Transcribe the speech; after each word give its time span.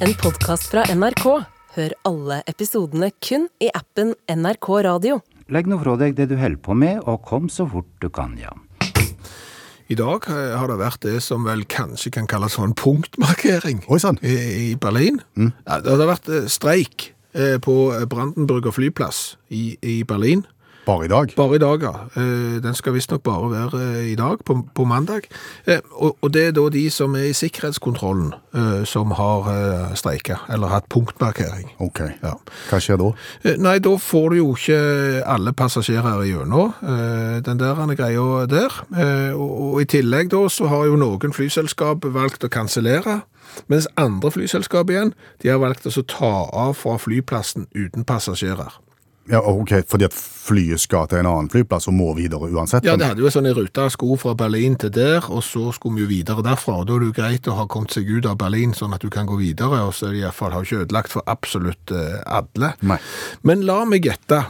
En 0.00 0.14
podkast 0.16 0.70
fra 0.72 0.80
NRK. 0.96 1.24
Hør 1.74 1.92
alle 2.08 2.38
episodene 2.48 3.10
kun 3.20 3.42
i 3.60 3.66
appen 3.76 4.14
NRK 4.32 4.68
Radio. 4.86 5.18
Legg 5.52 5.68
nå 5.68 5.76
fra 5.82 5.92
deg 6.00 6.14
det 6.16 6.30
du 6.30 6.38
holder 6.40 6.56
på 6.64 6.72
med, 6.72 7.02
og 7.04 7.20
kom 7.28 7.50
så 7.52 7.66
fort 7.68 7.90
du 8.00 8.08
kan, 8.08 8.32
ja. 8.40 8.54
I 9.92 9.98
dag 10.00 10.24
eh, 10.32 10.54
har 10.56 10.72
det 10.72 10.78
vært 10.80 11.04
det 11.04 11.18
som 11.20 11.44
vel 11.44 11.66
kanskje 11.68 12.14
kan 12.16 12.30
kalles 12.30 12.56
for 12.56 12.64
en 12.64 12.72
punktmarkering 12.72 13.82
Oi 13.92 14.00
sann. 14.00 14.16
i, 14.24 14.38
i 14.70 14.74
Berlin. 14.80 15.20
Mm. 15.36 15.52
det 15.68 15.92
har 15.92 16.08
vært 16.14 16.32
eh, 16.32 16.48
streik 16.48 17.10
eh, 17.36 17.58
på 17.60 17.76
Brandenburger 18.08 18.72
flyplass 18.72 19.34
i, 19.52 19.74
i 19.84 20.00
Berlin. 20.08 20.46
Bare 20.86 21.04
i 21.04 21.08
dag. 21.08 21.32
Bare 21.36 21.54
i 21.56 21.58
dag, 21.58 21.82
ja. 21.82 21.92
Eh, 22.16 22.62
Den 22.62 22.74
skal 22.74 22.94
visstnok 22.94 23.22
bare 23.22 23.50
være 23.50 23.80
eh, 23.82 24.12
i 24.12 24.14
dag, 24.16 24.38
på, 24.44 24.56
på 24.74 24.84
mandag. 24.84 25.28
Eh, 25.66 25.78
Og, 25.92 26.32
det 26.32 26.46
er 26.46 26.52
da 26.56 26.64
de 26.72 26.86
som 26.90 27.14
er 27.14 27.28
i 27.30 27.36
sikkerhetskontrollen 27.36 28.32
som 28.84 29.12
har 29.14 29.46
streika, 29.94 30.40
eller 30.50 30.72
hatt 30.72 30.88
punktmarkering. 30.90 31.68
Ok. 31.78 32.00
Ja. 32.22 32.32
Hva 32.70 32.80
skjer 32.82 32.98
da? 32.98 33.10
Nei, 33.62 33.76
da 33.78 33.92
får 34.00 34.30
du 34.32 34.36
jo 34.40 34.48
ikke 34.56 34.78
alle 35.28 35.52
passasjerer 35.54 36.24
igjennom 36.26 36.72
den 37.46 37.60
der 37.60 37.78
han 37.78 37.92
er 37.92 37.98
greia 38.00 38.46
der. 38.50 38.74
Og 39.36 39.78
i 39.82 39.86
tillegg 39.86 40.32
da 40.32 40.42
så 40.50 40.66
har 40.72 40.88
jo 40.88 40.98
noen 40.98 41.34
flyselskap 41.36 42.08
valgt 42.10 42.46
å 42.46 42.50
kansellere, 42.50 43.20
mens 43.70 43.86
andre 44.00 44.32
flyselskap 44.34 44.90
igjen, 44.90 45.14
de 45.42 45.52
har 45.52 45.62
valgt 45.62 45.86
å 45.86 45.94
ta 46.02 46.34
av 46.50 46.74
fra 46.80 46.98
flyplassen 46.98 47.68
uten 47.74 48.06
passasjerer. 48.08 48.80
Ja, 49.28 49.40
ok, 49.46 49.72
Fordi 49.86 50.04
at 50.04 50.14
flyet 50.14 50.80
skal 50.80 51.06
til 51.08 51.20
en 51.20 51.28
annen 51.28 51.50
flyplass 51.52 51.86
og 51.90 51.94
må 51.94 52.08
videre 52.16 52.48
uansett? 52.50 52.84
Ja, 52.84 52.96
det 52.98 53.06
hadde 53.06 53.22
jo 53.22 53.28
en 53.28 53.34
sånn 53.34 53.50
rute 53.54 53.84
sko 53.92 54.16
fra 54.18 54.32
Berlin 54.34 54.74
til 54.80 54.90
der, 54.94 55.26
og 55.28 55.44
så 55.46 55.68
skulle 55.76 56.00
vi 56.00 56.06
jo 56.06 56.10
videre 56.10 56.44
derfra. 56.46 56.80
og 56.80 56.88
Da 56.88 56.96
er 56.96 57.04
det 57.04 57.10
jo 57.10 57.16
greit 57.20 57.50
å 57.50 57.58
ha 57.58 57.66
kommet 57.70 57.94
seg 57.94 58.08
ut 58.10 58.26
av 58.26 58.38
Berlin, 58.40 58.72
sånn 58.74 58.94
at 58.96 59.04
du 59.04 59.10
kan 59.12 59.28
gå 59.30 59.38
videre, 59.38 59.84
og 59.86 59.94
så 59.94 60.10
iallfall 60.10 60.16
i 60.16 60.24
hvert 60.24 60.38
fall 60.40 60.56
har 60.56 60.66
ikke 60.66 60.82
ødelagt 60.86 61.14
for 61.14 61.30
absolutt 61.30 61.94
eh, 61.94 62.18
alle. 62.26 62.72
Nei. 62.80 62.98
Men 63.46 63.62
la 63.68 63.84
meg 63.84 64.08
gjette 64.08 64.40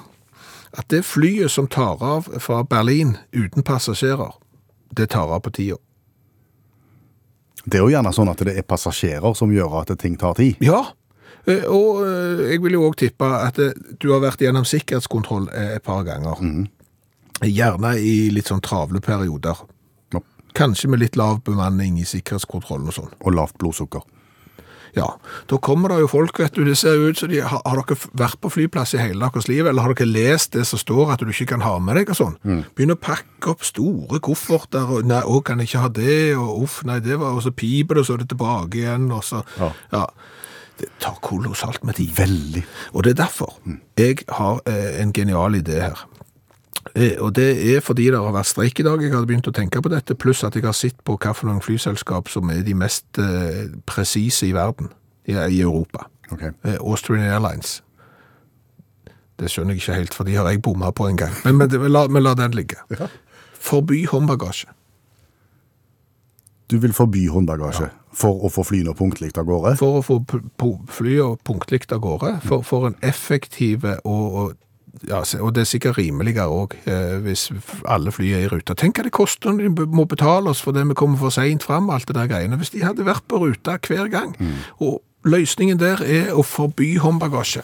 at 0.71 0.89
det 0.89 1.03
flyet 1.05 1.51
som 1.51 1.69
tar 1.69 2.01
av 2.01 2.31
fra 2.39 2.63
Berlin 2.65 3.17
uten 3.35 3.67
passasjerer, 3.67 4.33
det 4.97 5.11
tar 5.13 5.29
av 5.29 5.43
på 5.45 5.53
tida. 5.55 5.77
Det 7.65 7.77
er 7.77 7.85
jo 7.85 7.93
gjerne 7.93 8.13
sånn 8.17 8.31
at 8.33 8.41
det 8.47 8.55
er 8.57 8.65
passasjerer 8.65 9.35
som 9.37 9.53
gjør 9.53 9.83
at 9.83 9.93
ting 10.01 10.17
tar 10.17 10.39
tid. 10.39 10.57
Ja, 10.65 10.87
og 11.49 12.03
eh, 12.05 12.45
jeg 12.53 12.63
vil 12.65 12.77
jo 12.77 12.85
òg 12.91 12.99
tippe 13.01 13.25
at 13.25 13.59
eh, 13.63 13.73
du 14.03 14.11
har 14.13 14.21
vært 14.25 14.43
gjennom 14.45 14.67
sikkerhetskontroll 14.69 15.49
eh, 15.55 15.77
et 15.79 15.85
par 15.87 16.05
ganger. 16.05 16.43
Gjerne 17.41 17.95
i 17.99 18.29
litt 18.35 18.51
sånn 18.53 18.61
travle 18.65 19.01
perioder. 19.01 19.63
Ja. 20.13 20.21
Kanskje 20.59 20.91
med 20.93 21.01
litt 21.01 21.17
lav 21.17 21.41
bemanning 21.47 21.99
i 22.01 22.05
sikkerhetskontrollen 22.09 22.91
og 22.93 22.99
sånn. 22.99 23.13
Og 23.25 23.37
lavt 23.37 23.57
blodsukker. 23.63 24.05
Ja, 24.97 25.07
da 25.47 25.59
kommer 25.63 25.93
det 25.93 26.01
jo 26.03 26.09
folk, 26.11 26.39
vet 26.43 26.57
du, 26.57 26.65
det 26.67 26.75
ser 26.79 26.99
ut 26.99 27.19
som 27.21 27.31
de 27.31 27.39
har, 27.47 27.61
har 27.63 27.79
dere 27.79 27.97
vært 28.19 28.41
på 28.43 28.51
flyplass 28.51 28.97
i 28.97 28.99
hele 28.99 29.23
deres 29.23 29.47
liv, 29.47 29.63
eller 29.71 29.87
har 29.87 29.95
dere 29.95 30.09
lest 30.11 30.57
det 30.57 30.65
som 30.67 30.81
står 30.83 31.13
at 31.15 31.23
du 31.23 31.31
ikke 31.31 31.53
kan 31.53 31.63
ha 31.63 31.77
med 31.79 32.01
deg 32.01 32.11
og 32.11 32.19
sånn? 32.19 32.35
Begynner 32.75 32.99
å 32.99 33.03
pakke 33.05 33.53
opp 33.53 33.63
store 33.67 34.19
kofferter, 34.27 34.91
og 34.91 35.07
nei, 35.07 35.21
å, 35.23 35.39
kan 35.47 35.63
jeg 35.63 35.71
ikke 35.71 35.85
ha 35.85 35.93
det, 35.95 36.19
og 36.35 36.65
uff, 36.67 36.81
nei, 36.89 36.99
det 37.05 37.21
var, 37.23 37.39
og 37.39 37.45
så 37.47 37.55
piper 37.55 38.01
det, 38.01 38.03
og 38.03 38.09
så 38.11 38.17
er 38.17 38.25
det 38.25 38.29
tilbake 38.35 38.83
igjen, 38.83 39.07
og 39.15 39.23
så, 39.27 39.45
Ja. 39.61 39.71
ja. 39.95 40.05
Det 40.81 40.89
tar 41.03 41.19
kolossalt 41.23 41.85
med 41.85 41.99
tid. 42.01 42.15
Veldig. 42.17 42.65
Og 42.93 43.05
det 43.05 43.15
er 43.15 43.23
derfor 43.25 43.59
jeg 43.99 44.25
har 44.29 44.63
eh, 44.67 45.03
en 45.03 45.13
genial 45.13 45.55
idé 45.59 45.83
her. 45.83 46.07
Eh, 46.95 47.21
og 47.21 47.35
det 47.37 47.77
er 47.77 47.81
fordi 47.85 48.09
det 48.11 48.19
har 48.19 48.33
vært 48.33 48.49
streik 48.49 48.81
i 48.81 48.87
dag, 48.87 49.03
jeg 49.03 49.13
hadde 49.13 49.29
begynt 49.29 49.51
å 49.51 49.55
tenke 49.55 49.83
på 49.85 49.93
dette, 49.93 50.17
pluss 50.17 50.43
at 50.47 50.57
jeg 50.57 50.65
har 50.65 50.77
sett 50.77 50.97
på 51.05 51.19
noen 51.45 51.61
flyselskap 51.61 52.29
som 52.29 52.51
er 52.51 52.65
de 52.65 52.75
mest 52.75 53.19
eh, 53.19 53.69
presise 53.87 54.47
i 54.47 54.55
verden, 54.57 54.89
i, 55.27 55.35
Europa. 55.61 56.09
Ok. 56.33 56.43
Eh, 56.65 56.79
Austrian 56.81 57.29
Airlines. 57.29 57.83
Det 59.39 59.51
skjønner 59.51 59.75
jeg 59.75 59.83
ikke 59.83 59.99
helt, 60.01 60.15
for 60.15 60.25
de 60.25 60.37
har 60.37 60.49
jeg 60.49 60.63
bomma 60.63 60.91
på 60.91 61.07
en 61.09 61.17
gang. 61.17 61.33
Men, 61.45 61.57
men, 61.57 61.71
men 61.81 61.93
la, 61.93 62.07
men 62.09 62.23
la 62.23 62.35
den 62.35 62.57
ligge. 62.57 62.81
Forby 63.61 64.07
håndbagasje. 64.07 64.69
Du 66.71 66.79
vil 66.79 66.95
forby 66.95 67.27
håndbagasje 67.33 67.91
for 68.15 68.47
å 68.47 68.51
få 68.53 68.65
flyene 68.67 68.95
punktlig 68.99 69.33
av 69.39 69.47
gårde? 69.49 69.77
For 69.81 70.01
å 70.01 70.03
få 70.07 70.19
flyene 70.91 71.39
punktlig 71.47 71.87
av 71.91 72.03
gårde, 72.03 72.35
for, 72.47 72.67
for 72.67 72.89
en 72.91 72.99
effektiv 73.07 73.87
og, 73.87 74.05
og 74.07 74.59
ja, 75.09 75.21
og 75.41 75.53
det 75.55 75.63
er 75.63 75.69
sikkert 75.71 75.99
rimeligere 76.01 76.51
òg, 76.51 76.75
eh, 76.91 77.19
hvis 77.25 77.49
alle 77.89 78.13
fly 78.13 78.33
er 78.35 78.45
i 78.45 78.49
rute. 78.51 78.75
Tenk 78.77 78.99
hva 78.99 79.07
det 79.07 79.15
koster 79.15 79.55
når 79.55 79.71
de 79.71 79.87
må 79.95 80.05
betale 80.11 80.51
oss 80.51 80.63
fordi 80.65 80.83
vi 80.91 80.99
kommer 80.99 81.21
for 81.21 81.35
seint 81.35 81.65
fram, 81.65 81.89
alt 81.95 82.09
det 82.11 82.19
der 82.19 82.29
greiene. 82.31 82.59
Hvis 82.61 82.75
de 82.75 82.83
hadde 82.85 83.07
vært 83.07 83.25
på 83.31 83.41
ruta 83.41 83.79
hver 83.79 84.11
gang. 84.13 84.35
Og 84.83 85.01
løsningen 85.25 85.79
der 85.81 86.03
er 86.05 86.35
å 86.35 86.45
forby 86.47 86.97
håndbagasje. 87.01 87.63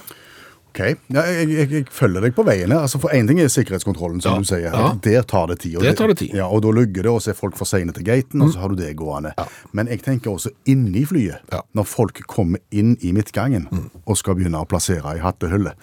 Ok, 0.77 0.83
ja, 1.09 1.23
jeg, 1.25 1.49
jeg, 1.49 1.69
jeg 1.73 1.85
følger 1.89 2.27
deg 2.27 2.35
på 2.37 2.45
veien 2.45 2.69
her. 2.69 2.83
Altså, 2.85 2.99
for 3.01 3.15
én 3.17 3.25
ting 3.29 3.39
er 3.41 3.49
sikkerhetskontrollen, 3.49 4.21
som 4.21 4.35
Ja, 4.37 4.43
du 4.45 4.49
sier. 4.49 4.67
ja. 4.69 4.91
Der 5.03 5.23
tar 5.25 5.47
det 5.49 5.61
tid. 5.63 5.79
og 5.79 5.87
det 5.87 5.95
tar 5.97 6.13
det 6.13 6.19
tid. 6.21 6.35
Mm. 6.35 6.37
Ja, 6.43 6.49
og 6.53 6.63
da 6.67 6.73
lugger 6.77 7.03
det, 7.07 7.13
og 7.13 7.23
så 7.25 7.33
er 7.33 7.39
folk 7.39 7.57
for 7.57 7.65
seine 7.65 7.95
til 7.97 8.05
gaten, 8.05 8.43
og 8.45 8.53
så 8.53 8.61
har 8.61 8.69
du 8.69 8.77
det 8.77 8.93
gående. 8.97 9.33
Men 9.73 9.89
jeg 9.89 10.03
tenker 10.05 10.31
også 10.35 10.53
inni 10.69 11.07
flyet. 11.09 11.41
Mm. 11.49 11.63
når 11.73 11.85
folk 11.89 12.21
kommer 12.29 12.59
inn 12.71 12.97
i 13.01 13.13
midtgangen 13.13 13.69
og 14.05 14.17
skal 14.19 14.37
begynne 14.37 14.61
å 14.61 14.69
plassere 14.69 15.17
i 15.17 15.23
hattehullet. 15.23 15.75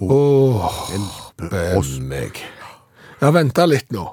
Åh, 0.00 0.10
oh, 0.10 0.66
oh, 1.40 2.00
meg. 2.00 2.42
Ja, 3.20 3.30
vent 3.30 3.56
litt 3.68 3.92
nå. 3.92 4.10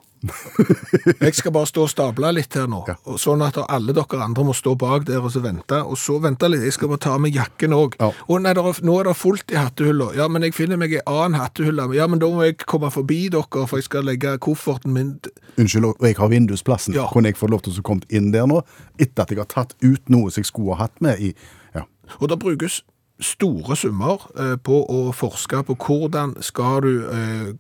Jeg 1.20 1.36
skal 1.36 1.52
bare 1.56 1.68
stå 1.68 1.84
og 1.84 1.90
stable 1.92 2.30
litt 2.36 2.56
her 2.56 2.68
nå, 2.72 2.84
Ja. 2.88 2.96
sånn 3.20 3.42
at 3.46 3.58
alle 3.68 3.94
dere 3.96 4.22
andre 4.24 4.44
må 4.48 4.54
stå 4.56 4.76
bak 4.80 5.06
der 5.06 5.20
og 5.24 5.32
så 5.34 5.42
vente, 5.44 5.80
og 5.84 5.98
så 6.00 6.20
vente 6.24 6.48
litt, 6.50 6.64
jeg 6.64 6.74
skal 6.78 6.88
bare 6.94 7.04
ta 7.04 7.18
med 7.18 7.34
jakken 7.36 7.74
også. 7.76 8.00
Ja. 8.00 8.12
Og 8.30 8.42
nei, 8.42 8.52
er, 8.52 8.80
nå 8.88 9.00
er 9.00 9.10
det 9.10 9.16
fullt 9.20 9.52
i 9.52 9.60
hattehylla. 9.60 10.12
Ja, 10.16 10.28
men 10.32 10.46
jeg 10.48 10.54
finner 10.56 10.78
meg 10.80 10.94
en 10.94 11.02
annen 11.12 11.40
hattehylle. 11.42 11.90
Ja, 11.98 12.08
men 12.08 12.20
da 12.24 12.28
må 12.32 12.46
jeg 12.46 12.58
komme 12.66 12.92
forbi 12.94 13.28
dere, 13.34 13.68
for 13.68 13.78
jeg 13.82 13.84
skal 13.90 14.08
legge 14.08 14.38
kofferten 14.44 14.94
min. 14.96 15.20
Unnskyld, 15.58 15.86
og 15.92 16.08
jeg 16.08 16.16
har 16.18 16.32
vindusplassen. 16.32 16.94
Ja. 16.96 17.08
Kunne 17.12 17.30
jeg 17.34 17.38
få 17.40 17.50
lov 17.52 17.62
til 17.66 17.76
å 17.80 17.84
komme 17.86 18.08
inn 18.10 18.32
der 18.32 18.48
nå, 18.48 18.62
etter 19.00 19.24
at 19.26 19.30
jeg 19.34 19.42
har 19.44 19.52
tatt 19.52 19.76
ut 19.84 20.08
noe 20.14 20.32
som 20.32 20.42
jeg 20.44 20.52
skulle 20.54 20.76
ha 20.78 20.86
hatt 20.88 21.02
med 21.04 21.20
i 21.20 21.34
ja. 21.76 21.84
Og 22.22 22.30
det 22.30 22.40
brukes 22.40 22.82
store 23.22 23.76
summer 23.78 24.24
eh, 24.40 24.56
på 24.58 24.84
å 24.90 25.12
forske 25.16 25.64
på 25.68 25.78
hvordan 25.86 26.38
skal 26.42 26.82
du 26.86 26.94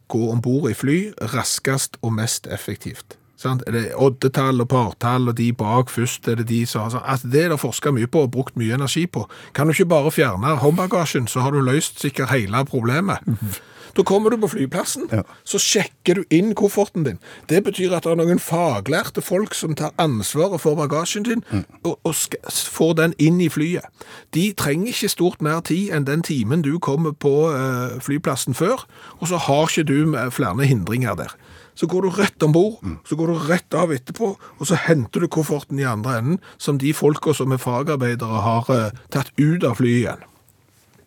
gå 0.07 0.23
gå 0.23 0.29
ombord 0.31 0.69
i 0.69 0.75
fly 0.77 0.97
raskest 1.33 1.97
og 2.01 2.13
mest 2.13 2.47
effektivt. 2.47 3.17
Sant? 3.43 3.63
Er 3.67 3.75
det 3.75 3.83
oddetall 3.99 4.63
og 4.63 4.69
partall 4.71 5.31
og 5.31 5.37
de 5.37 5.49
bak 5.57 5.91
først, 5.91 6.27
er 6.27 6.39
det 6.39 6.47
de 6.51 6.61
som 6.69 6.85
har 6.85 6.93
sånn? 6.93 7.03
Altså, 7.03 7.31
det 7.33 7.43
er 7.43 7.51
det 7.51 7.59
forska 7.59 7.91
mye 7.95 8.07
på 8.07 8.23
og 8.23 8.31
brukt 8.35 8.55
mye 8.59 8.77
energi 8.77 9.03
på. 9.09 9.25
Kan 9.57 9.67
du 9.67 9.75
ikke 9.75 9.89
bare 9.91 10.13
fjerne 10.15 10.55
håndbagasjen, 10.61 11.27
så 11.27 11.43
har 11.43 11.55
du 11.55 11.59
løst 11.63 11.99
sikkert 12.03 12.31
hele 12.31 12.63
problemet. 12.69 13.25
Da 13.93 14.01
kommer 14.03 14.29
du 14.33 14.37
på 14.41 14.47
flyplassen, 14.49 15.05
Ja. 15.11 15.21
så 15.45 15.59
sjekker 15.61 16.15
du 16.15 16.23
inn 16.33 16.55
kofferten 16.55 17.03
din. 17.05 17.19
Det 17.47 17.63
betyr 17.63 17.93
at 17.93 18.03
det 18.03 18.11
er 18.11 18.15
noen 18.15 18.39
faglærte 18.41 19.21
folk 19.21 19.53
som 19.53 19.75
tar 19.75 19.91
ansvaret 20.01 20.61
for 20.61 20.75
bagasjen 20.75 21.23
din, 21.27 21.43
og, 21.83 21.99
og 22.03 22.15
skal, 22.15 22.39
får 22.49 22.93
den 22.97 23.13
inn 23.19 23.37
i 23.41 23.49
flyet. 23.53 23.85
De 24.33 24.47
trenger 24.57 24.87
ikke 24.87 25.09
stort 25.13 25.41
mer 25.45 25.61
tid 25.61 25.93
enn 25.93 26.07
den 26.09 26.23
timen 26.25 26.65
du 26.65 26.79
kommer 26.79 27.13
på 27.13 27.51
uh, 27.53 27.99
flyplassen 28.01 28.57
før, 28.57 28.87
og 29.21 29.27
så 29.29 29.37
har 29.37 29.69
ikke 29.69 29.85
du 29.85 30.05
med 30.09 30.33
flere 30.33 30.65
hindringer 30.65 31.13
der. 31.15 31.37
Så 31.75 31.87
går 31.89 32.01
du 32.01 32.09
rett 32.09 32.43
ombord, 32.43 32.81
så 33.05 33.15
går 33.17 33.27
du 33.27 33.45
rett 33.49 33.73
av 33.77 33.93
etterpå, 33.93 34.35
og 34.59 34.67
så 34.69 34.75
henter 34.77 35.21
du 35.21 35.27
kofferten 35.27 35.79
i 35.79 35.85
andre 35.89 36.17
enden, 36.17 36.39
som 36.57 36.77
de 36.81 36.93
folka 36.93 37.33
som 37.33 37.51
er 37.51 37.61
fagarbeidere 37.61 38.41
har 38.41 38.69
uh, 38.69 38.89
tatt 39.13 39.29
ut 39.37 39.63
av 39.63 39.77
flyet 39.77 40.01
igjen. 40.07 40.29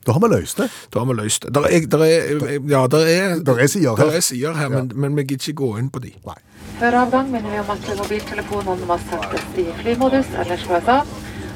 Da 0.06 0.12
har 0.14 0.20
vi 0.22 0.28
løst 0.30 0.58
det. 0.60 0.68
Da 0.94 1.00
har 1.02 1.06
vi 1.06 1.14
løst 1.18 1.42
det. 1.42 1.54
Der 1.54 1.64
er, 1.66 1.86
der 1.90 2.02
er, 2.06 2.52
ja, 2.70 2.86
der 2.86 3.06
er, 3.10 3.38
Der 3.46 3.58
er 3.58 3.66
sider 3.66 3.96
her. 3.96 4.12
Er 4.16 4.20
sider 4.20 4.54
her, 4.54 4.68
men, 4.68 4.92
men 4.94 5.16
vi 5.16 5.24
gidder 5.24 5.48
ikke 5.48 5.62
gå 5.64 5.70
inn 5.80 5.90
på 5.90 5.98
de. 6.04 6.12
Nei. 6.26 6.36
Før 6.78 6.94
avgang 7.00 7.30
minner 7.32 7.50
vi 7.50 7.58
om 7.58 7.72
at 7.74 7.88
mobiltelefonene 7.98 8.86
må 8.86 8.98
settes 9.08 9.46
i 9.58 9.66
flymodus 9.80 10.30
eller 10.38 10.60
slås 10.62 10.90
av, 10.92 11.10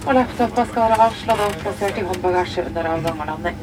og 0.07 0.15
laptoper 0.19 0.67
skal 0.73 0.89
være 0.89 0.99
avslått 1.07 1.45
og 1.47 1.57
plassert 1.63 2.01
i 2.01 2.07
håndbagasje 2.11 2.67
under 2.67 2.91
avgang 2.97 3.23
og 3.23 3.31
landing. 3.35 3.63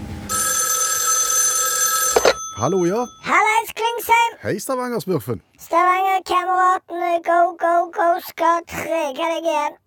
Hallo, 2.58 2.84
ja. 2.88 3.04
Hallais, 3.28 3.74
Klingsheim! 3.78 4.38
Hei, 4.42 4.56
Stavanger-smurfen. 4.64 5.42
Stavanger-kameratene 5.68 7.12
go, 7.28 7.40
go, 7.60 7.74
go 7.94 8.12
skal 8.26 8.64
trege 8.72 9.34
deg 9.36 9.52
igjen. 9.52 9.82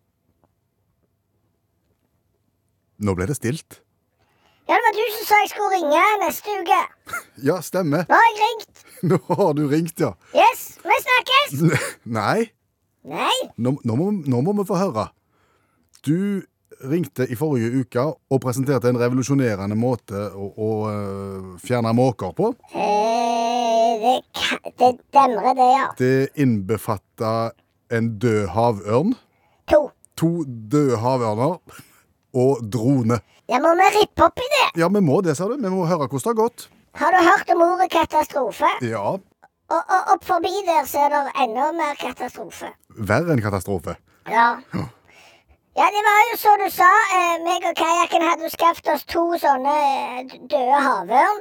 Nå 3.00 3.17
ble 3.17 3.26
det 3.31 3.41
stilt. 3.41 3.81
Ja, 4.70 4.76
det 4.78 4.84
var 4.87 4.94
du 4.94 5.02
som 5.17 5.25
sa 5.26 5.38
jeg 5.43 5.50
skulle 5.50 5.70
ringe 5.75 6.02
neste 6.22 6.52
uke. 6.61 6.81
Ja, 7.49 7.56
stemmer. 7.64 8.05
Nå 8.06 8.14
har 8.20 8.28
jeg 8.28 8.38
ringt. 8.44 8.82
Nå 9.11 9.19
har 9.34 9.52
du 9.58 9.64
ringt, 9.70 9.99
ja. 9.99 10.12
Yes, 10.37 10.62
vi 10.84 10.99
snakkes. 11.02 11.56
Nei, 12.20 12.50
Nei, 13.11 13.32
nå, 13.56 13.72
nå, 13.88 13.94
må, 13.96 14.11
nå 14.28 14.43
må 14.44 14.52
vi 14.58 14.67
få 14.69 14.76
høre. 14.76 15.06
Du 16.05 16.43
ringte 16.84 17.25
i 17.32 17.37
forrige 17.37 17.81
uke 17.82 18.02
og 18.05 18.40
presenterte 18.44 18.90
en 18.93 18.99
revolusjonerende 19.00 19.76
måte 19.76 20.26
å, 20.37 20.50
å 20.52 20.69
øh, 20.90 21.49
fjerne 21.64 21.94
måker 21.96 22.34
på. 22.37 22.52
eh, 22.76 24.05
det, 24.05 24.14
det 24.76 24.90
demrer 25.17 25.56
det, 25.58 25.69
ja. 25.75 25.87
Det 25.99 26.12
innbefatta 26.44 27.32
en 27.93 28.12
død 28.22 28.46
havørn. 28.55 29.17
To. 29.72 29.87
To 30.20 30.31
døde 30.46 31.00
havørner. 31.00 31.58
Og 32.35 32.61
drone. 32.73 33.21
Ja, 33.50 33.59
må 33.62 33.73
vi 33.79 33.88
rippe 33.99 34.25
opp 34.29 34.38
i 34.38 34.47
det? 34.55 34.67
Ja, 34.81 34.88
vi 34.88 35.00
må 35.03 35.21
det, 35.27 35.37
sa 35.37 35.49
du. 35.50 35.56
Vi 35.59 35.73
må 35.73 35.87
høre 35.87 36.06
hvordan 36.06 36.21
det 36.23 36.31
har 36.31 36.38
gått. 36.44 36.69
Har 37.00 37.12
du 37.15 37.19
hørt 37.27 37.50
om 37.55 37.62
ordet 37.67 37.91
katastrofe? 37.91 38.71
Ja, 38.82 39.17
Og, 39.71 39.82
og 39.94 40.09
opp 40.17 40.25
forbi 40.27 40.50
der 40.67 40.82
så 40.91 40.99
er 41.06 41.12
det 41.12 41.19
enda 41.44 41.69
mer 41.73 41.94
katastrofe. 41.94 42.73
verre 42.99 43.32
enn 43.37 43.43
katastrofe. 43.43 43.94
Ja. 44.27 44.49
Ja, 45.79 45.87
det 45.94 46.00
var 46.06 46.19
jo 46.32 46.37
så 46.41 46.55
du 46.59 46.67
sa. 46.75 46.88
Eh, 47.15 47.37
meg 47.44 47.62
og 47.71 47.77
kajakken 47.79 48.25
hadde 48.27 48.50
skaffet 48.50 48.88
oss 48.94 49.05
to 49.06 49.23
sånne 49.38 49.75
eh, 49.87 50.25
døde 50.50 50.81
havørn. 50.87 51.38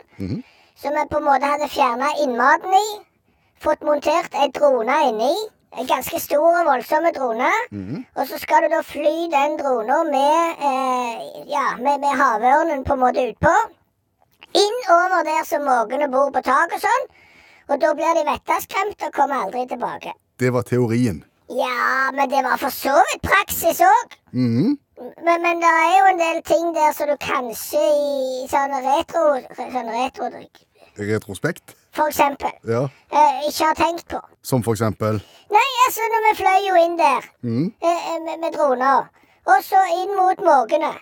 Som 0.78 0.94
vi 0.96 1.06
på 1.10 1.18
en 1.18 1.26
måte 1.26 1.50
hadde 1.50 1.68
fjerna 1.74 2.12
innmaten 2.24 2.76
i. 2.78 2.86
Fått 3.60 3.82
montert 3.84 4.38
ei 4.38 4.52
drone 4.56 5.00
inni. 5.10 5.34
En 5.77 5.86
ganske 5.86 6.19
stor 6.19 6.48
og 6.50 6.66
voldsom 6.66 7.06
drone. 7.13 7.50
Og 8.16 8.27
så 8.27 8.39
skal 8.42 8.66
du 8.66 8.71
da 8.74 8.81
fly 8.81 9.30
den 9.30 9.57
drona 9.60 10.04
med, 10.04 10.63
eh, 10.69 11.44
ja, 11.51 11.75
med, 11.77 12.00
med 12.01 12.18
havørnen 12.18 12.83
på 12.83 12.94
en 12.94 13.04
måte 13.04 13.27
utpå. 13.30 13.54
Inn 14.57 14.80
over 14.89 15.24
der 15.24 15.45
som 15.45 15.62
måkene 15.68 16.10
bor 16.10 16.31
på 16.33 16.42
tak 16.42 16.74
og 16.74 16.81
sånn. 16.81 17.10
Og 17.69 17.81
da 17.81 17.94
blir 17.94 18.18
de 18.18 18.25
vettaskremt 18.25 19.04
og 19.06 19.13
kommer 19.13 19.45
aldri 19.45 19.68
tilbake. 19.69 20.13
Det 20.39 20.50
var 20.54 20.66
teorien. 20.66 21.24
Ja, 21.50 22.10
men 22.13 22.30
det 22.30 22.42
var 22.45 22.57
for 22.57 22.74
så 22.74 22.95
vidt 23.12 23.21
praksis 23.25 23.81
òg. 23.81 24.16
Mhm. 24.33 24.77
Men, 25.24 25.42
men 25.42 25.62
det 25.62 25.69
er 25.69 25.94
jo 26.00 26.07
en 26.10 26.18
del 26.19 26.42
ting 26.44 26.74
der 26.75 26.92
som 26.92 27.07
du 27.07 27.16
kanskje 27.24 27.80
i 27.80 28.48
sånn 28.51 28.74
retro 28.83 29.21
sånn 29.56 29.92
retro 29.95 30.27
Retrospekt. 31.00 31.79
For 32.00 32.07
eksempel, 32.12 32.51
Ja, 32.74 32.84
eh, 33.12 33.44
ikke 33.50 33.66
har 33.69 33.75
tenkt 33.84 34.07
på. 34.13 34.19
som 34.44 34.63
for 34.63 34.74
eksempel. 34.78 35.19
Nei, 35.57 35.69
altså, 35.86 36.01
når 36.13 36.22
vi 36.28 36.34
fløy 36.42 36.60
jo 36.69 36.75
inn 36.86 36.98
der 36.98 37.22
Mhm. 37.44 37.74
eh, 37.84 38.01
eh, 38.16 38.19
med, 38.25 38.40
med 38.40 38.51
droner, 38.57 39.10
og 39.51 39.60
så 39.69 39.80
inn 40.01 40.16
mot 40.16 40.38
måkene. 40.51 40.94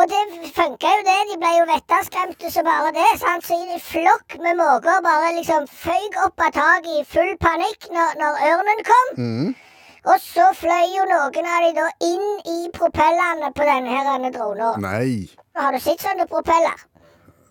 Og 0.00 0.08
det 0.08 0.20
funka 0.56 0.88
jo, 0.96 1.00
det. 1.08 1.18
De 1.30 1.36
ble 1.40 1.50
jo 1.58 1.64
vettaskremte 1.68 2.50
som 2.50 2.64
bare 2.64 2.92
det. 2.96 3.10
sant? 3.20 3.44
Så 3.44 3.52
i 3.76 3.78
flokk 3.78 4.38
med 4.40 4.56
måker 4.56 5.02
bare 5.04 5.34
liksom 5.36 5.66
føyk 5.68 6.16
opp 6.26 6.40
av 6.40 6.50
taket 6.56 6.86
i 7.00 7.04
full 7.04 7.36
panikk 7.36 7.90
når, 7.92 8.16
når 8.20 8.32
ørnen 8.52 8.80
kom. 8.88 9.06
Mhm. 9.18 9.54
Og 10.04 10.16
så 10.18 10.46
fløy 10.58 10.86
jo 10.96 11.04
noen 11.06 11.46
av 11.46 11.60
de 11.62 11.72
da 11.76 11.88
inn 12.00 12.24
i 12.54 12.70
propellene 12.74 13.52
på 13.54 13.62
denne 13.68 13.90
her 13.92 14.30
dronen. 14.32 14.82
Har 15.56 15.72
du 15.72 15.78
sett 15.78 16.00
sånne 16.00 16.26
propeller? 16.26 16.74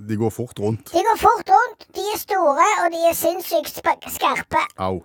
De 0.07 0.15
går 0.18 0.31
fort 0.33 0.59
rundt. 0.59 0.94
De 0.94 1.03
går 1.07 1.19
fort 1.21 1.50
rundt, 1.50 1.86
de 1.95 2.06
er 2.13 2.18
store, 2.19 2.69
og 2.83 2.88
de 2.94 3.03
er 3.09 3.18
sinnssykt 3.18 3.83
skarpe. 4.15 4.63
Au. 4.77 5.01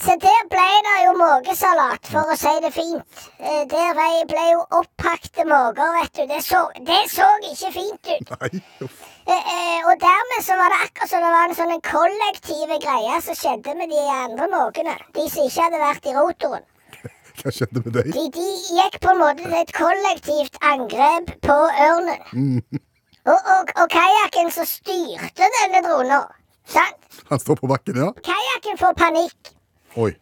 Så 0.00 0.14
der 0.22 0.44
ble 0.48 0.66
det 0.86 0.96
jo 1.04 1.12
måkesalat, 1.18 2.06
for 2.08 2.30
å 2.32 2.36
si 2.38 2.52
det 2.64 2.70
fint. 2.72 3.24
Eh, 3.38 3.64
Der 3.68 3.90
ble, 3.98 4.44
jo 4.52 4.62
opppakte 4.78 5.44
måker, 5.44 5.90
vet 5.98 6.14
du. 6.16 6.22
Det 6.30 6.40
så, 6.46 6.62
det 6.88 7.02
så 7.12 7.26
ikke 7.50 7.72
fint 7.74 8.12
ut. 8.14 8.32
Nei, 8.40 8.62
uff. 8.86 9.02
Eh, 9.26 9.36
eh, 9.36 9.88
og 9.90 10.00
dermed 10.00 10.46
så 10.46 10.56
var 10.56 10.72
det 10.72 10.80
akkurat 10.86 11.12
som 11.12 11.26
det 11.26 11.32
var 11.34 11.50
en 11.50 11.58
sånn 11.58 11.74
en 11.76 11.84
kollektive 11.84 12.80
greie 12.82 13.20
som 13.26 13.36
skjedde 13.36 13.76
med 13.76 13.92
de 13.92 14.00
andre 14.16 14.48
måkene. 14.54 14.96
De 15.18 15.26
som 15.28 15.44
ikke 15.50 15.66
hadde 15.68 15.82
vært 15.84 16.08
i 16.08 16.16
rotoren. 16.16 16.64
Hva 17.40 17.52
skjedde 17.54 17.82
med 17.84 17.94
deg? 17.98 18.08
De, 18.16 18.24
de 18.38 18.48
gikk 18.80 18.96
på 19.04 19.12
en 19.12 19.20
måte 19.20 19.44
til 19.44 19.58
et 19.60 19.74
kollektivt 19.76 20.56
angrep 20.72 21.34
på 21.44 21.58
ørnen. 21.90 22.80
Og, 23.28 23.36
og, 23.36 23.70
og 23.82 23.86
kajakken 23.92 24.48
som 24.54 24.64
styrte 24.68 25.48
denne 25.58 25.82
drona, 25.84 26.22
sant? 26.64 27.20
Han 27.28 27.40
står 27.42 27.58
på 27.60 27.68
bakken, 27.68 27.98
ja? 28.00 28.10
Kajakken 28.24 28.80
får 28.80 28.94
panikk. 28.96 29.50
Oi. 30.00 30.12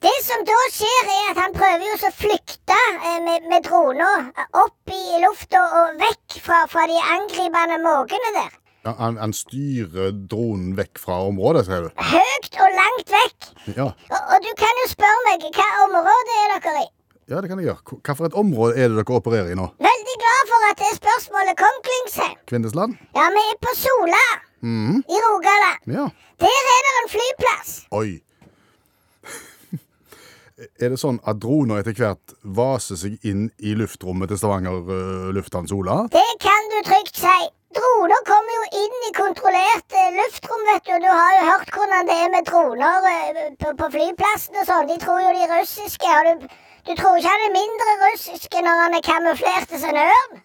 Det 0.00 0.14
som 0.24 0.42
da 0.48 0.56
skjer, 0.72 1.10
er 1.12 1.26
at 1.30 1.38
han 1.42 1.54
prøver 1.54 1.84
jo 1.84 1.96
å 2.08 2.10
flykte 2.16 2.78
eh, 3.04 3.18
med, 3.26 3.46
med 3.52 3.66
drona 3.68 4.08
opp 4.56 4.94
i 4.96 5.20
lufta 5.22 5.60
og 5.60 6.00
vekk 6.00 6.38
fra, 6.40 6.62
fra 6.72 6.86
de 6.88 6.96
angripende 7.16 7.76
måkene 7.84 8.32
der. 8.38 8.54
Ja, 8.88 8.94
han, 8.96 9.18
han 9.20 9.34
styrer 9.36 10.14
dronen 10.32 10.72
vekk 10.78 10.96
fra 11.02 11.18
området, 11.28 11.66
sier 11.68 11.84
du? 11.84 11.90
Høyt 12.00 12.56
og 12.64 12.78
langt 12.78 13.12
vekk. 13.12 13.50
Ja. 13.76 13.90
Og, 13.92 14.16
og 14.18 14.46
du 14.46 14.50
kan 14.56 14.80
jo 14.82 14.88
spørre 14.94 15.26
meg 15.28 15.44
hva 15.52 15.68
område 15.84 16.38
er 16.46 16.56
dere 16.56 16.86
i? 16.86 16.88
ja, 17.30 17.38
det 17.38 17.50
kan 17.52 17.60
jeg 17.60 17.68
gjøre. 17.68 17.98
Hva 18.00 18.14
for 18.18 18.26
et 18.26 18.36
område 18.40 18.80
er 18.80 18.88
det 18.90 18.96
dere 18.98 19.18
opererer 19.20 19.52
i 19.52 19.58
nå? 19.58 19.68
For 19.84 19.99
at 20.70 20.78
det 20.82 20.90
spørsmålet 20.98 21.56
kom, 21.60 21.76
Klingsheim. 21.88 22.36
Kvindesland? 22.50 22.96
Ja, 23.16 23.28
vi 23.36 23.42
er 23.52 23.58
på 23.66 23.74
Sola 23.76 24.24
Mhm. 24.62 25.04
i 25.08 25.16
Rogaland. 25.26 25.78
Ja. 25.98 26.06
Der 26.40 26.58
er 26.74 26.80
det 26.86 26.92
en 27.02 27.08
flyplass. 27.16 27.70
Oi. 27.92 28.10
Er 30.80 30.90
det 30.92 30.98
sånn 31.00 31.18
at 31.24 31.38
droner 31.40 31.80
etter 31.80 31.94
hvert 31.96 32.34
vaser 32.44 32.98
seg 33.00 33.22
inn 33.24 33.46
i 33.64 33.72
luftrommet 33.78 34.28
til 34.28 34.36
Stavanger 34.40 34.82
uh, 34.90 35.30
lufthavn 35.32 35.68
Sola? 35.70 36.02
Det 36.12 36.26
kan 36.44 36.68
du 36.74 36.76
trygt 36.84 37.16
si. 37.16 37.38
Droner 37.72 38.20
kommer 38.28 38.52
jo 38.58 38.82
inn 38.82 38.96
i 39.08 39.12
kontrollert 39.16 39.94
luftrom, 40.18 40.64
vet 40.68 40.84
du. 40.90 40.96
Du 41.00 41.08
har 41.08 41.32
jo 41.38 41.46
hørt 41.48 41.70
hvordan 41.76 42.08
det 42.10 42.16
er 42.26 42.32
med 42.34 42.44
droner 42.50 43.06
eh, 43.12 43.40
på, 43.62 43.72
på 43.78 43.88
flyplassen 43.94 44.58
og 44.60 44.66
sånn. 44.68 44.88
De 44.90 44.98
tror 45.00 45.20
jo 45.22 45.30
de 45.38 45.46
russiske. 45.54 46.12
Og 46.18 46.28
du, 46.42 46.48
du 46.90 46.92
tror 46.98 47.16
ikke 47.20 47.30
han 47.32 47.46
er 47.46 47.54
mindre 47.56 47.94
russiske 48.04 48.64
når 48.66 48.82
han 48.84 48.98
er 48.98 49.06
kamuflert 49.06 49.70
som 49.78 49.94
en 49.94 50.02
ørn? 50.02 50.42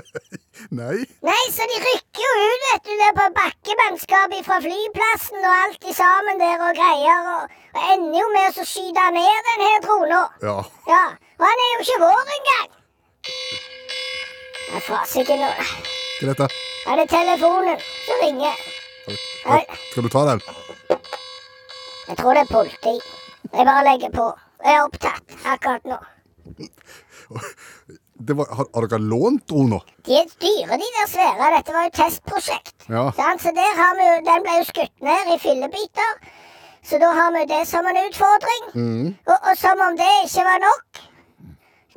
Nei. 0.80 0.98
Nei, 1.26 1.44
så 1.52 1.66
de 1.70 1.78
rykker 1.84 2.22
jo 2.24 2.32
ut, 2.42 2.64
vet 2.66 2.84
du, 2.86 2.92
der 3.00 3.14
på 3.16 3.26
bakkemannskap 3.38 4.34
fra 4.46 4.58
flyplassen 4.64 5.40
og 5.42 5.54
alt 5.56 5.88
i 5.88 5.94
sammen 5.96 6.40
der 6.40 6.62
og 6.68 6.76
greier. 6.78 7.28
Og, 7.34 7.56
og 7.76 7.88
ender 7.94 8.18
jo 8.20 8.28
med 8.34 8.60
å 8.62 8.66
skyte 8.68 9.06
ned 9.16 9.48
den 9.48 9.64
her 9.66 9.80
trona. 9.86 10.20
Ja. 10.44 10.56
Ja, 10.88 11.02
og 11.38 11.46
han 11.48 11.64
er 11.64 11.72
jo 11.72 11.86
ikke 11.86 11.98
vår 12.04 12.34
engang. 12.36 12.78
Jeg 14.72 14.84
får 14.88 15.16
ikke 15.22 15.40
nå. 15.40 15.50
Hva 15.56 16.28
er 16.28 16.30
dette? 16.32 16.46
Er 16.90 16.98
det 16.98 17.08
telefonen 17.10 17.82
som 18.06 18.22
ringer? 18.22 18.62
Skal 19.90 20.06
du 20.06 20.08
ta 20.12 20.24
den? 20.30 20.40
jeg 22.08 22.16
tror 22.18 22.34
det 22.34 22.42
er 22.46 22.50
politi. 22.50 22.94
Jeg 23.52 23.66
bare 23.66 23.84
legger 23.86 24.14
på. 24.14 24.30
Jeg 24.64 24.78
er 24.78 24.86
opptatt 24.86 25.36
akkurat 25.52 25.84
nå. 25.90 25.98
Det 28.28 28.36
var, 28.38 28.50
har, 28.56 28.68
har 28.74 28.86
dere 28.90 29.02
lånt 29.02 29.44
droner? 29.50 29.82
De 30.06 30.16
er 30.20 30.28
dyre, 30.42 30.78
de 30.78 30.88
der 30.96 31.08
svære. 31.10 31.48
Dette 31.56 31.74
var 31.74 31.86
jo 31.88 31.92
testprosjekt. 31.98 32.76
Ja. 32.88 33.08
Så 33.42 33.52
vi 33.56 34.08
Den 34.28 34.44
ble 34.46 34.58
jo 34.60 34.66
skutt 34.68 34.94
ned 35.02 35.32
i 35.34 35.38
fillebiter. 35.42 36.12
Så 36.82 36.98
da 36.98 37.12
har 37.14 37.32
vi 37.34 37.46
det 37.50 37.62
som 37.70 37.86
en 37.86 37.98
utfordring. 38.04 38.68
Og, 39.26 39.36
og 39.38 39.58
som 39.58 39.82
om 39.86 39.98
det 39.98 40.10
ikke 40.26 40.46
var 40.46 40.62
nok. 40.62 41.02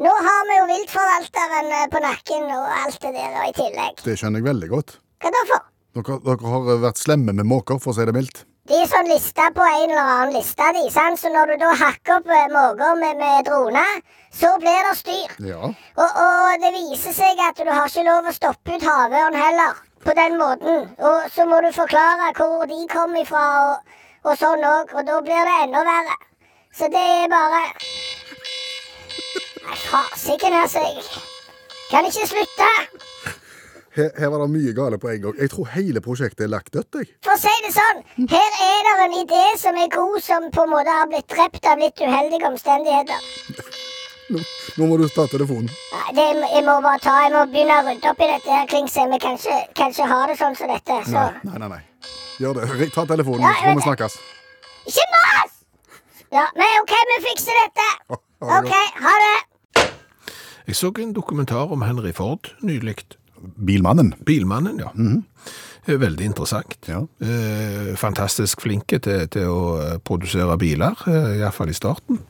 Nå 0.06 0.12
har 0.12 0.42
vi 0.50 0.58
jo 0.58 0.66
viltforvalteren 0.74 1.70
eh, 1.72 1.86
på 1.92 2.02
nakken 2.04 2.50
og 2.52 2.66
alt 2.82 2.98
det 3.00 3.14
der 3.16 3.38
og 3.40 3.46
i 3.48 3.54
tillegg. 3.56 4.02
Det 4.04 4.18
skjønner 4.20 4.42
jeg 4.42 4.50
veldig 4.50 4.70
godt. 4.74 4.98
Hva 5.24 5.32
da 5.32 5.44
for? 5.52 5.64
Dere, 5.96 6.18
dere 6.26 6.52
har 6.52 6.82
vært 6.84 7.00
slemme 7.00 7.32
med 7.38 7.48
måker, 7.48 7.80
for 7.80 7.94
å 7.94 7.96
si 7.96 8.08
det 8.08 8.16
mildt. 8.18 8.44
De 8.66 8.78
er 8.82 8.88
sånn 8.90 9.06
lista 9.06 9.52
på 9.54 9.62
en 9.62 9.92
eller 9.92 10.02
annen 10.02 10.32
liste, 10.34 10.68
de. 10.74 10.88
Sant? 10.90 11.20
Så 11.22 11.30
når 11.30 11.52
du 11.52 11.60
da 11.62 11.74
hakker 11.78 12.16
opp 12.16 12.32
eh, 12.34 12.48
måker 12.50 12.96
med, 12.98 13.20
med 13.20 13.46
droner, 13.46 14.00
så 14.34 14.56
blir 14.62 14.80
det 14.88 14.94
styr. 14.98 15.36
Ja. 15.46 15.70
Og, 15.70 16.18
og 16.24 16.64
det 16.64 16.72
viser 16.74 17.14
seg 17.14 17.44
at 17.46 17.62
du 17.62 17.70
har 17.70 17.86
ikke 17.92 18.08
lov 18.08 18.26
å 18.26 18.34
stoppe 18.34 18.74
ut 18.74 18.88
havørn 18.90 19.38
heller. 19.38 19.78
På 20.06 20.14
den 20.18 20.36
måten. 20.38 20.84
Og 21.02 21.30
så 21.34 21.46
må 21.50 21.62
du 21.66 21.72
forklare 21.74 22.32
hvor 22.38 22.66
de 22.70 22.80
kom 22.90 23.16
ifra, 23.18 23.46
og, 23.70 23.96
og 24.26 24.36
sånn 24.38 24.66
òg. 24.66 24.94
Og 24.98 25.06
da 25.08 25.22
blir 25.26 25.48
det 25.50 25.56
enda 25.64 25.86
verre. 25.86 26.18
Så 26.76 26.90
det 26.94 27.06
er 27.22 27.30
bare 27.32 27.64
Nei, 29.66 29.78
fasiken, 29.90 30.54
altså. 30.54 30.82
Jeg 30.86 31.90
kan 31.90 32.06
ikke 32.06 32.28
slutte. 32.34 32.70
Her, 33.96 34.10
her 34.20 34.28
var 34.34 34.42
det 34.44 34.50
mye 34.52 34.74
gale 34.76 34.98
på 35.00 35.08
en 35.08 35.22
gang. 35.24 35.36
Jeg 35.40 35.50
tror 35.54 35.70
hele 35.72 36.02
prosjektet 36.04 36.44
er 36.46 36.52
lagt 36.52 36.74
dødt, 36.76 36.98
jeg. 37.00 37.08
For 37.24 37.32
å 37.32 37.40
si 37.40 37.54
det 37.64 37.72
sånn, 37.72 38.02
her 38.28 38.58
er 38.66 38.82
det 38.88 38.96
en 39.06 39.18
idé 39.22 39.44
som 39.62 39.78
er 39.80 39.88
god, 39.94 40.18
som 40.26 40.50
på 40.52 40.66
en 40.68 40.74
måte 40.74 40.92
har 40.98 41.08
blitt 41.12 41.30
drept 41.32 41.64
av 41.72 41.80
litt 41.80 42.04
uheldige 42.04 42.50
omstendigheter. 42.50 43.24
Nå, 44.36 44.42
nå 44.82 44.90
må 44.90 44.98
du 45.00 45.06
ta 45.14 45.28
telefonen. 45.32 45.72
Nei, 45.94 46.14
det, 46.18 46.28
jeg 46.58 46.66
må 46.68 46.76
bare 46.84 47.00
ta, 47.04 47.16
jeg 47.24 47.34
må 47.38 47.46
begynne 47.54 47.80
å 47.80 47.88
rydde 47.88 48.12
opp 48.12 48.24
i 48.26 48.30
dette 48.34 48.52
her, 48.58 48.68
klingset. 48.72 49.10
Vi 49.16 49.20
kan 49.24 49.40
ikke, 49.40 49.58
kan 49.80 49.96
ikke 49.96 50.12
ha 50.12 50.22
det 50.32 50.38
sånn 50.44 50.58
som 50.60 50.72
dette. 50.76 51.02
Så 51.08 51.16
Nei, 51.16 51.34
nei, 51.46 51.60
nei. 51.64 51.74
nei. 51.78 51.84
Gjør 52.42 52.58
det. 52.60 52.90
Ta 52.92 53.06
telefonen, 53.08 53.46
Ja, 53.48 53.54
så 53.62 53.72
må 53.72 53.80
vi 53.80 53.86
snakkes. 53.88 54.18
Ikke 54.92 55.06
mas! 55.14 55.54
Ja, 56.36 56.50
men 56.58 56.80
OK, 56.84 56.96
vi 57.14 57.20
fikser 57.30 57.62
dette. 57.64 57.86
Ha 58.12 58.18
det 58.18 58.74
OK, 58.74 59.04
ha 59.06 59.20
det. 59.24 59.36
Jeg 60.66 60.76
så 60.82 60.90
en 61.00 61.14
dokumentar 61.14 61.72
om 61.72 61.86
Henry 61.86 62.12
Ford 62.12 62.50
nylig. 62.66 63.06
Bilmannen. 63.56 64.14
Bilmannen, 64.26 64.80
ja. 64.80 64.92
Eh, 65.86 66.00
Veldig 66.02 66.26
interessant. 66.26 66.78
Ja. 66.90 67.04
Eh, 67.22 67.92
fantastisk 67.96 68.62
flinke 68.66 68.98
til, 69.00 69.28
til 69.30 69.52
å 69.52 69.60
eh, 69.82 69.98
produsere 70.02 70.58
biler, 70.58 70.96
eh, 71.06 71.36
iallfall 71.44 71.70
i 71.70 71.78
starten. 71.78 72.24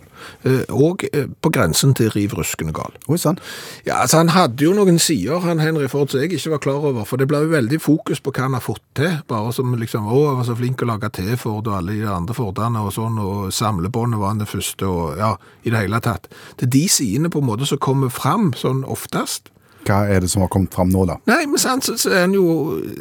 Eh, 0.48 0.64
og 0.76 1.06
på 1.44 1.52
grensen 1.56 1.94
til 1.96 2.10
riv 2.12 2.34
ruskende 2.36 2.74
gal. 2.76 2.92
Oi 3.12 3.18
sann. 3.20 3.40
Ja, 3.88 4.02
altså 4.02 4.18
Han 4.18 4.34
hadde 4.36 4.64
jo 4.66 4.74
noen 4.76 5.00
sider, 5.00 5.40
han 5.44 5.60
Henry 5.64 5.88
Ford, 5.92 6.12
som 6.12 6.20
jeg 6.20 6.34
ikke 6.36 6.52
var 6.56 6.64
klar 6.68 6.90
over. 6.92 7.08
For 7.08 7.16
det 7.22 7.30
ble 7.32 7.44
jo 7.46 7.54
veldig 7.54 7.80
fokus 7.84 8.20
på 8.20 8.34
hva 8.36 8.50
han 8.50 8.58
har 8.60 8.64
fått 8.66 8.84
til. 9.00 9.18
Bare 9.32 9.56
som 9.56 9.72
liksom 9.80 10.08
Å, 10.08 10.20
han 10.30 10.40
var 10.42 10.50
så 10.50 10.56
flink 10.60 10.84
å 10.84 10.92
lage 10.92 11.12
T-Ford 11.16 11.68
og 11.68 11.80
alle 11.80 11.96
de 12.00 12.12
andre 12.12 12.36
Fordene 12.36 12.84
og 12.84 12.92
sånn. 12.96 13.20
Og 13.24 13.52
samlebåndet 13.56 14.20
var 14.20 14.34
han 14.36 14.44
det 14.44 14.52
første, 14.52 14.88
og 14.88 15.20
ja, 15.20 15.36
i 15.64 15.72
det 15.72 15.86
hele 15.86 16.04
tatt. 16.04 16.28
Det 16.60 16.68
er 16.68 16.76
de 16.76 16.86
sidene 16.92 17.32
på 17.32 17.40
en 17.44 17.52
måte 17.54 17.68
som 17.72 17.80
kommer 17.80 18.12
fram 18.12 18.52
sånn 18.58 18.84
oftest. 18.84 19.52
Hva 19.86 20.00
er 20.10 20.24
det 20.24 20.30
som 20.32 20.42
har 20.42 20.50
kommet 20.50 20.74
fram 20.74 20.90
nå, 20.90 21.06
da? 21.06 21.18
Nei, 21.30 21.44
men 21.46 21.62
sant, 21.62 21.86
så, 21.86 22.10
er 22.10 22.24
han 22.26 22.34
jo 22.34 22.46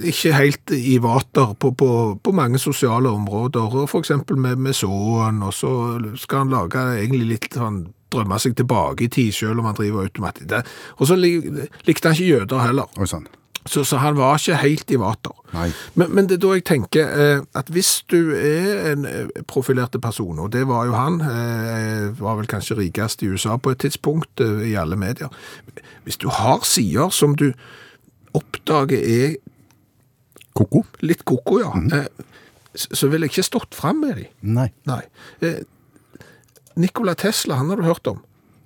ikke 0.05 0.33
helt 0.37 0.75
i 0.77 0.99
vater 1.03 1.55
på, 1.59 1.73
på, 1.81 1.91
på 2.23 2.33
mange 2.37 2.59
sosiale 2.61 3.09
områder, 3.09 3.79
f.eks. 3.89 4.11
med, 4.37 4.59
med 4.61 4.77
såen, 4.77 5.43
og 5.47 5.55
så 5.57 5.71
skal 6.21 6.45
han 6.45 6.53
lage 6.53 6.83
egentlig 7.01 7.31
litt 7.35 7.49
sånn 7.57 7.87
drømme 8.15 8.37
seg 8.39 8.53
tilbake 8.61 9.07
i 9.07 9.09
tid, 9.11 9.33
selv 9.35 9.59
om 9.63 9.67
han 9.71 9.75
driver 9.79 10.05
automatisk. 10.07 10.47
Det- 10.53 10.65
Og 11.01 11.09
så 11.09 11.17
likte 11.19 12.09
han 12.09 12.15
ikke 12.15 12.29
jøder 12.29 12.63
heller, 12.67 12.87
Oi 13.01 13.09
sann. 13.11 13.25
Så, 13.67 13.85
så 13.85 13.97
han 13.97 14.17
var 14.19 14.37
ikke 14.37 14.59
helt 14.61 14.91
i 14.93 14.99
vater. 15.01 15.33
Nei. 15.55 15.69
Men, 15.95 16.11
men 16.13 16.27
det 16.29 16.37
er 16.37 16.43
da 16.45 16.51
jeg 16.59 16.65
tenker 16.69 17.13
eh, 17.25 17.45
at 17.57 17.71
hvis 17.73 18.03
du 18.13 18.35
er 18.37 18.91
en 18.93 19.07
eh, 19.09 19.31
profilerte 19.49 20.01
person, 20.03 20.39
og 20.43 20.51
det 20.53 20.67
var 20.69 20.85
jo 20.89 20.97
han, 20.99 21.21
eh, 21.25 22.11
var 22.21 22.37
vel 22.41 22.51
kanskje 22.51 22.77
rikest 22.83 23.25
i 23.25 23.31
USA 23.33 23.57
på 23.57 23.73
et 23.73 23.81
tidspunkt 23.87 24.43
eh, 24.45 24.67
i 24.69 24.75
alle 24.81 24.99
medier, 25.01 25.33
hvis 26.05 26.21
du 26.21 26.29
har 26.29 26.61
sider 26.69 27.09
som 27.15 27.37
du 27.41 27.51
oppdager 28.37 29.01
er 29.01 29.37
Koko? 30.55 30.85
litt 31.03 31.25
koko, 31.27 31.57
ja, 31.65 31.73
eh, 31.97 32.05
så, 32.75 32.93
så 33.01 33.09
ville 33.11 33.27
jeg 33.27 33.35
ikke 33.35 33.49
stått 33.49 33.75
frem 33.75 34.05
med 34.05 34.21
dem. 34.21 34.29
Nei. 34.55 34.69
Nei. 34.87 35.01
Nikola 36.79 37.15
Tesla, 37.19 37.59
han 37.59 37.73
har 37.73 37.81
du 37.81 37.89
hørt 37.89 38.07
om. 38.11 38.21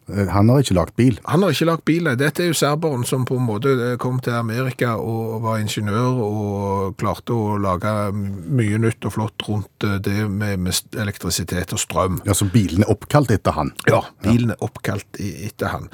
Eh, 0.09 0.29
Han 0.29 0.49
har 0.49 0.63
ikke 0.63 0.75
lagt 0.75 0.97
bil. 0.97 1.19
Han 1.25 1.43
har 1.43 1.53
ikke 1.53 1.69
lagt 1.69 1.85
bil. 1.89 2.09
Dette 2.19 2.43
er 2.45 2.51
jo 2.53 2.57
serberen 2.57 3.05
som 3.09 3.25
på 3.29 3.37
en 3.39 3.47
måte 3.47 3.75
eh, 3.77 3.97
kom 4.01 4.21
til 4.25 4.33
Amerika 4.39 4.95
og 4.97 5.43
var 5.45 5.61
ingeniør 5.63 6.21
og 6.25 6.97
klarte 7.01 7.37
å 7.37 7.59
lage 7.61 7.93
mye 8.15 8.79
nytt 8.83 9.05
og 9.09 9.17
flott 9.19 9.49
rundt 9.49 9.85
eh, 9.89 9.99
det 10.05 10.29
med, 10.31 10.59
med 10.65 10.99
elektrisitet 10.99 11.75
og 11.77 11.83
strøm. 11.83 12.21
Ja, 12.29 12.37
Så 12.37 12.49
bilen 12.53 12.87
er 12.87 12.93
oppkalt 12.95 13.31
etter 13.35 13.57
han? 13.59 13.75
Ja, 13.89 14.03
bilen 14.25 14.55
er 14.55 14.65
oppkalt 14.65 15.21
etter 15.21 15.75
han. 15.75 15.91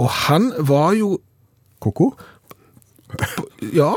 Og 0.00 0.08
han 0.26 0.52
var 0.58 0.96
jo 0.98 1.18
Koko? 1.82 2.12
Ja, 3.72 3.92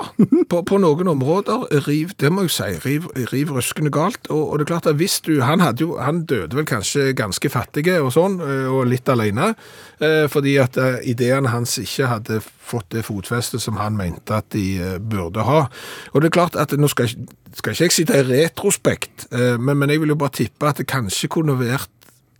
på, 0.50 0.60
på 0.68 0.78
noen 0.80 1.10
områder 1.10 1.66
riv, 1.88 2.14
det 2.22 2.30
må 2.34 2.46
jeg 2.46 2.54
si, 2.54 2.68
riv, 2.84 3.08
riv 3.32 3.54
ruskende 3.56 3.90
galt. 3.94 4.30
Og, 4.30 4.44
og 4.52 4.60
det 4.60 4.66
er 4.66 4.72
klart 4.76 4.90
at 4.92 5.00
hvis 5.00 5.18
du, 5.26 5.40
han 5.42 5.64
jo, 5.80 5.96
han 5.98 6.24
døde 6.30 6.58
vel 6.58 6.68
kanskje 6.70 7.16
ganske 7.18 7.50
fattige 7.50 7.98
og 8.04 8.14
sånn, 8.14 8.38
eh, 8.46 8.68
og 8.70 8.86
litt 8.92 9.10
alene, 9.10 9.54
eh, 10.00 10.26
fordi 10.32 10.58
at 10.62 10.78
eh, 10.82 11.00
ideene 11.10 11.54
hans 11.54 11.78
ikke 11.82 12.12
hadde 12.12 12.42
fått 12.46 12.92
det 12.94 13.06
fotfestet 13.08 13.64
som 13.64 13.80
han 13.82 13.98
mente 13.98 14.38
at 14.38 14.52
de 14.54 14.98
burde 15.02 15.44
ha. 15.46 15.66
Og 16.14 16.22
det 16.22 16.30
er 16.30 16.38
klart 16.38 16.60
at 16.60 16.76
nå 16.78 16.90
skal, 16.92 17.10
skal 17.58 17.74
ikke 17.74 17.90
jeg 17.90 17.98
sitte 17.98 18.22
i 18.22 18.26
retrospekt, 18.30 19.28
men, 19.32 19.78
men 19.78 19.92
jeg 19.94 20.02
vil 20.02 20.16
jo 20.16 20.18
bare 20.20 20.34
tippe 20.42 20.70
at 20.70 20.82
det 20.82 20.88
kanskje 20.90 21.30
kunne 21.36 21.58
vært 21.60 21.92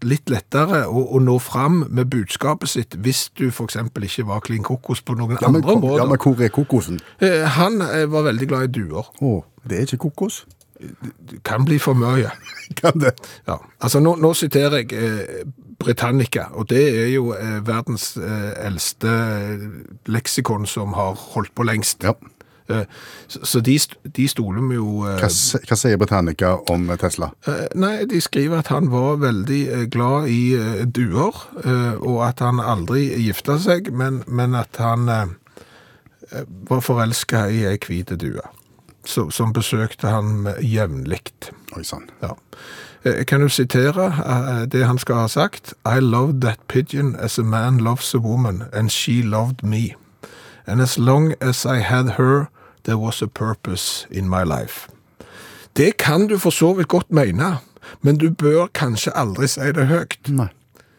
litt 0.04 0.30
lettere 0.30 0.84
å, 0.88 1.06
å 1.16 1.20
nå 1.24 1.38
fram 1.40 1.84
med 1.90 2.10
budskapet 2.12 2.70
sitt 2.70 2.96
hvis 3.06 3.30
du 3.38 3.48
eksempel 3.50 4.04
ikke 4.04 4.26
var 4.28 4.44
klin 4.46 4.64
kokos 4.64 5.02
på 5.06 5.16
noen 5.16 5.38
Ja, 5.40 5.48
men, 5.50 5.64
andre 5.64 5.76
områder. 5.78 6.02
ja, 6.04 6.06
men 6.10 6.20
hvor 6.22 6.42
er 6.44 6.50
kokosen? 6.54 7.00
Eh, 7.20 7.46
Han 7.58 7.82
eh, 7.82 8.06
var 8.12 8.28
veldig 8.28 8.48
glad 8.52 8.64
i 8.70 8.74
duer. 8.82 9.08
Å, 9.22 9.44
det 9.64 9.78
er 9.80 9.88
ikke 9.88 10.10
kokos? 10.10 10.44
Det 10.76 11.40
kan 11.48 11.64
bli 11.66 11.78
for 11.80 11.96
mye. 11.96 12.32
Kan 12.82 13.00
det? 13.00 13.14
Ja. 13.48 13.56
Altså, 13.80 14.02
nå, 14.04 14.16
nå 14.20 14.34
siterer 14.36 14.82
jeg 14.84 14.92
eh, 15.00 15.46
Britannica, 15.80 16.50
og 16.54 16.68
det 16.70 16.84
er 17.06 17.10
jo 17.14 17.32
eh, 17.36 17.60
verdens 17.68 18.18
eh, 18.18 18.52
eldste 18.68 19.12
leksikon 20.12 20.66
som 20.68 20.94
har 20.98 21.16
holdt 21.36 21.54
på 21.56 21.64
lengst. 21.68 22.04
Ja. 22.04 22.14
Eh, 22.68 22.86
så 23.28 23.60
de, 23.62 23.76
de 24.18 24.28
stoler 24.28 24.64
vi 24.70 24.76
jo 24.80 25.04
eh, 25.06 25.20
Hva, 25.22 25.28
hva 25.70 25.78
sier 25.78 26.00
Britannica 26.02 26.56
om 26.74 26.88
Tesla? 26.98 27.28
eh, 27.46 27.68
Nei, 27.78 28.06
de 28.10 28.22
skriver 28.22 28.64
at 28.64 28.72
han 28.74 28.90
var 28.90 29.20
veldig 29.22 29.90
glad 29.94 30.30
i 30.34 30.58
duer, 30.90 31.38
og 32.02 32.18
at 32.26 32.42
han 32.42 32.60
aldri 32.64 33.04
gifta 33.22 33.60
seg, 33.62 33.92
men, 33.94 34.24
men 34.28 34.56
at 34.58 34.80
han 34.82 35.06
var 36.70 36.82
forelska 36.82 37.46
i 37.54 37.62
ei 37.70 37.78
hvit 37.86 38.10
due, 38.20 38.42
som 39.06 39.54
besøkte 39.54 40.10
han 40.10 40.48
jevnlig. 40.66 41.22
Oi 41.78 41.84
sann. 41.86 42.10
Ja. 42.24 42.34
Kan 43.30 43.46
du 43.46 43.50
sitere 43.54 44.08
det 44.66 44.82
han 44.90 44.98
skal 44.98 45.22
ha 45.26 45.28
sagt? 45.30 45.76
I 45.86 46.00
loved 46.02 46.42
that 46.42 46.60
pigeon 46.68 47.14
as 47.16 47.38
a 47.38 47.44
man 47.44 47.78
loves 47.78 48.14
a 48.16 48.18
woman, 48.20 48.64
and 48.74 48.90
she 48.90 49.22
loved 49.22 49.62
me. 49.64 49.94
And 50.66 50.82
as 50.82 50.98
long 50.98 51.36
as 51.42 51.66
I 51.66 51.78
had 51.86 52.16
her, 52.18 52.48
there 52.86 52.98
was 52.98 53.22
a 53.22 53.28
purpose 53.28 54.08
in 54.12 54.30
my 54.30 54.44
life. 54.44 54.88
Det 55.78 55.98
kan 55.98 56.28
du 56.28 56.38
for 56.38 56.50
så 56.50 56.74
vidt 56.74 56.88
godt 56.88 57.12
mene, 57.12 57.58
men 58.02 58.18
du 58.18 58.30
bør 58.32 58.70
kanskje 58.74 59.12
aldri 59.18 59.48
si 59.52 59.72
det 59.76 59.90
høyt. 59.90 60.20
Nei. 60.30 60.48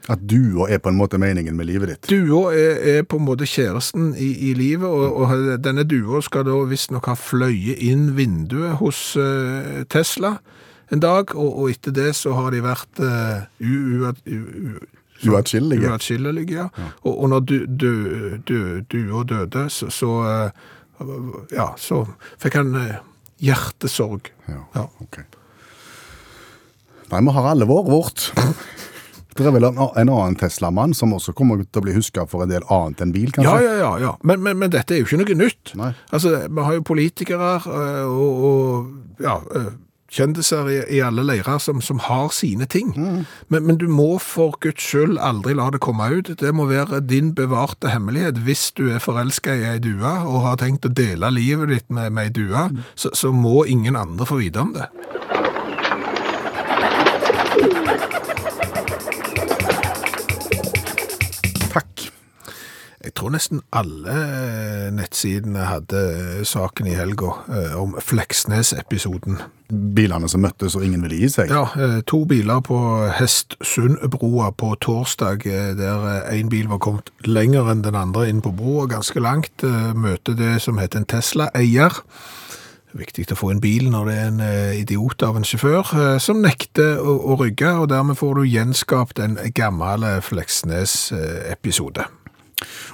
At 0.09 0.21
dua 0.31 0.69
er 0.71 0.78
på 0.78 0.93
en 0.93 0.99
måte 1.00 1.19
meningen 1.19 1.57
med 1.59 1.66
livet 1.66 1.90
ditt. 1.90 2.11
Dua 2.11 2.52
er, 2.55 2.76
er 2.99 3.00
på 3.02 3.19
en 3.19 3.25
måte 3.26 3.47
kjæresten 3.49 4.12
i, 4.14 4.28
i 4.50 4.52
livet, 4.55 4.87
og, 4.87 5.16
og 5.16 5.64
denne 5.64 5.83
dua 5.83 6.21
skal 6.23 6.45
da 6.47 6.61
visstnok 6.71 7.09
ha 7.11 7.16
fløyet 7.19 7.83
inn 7.83 8.12
vinduet 8.19 8.76
hos 8.78 9.00
uh, 9.19 9.83
Tesla 9.90 10.37
en 10.95 11.02
dag, 11.02 11.35
og, 11.35 11.49
og 11.59 11.73
etter 11.73 11.95
det 11.97 12.12
så 12.14 12.37
har 12.38 12.55
de 12.55 12.62
vært 12.62 13.02
uh, 13.02 13.49
Uatskillelige. 15.25 15.88
Uatskillelige, 15.90 16.55
ja. 16.55 16.69
Og, 17.02 17.23
og 17.23 17.28
når 17.28 17.40
du, 17.40 17.57
du, 17.66 17.90
du, 18.49 18.59
dua 18.93 19.25
døde, 19.25 19.71
så, 19.71 19.88
så 19.90 20.11
eh, 20.28 20.50
ja, 21.53 21.71
så 21.79 22.03
fikk 22.43 22.55
han 22.61 22.75
eh, 22.81 22.97
hjertesorg. 23.43 24.33
Ja, 24.49 24.62
Ja. 24.75 24.87
ok. 25.03 25.19
Nei, 27.11 27.21
vi 27.23 27.31
har 27.37 27.47
alle 27.53 27.67
vår 27.69 27.85
vårt. 27.87 28.31
Det 29.37 29.45
er 29.47 29.53
vel 29.53 29.67
en, 29.69 29.76
en 29.79 30.09
annen 30.09 30.35
Tesla-mann 30.41 30.95
som 30.97 31.12
også 31.12 31.35
kommer 31.37 31.61
til 31.61 31.83
å 31.83 31.85
bli 31.85 31.93
huska 31.95 32.25
for 32.26 32.43
en 32.43 32.49
del 32.50 32.65
annet 32.73 33.03
enn 33.05 33.11
bil, 33.12 33.29
Ja, 33.37 33.37
kanskje? 33.37 33.65
ja, 33.67 33.75
ja. 33.83 33.91
ja. 34.00 34.12
Men, 34.25 34.41
men, 34.43 34.57
men 34.59 34.73
dette 34.73 34.97
er 34.97 35.03
jo 35.03 35.07
ikke 35.11 35.19
noe 35.21 35.37
nytt. 35.37 35.75
Nei. 35.76 35.91
Altså, 36.11 36.33
Vi 36.49 36.65
har 36.65 36.79
jo 36.79 36.85
politikere 36.88 37.50
eh, 37.61 38.07
og, 38.09 38.47
og 38.49 39.23
ja, 39.23 39.37
eh, 39.55 39.69
kjendiser 40.17 40.71
i, 40.73 40.79
i 40.97 41.03
alle 41.05 41.25
leirer 41.27 41.61
som, 41.63 41.83
som 41.85 42.01
har 42.07 42.31
sine 42.35 42.69
ting. 42.71 42.93
Men, 43.49 43.67
men 43.69 43.81
du 43.81 43.87
må 43.93 44.17
for 44.23 44.57
Guds 44.65 44.83
skyld 44.83 45.21
aldri 45.23 45.55
la 45.57 45.69
det 45.75 45.83
komme 45.85 46.09
ut. 46.15 46.33
Det 46.41 46.53
må 46.57 46.69
være 46.71 47.03
din 47.05 47.35
bevarte 47.37 47.93
hemmelighet. 47.93 48.41
Hvis 48.47 48.71
du 48.77 48.89
er 48.91 49.03
forelska 49.03 49.55
i 49.55 49.67
ei 49.75 49.79
due 49.83 50.13
og 50.27 50.43
har 50.47 50.61
tenkt 50.63 50.89
å 50.89 50.93
dele 50.93 51.33
livet 51.35 51.73
ditt 51.75 51.89
med, 51.91 52.13
med 52.17 52.31
ei 52.31 52.35
due, 52.41 52.69
så, 52.95 53.13
så 53.15 53.33
må 53.35 53.65
ingen 53.69 53.97
andre 53.97 54.29
få 54.29 54.41
vite 54.43 54.63
om 54.63 54.75
det. 54.77 54.91
Tror 63.26 63.35
nesten 63.35 63.62
alle 63.75 64.14
eh, 64.14 64.87
nettsidene 64.95 65.66
hadde 65.66 66.00
eh, 66.14 66.42
saken 66.47 66.87
i 66.87 66.95
helga 66.95 67.33
eh, 67.50 67.75
om 67.75 67.97
Fleksnes-episoden. 67.99 69.40
Bilene 69.66 70.28
som 70.30 70.45
møttes 70.45 70.76
og 70.78 70.85
ingen 70.87 71.02
ville 71.02 71.18
gi 71.18 71.30
seg. 71.33 71.50
Ja, 71.50 71.64
to 72.06 72.21
biler 72.28 72.61
på 72.62 72.78
Hestsundbroa 73.18 74.52
på 74.54 74.76
torsdag, 74.78 75.42
der 75.42 76.04
én 76.30 76.52
bil 76.52 76.68
var 76.71 76.78
kommet 76.78 77.11
lenger 77.26 77.73
enn 77.73 77.83
den 77.83 77.99
andre 77.99 78.28
inn 78.30 78.45
på 78.45 78.52
broa, 78.54 78.87
ganske 78.87 79.18
langt. 79.18 79.64
Møter 79.99 80.38
det 80.38 80.61
som 80.62 80.78
heter 80.78 81.02
en 81.02 81.09
Tesla-eier. 81.11 81.99
Viktig 82.95 83.26
å 83.35 83.40
få 83.40 83.50
en 83.56 83.64
bil 83.64 83.90
når 83.90 84.06
det 84.06 84.14
er 84.14 84.30
en 84.30 84.45
idiot 84.78 85.26
av 85.26 85.40
en 85.40 85.49
sjåfør 85.49 85.90
som 86.23 86.38
nekter 86.45 87.02
å, 87.02 87.16
å 87.35 87.40
rygge, 87.42 87.75
og 87.75 87.90
dermed 87.90 88.23
får 88.23 88.38
du 88.38 88.47
gjenskapt 88.47 89.18
en 89.18 89.35
gammel 89.59 90.06
Fleksnes-episode. 90.23 92.06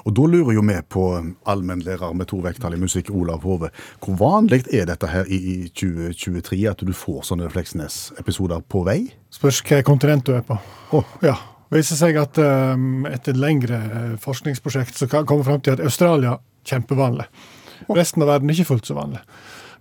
Og 0.03 0.15
da 0.17 0.25
lurer 0.27 0.57
jo 0.57 0.63
vi 0.67 0.77
på 0.91 1.05
um, 1.15 1.29
allmennlærer 1.47 2.15
med 2.19 2.27
to 2.33 2.41
vekttall 2.43 2.75
i 2.75 2.81
musikk, 2.83 3.13
Olav 3.15 3.45
Hove. 3.47 3.71
Hvor 4.03 4.19
vanlig 4.19 4.65
er 4.75 4.89
dette 4.91 5.07
her 5.07 5.29
i, 5.31 5.39
i 5.39 5.57
2023, 5.69 6.59
at 6.71 6.83
du 6.83 6.93
får 6.97 7.29
sånne 7.31 7.51
Fleksnes-episoder 7.53 8.65
på 8.67 8.83
vei? 8.89 8.99
Spørs 9.33 9.63
hva 9.69 9.83
kontinent 9.87 10.27
du 10.27 10.35
er 10.35 10.43
på. 10.47 10.59
Oh. 10.99 11.17
Ja. 11.23 11.37
Viser 11.73 11.97
seg 11.97 12.19
at 12.21 12.37
um, 12.43 13.07
etter 13.09 13.39
lengre 13.39 13.79
eh, 13.81 14.11
forskningsprosjekt 14.21 14.99
så 14.99 15.07
kommer 15.09 15.31
komme 15.31 15.47
fram 15.47 15.63
til 15.65 15.79
at 15.79 15.81
Australia 15.81 16.35
kjempevanlig. 16.69 17.25
Resten 17.97 18.27
av 18.27 18.29
verden 18.35 18.51
er 18.51 18.59
ikke 18.59 18.75
fullt 18.75 18.91
så 18.91 18.99
vanlig. 18.99 19.23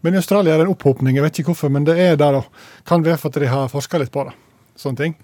Men 0.02 0.16
i 0.16 0.22
Australia 0.22 0.54
er 0.54 0.62
det 0.62 0.70
en 0.70 0.72
opphopning, 0.72 1.18
jeg 1.18 1.26
vet 1.26 1.42
ikke 1.42 1.52
hvorfor, 1.52 1.74
men 1.74 1.84
det 1.86 1.98
er 2.00 2.16
der 2.18 2.40
òg. 2.40 2.48
Kan 2.88 3.04
være 3.06 3.20
for 3.22 3.34
at 3.34 3.44
de 3.44 3.50
har 3.52 3.70
forska 3.70 4.00
litt 4.02 4.14
på 4.14 4.24
det. 4.30 4.34
Sånne 4.80 4.98
ting. 5.04 5.18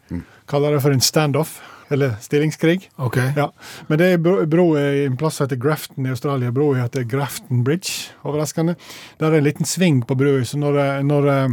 Kaller 0.49 0.75
det 0.75 0.83
for 0.83 0.93
en 0.93 1.01
standoff, 1.01 1.55
eller 1.89 2.15
stillingskrig. 2.21 2.89
Ok. 2.95 3.17
Ja, 3.35 3.51
Men 3.87 3.99
det 3.99 4.07
er 4.13 4.17
bro, 4.45 4.69
i 4.77 5.05
en 5.05 5.17
plass 5.17 5.39
som 5.39 5.47
heter 5.47 5.59
Grafton 5.61 6.05
i 6.05 6.09
Australia. 6.09 6.51
Broa 6.51 6.83
heter 6.83 7.03
Grafton 7.03 7.63
Bridge, 7.63 8.11
overraskende. 8.23 8.75
Der 9.19 9.31
er 9.31 9.37
en 9.37 9.47
liten 9.47 9.65
sving 9.65 10.01
på 10.07 10.17
broa, 10.17 10.43
så 10.45 10.59
når, 10.59 10.79
eh, 10.83 11.03
når 11.07 11.29
eh, 11.31 11.47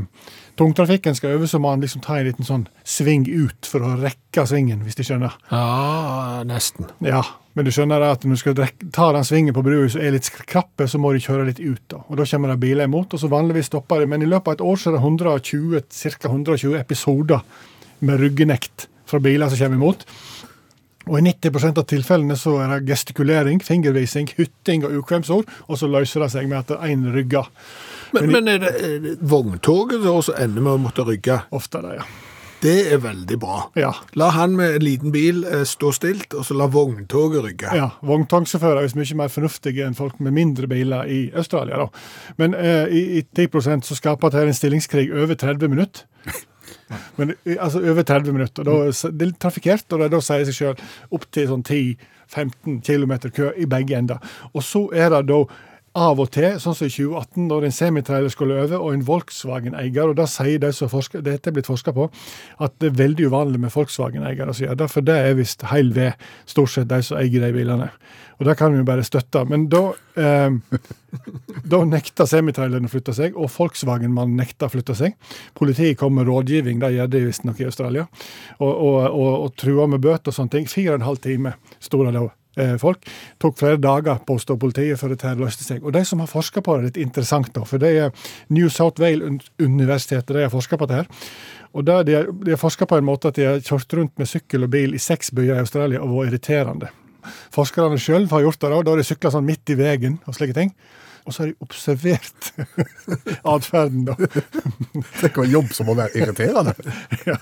tungtrafikken 0.59 1.15
skal 1.15 1.37
over, 1.37 1.47
så 1.47 1.59
må 1.59 1.71
han 1.71 1.81
liksom 1.83 2.03
ta 2.05 2.19
en 2.19 2.29
liten 2.29 2.47
sånn 2.47 2.67
sving 2.87 3.27
ut 3.29 3.67
for 3.69 3.85
å 3.85 3.95
rekke 4.01 4.47
svingen, 4.47 4.85
hvis 4.87 4.99
du 4.99 5.03
skjønner. 5.07 5.35
Ja, 5.51 6.43
nesten. 6.47 6.91
Ja, 7.05 7.23
men 7.55 7.67
du 7.67 7.73
skjønner 7.75 8.03
at 8.11 8.25
når 8.25 8.39
du 8.39 8.43
skal 8.43 8.89
ta 8.95 9.11
den 9.15 9.27
svingen 9.27 9.55
på 9.55 9.65
brua 9.67 9.89
som 9.91 10.03
er 10.03 10.17
litt 10.17 10.31
krappe, 10.47 10.89
så 10.91 10.99
må 10.99 11.13
du 11.15 11.23
kjøre 11.23 11.47
litt 11.51 11.63
ut. 11.63 11.83
da. 11.89 12.03
Og 12.09 12.19
Da 12.19 12.27
kommer 12.27 12.55
det 12.55 12.61
biler 12.63 12.91
imot, 12.91 13.15
og 13.15 13.21
så 13.21 13.31
vanligvis 13.31 13.71
stopper 13.71 14.03
de. 14.03 14.11
Men 14.11 14.23
i 14.23 14.31
løpet 14.31 14.49
av 14.49 14.59
et 14.59 14.67
år 14.67 14.81
så 14.81 14.91
er 14.91 14.99
det 14.99 15.05
120, 15.05 15.87
ca. 16.19 16.29
120 16.29 16.81
episoder 16.81 17.41
med 18.01 18.21
ryggenekt 18.21 18.89
fra 19.09 19.21
biler 19.23 19.53
som 19.53 19.61
kommer 19.61 19.81
imot. 19.81 20.07
Og 21.05 21.19
i 21.19 21.25
90% 21.27 21.81
av 21.81 21.85
tilfellene 21.89 22.37
så 22.41 22.57
er 22.65 22.71
det 22.73 22.89
gestikulering, 22.89 23.61
fingervising, 23.65 24.31
hytting 24.39 24.87
og 24.89 25.03
ukvemsord, 25.03 25.51
og 25.69 25.81
så 25.81 25.89
løser 25.91 26.25
det 26.25 26.31
seg 26.33 26.49
med 26.49 26.63
at 26.63 26.79
én 26.89 27.05
rygger. 27.13 27.51
Men, 28.15 28.31
men 28.33 28.49
er, 28.49 28.63
det, 28.63 28.77
er 28.79 29.01
det 29.05 29.17
vogntoget 29.21 30.01
da 30.05 30.15
også 30.15 30.39
ender 30.41 30.65
med 30.65 30.79
å 30.79 30.85
måtte 30.87 31.05
rygge? 31.05 31.43
Ofte 31.53 31.83
det, 31.85 31.99
ja. 31.99 32.07
Det 32.65 32.79
er 32.95 33.01
veldig 33.03 33.37
bra. 33.37 33.59
Ja. 33.77 33.91
La 34.17 34.31
han 34.33 34.55
med 34.57 34.79
en 34.79 34.85
liten 34.87 35.13
bil 35.13 35.43
eh, 35.45 35.67
stå 35.69 35.91
stilt, 35.93 36.33
og 36.33 36.47
så 36.49 36.57
la 36.57 36.65
vogntoget 36.73 37.45
rygge. 37.45 37.75
Ja, 37.77 37.91
Vogntogsjåfører 38.09 38.81
er 38.81 38.87
visst 38.87 38.97
mye 38.97 39.19
mer 39.21 39.33
fornuftige 39.35 39.85
enn 39.85 39.99
folk 39.99 40.17
med 40.25 40.33
mindre 40.33 40.71
biler 40.71 41.11
i 41.11 41.19
Australia. 41.37 41.83
da. 41.83 42.33
Men 42.41 42.57
eh, 42.57 42.89
i, 42.89 43.05
i 43.21 43.23
10% 43.37 43.85
så 43.85 43.99
skaper 43.99 44.33
dette 44.33 44.49
en 44.49 44.57
stillingskrig 44.57 45.11
over 45.13 45.37
30 45.37 45.75
minutter. 45.75 46.09
Men 47.19 47.35
altså 47.59 47.83
over 47.83 48.03
30 48.03 48.37
minutter. 48.37 48.67
Da, 48.67 48.79
det 48.91 49.27
er 49.27 49.31
litt 49.33 49.41
trafikkert, 49.43 49.87
og 49.93 50.03
det 50.03 50.11
da 50.15 50.23
sier 50.25 50.49
seg 50.49 50.59
sjøl 50.59 50.83
opptil 51.15 51.51
sånn 51.51 51.65
10-15 51.67 52.81
km 52.87 53.15
kø 53.29 53.53
i 53.57 53.69
begge 53.71 53.99
ender. 53.99 54.35
Og 54.53 54.65
så 54.67 54.87
er 54.95 55.13
det 55.15 55.25
da 55.31 55.45
av 55.95 56.19
og 56.19 56.31
til, 56.35 56.57
sånn 56.59 56.75
som 56.75 56.89
i 56.89 56.91
2018, 56.91 57.45
når 57.47 57.69
en 57.69 57.75
semitrailer 57.75 58.33
skulle 58.33 58.57
over, 58.59 58.81
og 58.81 58.97
en 58.97 59.05
Volkswagen-eier, 59.07 60.11
og 60.11 60.17
da 60.19 60.27
sier 60.31 60.59
de 60.63 60.73
som 60.75 60.91
forsker, 60.91 61.23
dette 61.23 61.51
er 61.51 61.55
blitt 61.55 61.71
forska 61.71 61.95
på, 61.95 62.09
at 62.67 62.75
det 62.83 62.91
er 62.91 62.99
veldig 62.99 63.29
uvanlig 63.31 63.63
med 63.63 63.73
Volkswagen-eiere 63.75 64.51
som 64.51 64.67
gjør 64.67 64.81
det, 64.83 64.91
for 64.91 65.07
det 65.07 65.17
er 65.23 65.39
visst 65.39 65.63
heil 65.71 65.95
ved 65.95 66.19
stort 66.51 66.75
sett 66.75 66.91
de 66.91 66.99
som 67.07 67.21
eier 67.21 67.47
de 67.47 67.53
bilene. 67.55 67.89
Og 68.41 68.49
det 68.49 68.57
kan 68.59 68.75
vi 68.75 68.81
jo 68.81 68.89
bare 68.89 69.07
støtte. 69.07 69.45
Men 69.47 69.69
da, 69.71 69.85
eh, 70.19 70.79
da 71.73 71.83
nekta 71.87 72.27
semitraileren 72.27 72.91
å 72.91 72.91
flytte 72.91 73.15
seg, 73.15 73.39
og 73.39 73.53
Volkswagen-mannen 73.55 74.35
nekta 74.43 74.67
å 74.67 74.75
flytte 74.75 74.99
seg. 74.99 75.15
Politiet 75.55 76.01
kom 76.01 76.19
med 76.19 76.27
rådgivning, 76.27 76.83
det 76.83 76.97
gjør 76.97 77.13
de 77.15 77.27
visstnok 77.29 77.63
i 77.63 77.69
Australia, 77.71 78.09
og, 78.59 78.73
og, 78.73 79.03
og, 79.13 79.35
og 79.45 79.53
trua 79.63 79.87
med 79.87 80.03
bøter 80.03 80.35
og 80.35 80.43
sånne 80.43 80.59
ting. 80.59 80.67
Fire 80.71 80.97
og 80.97 81.05
en 81.05 81.13
halv 81.13 81.23
time 81.23 81.55
sto 81.79 82.03
det 82.03 82.19
da 82.19 82.33
eh, 82.57 82.75
folk. 82.81 83.07
Tok 83.43 83.59
flere 83.61 83.77
dager, 83.83 84.19
påstår 84.27 84.59
politiet, 84.61 84.99
før 85.01 85.15
dette 85.15 85.35
løste 85.39 85.65
seg. 85.67 85.83
Og 85.85 85.93
de 85.97 86.05
som 86.05 86.21
har 86.23 86.31
forska 86.31 86.63
på 86.65 86.75
det, 86.77 86.81
er 86.81 86.89
litt 86.91 87.03
interessant, 87.07 87.53
da, 87.57 87.65
for 87.69 87.79
det 87.83 87.93
er 88.07 88.11
New 88.55 88.69
South 88.73 89.01
Wales-universitetet 89.03 90.35
de 90.37 90.43
har 90.47 90.53
forska 90.53 90.79
på 90.81 90.87
det 90.91 91.03
her. 91.03 91.09
Og 91.75 91.85
det 91.89 91.97
de, 92.07 92.15
har- 92.21 92.29
de 92.45 92.51
har 92.55 92.61
forska 92.61 92.87
på 92.87 92.97
en 93.01 93.05
måte 93.09 93.29
at 93.33 93.39
de 93.39 93.47
har 93.49 93.61
kjørt 93.65 93.93
rundt 93.99 94.19
med 94.19 94.29
sykkel 94.31 94.63
og 94.67 94.71
bil 94.71 94.95
i 94.95 94.99
seks 95.03 95.33
byer 95.35 95.57
i 95.57 95.63
Australia 95.65 96.03
og 96.05 96.13
vært 96.19 96.33
irriterende. 96.33 96.91
Forskerne 97.55 97.97
sjøl 97.99 98.27
har 98.31 98.45
gjort 98.45 98.61
det, 98.61 98.71
da, 98.71 98.83
da 98.85 98.97
de 99.01 99.07
sykla 99.09 99.31
sånn 99.33 99.47
midt 99.49 99.71
i 99.73 99.79
veien 99.79 100.19
og 100.29 100.37
slike 100.37 100.55
ting. 100.55 100.75
Og 101.25 101.33
så 101.33 101.43
har 101.43 101.51
de 101.51 101.65
observert 101.65 102.51
atferden, 103.55 104.05
da. 104.09 104.17
Tenk 105.21 105.39
å 105.39 105.45
ha 105.45 105.49
jobb 105.49 105.71
som 105.73 105.89
må 105.89 105.97
være 105.99 106.21
irriterende. 106.21 106.75
Ja, 107.25 107.39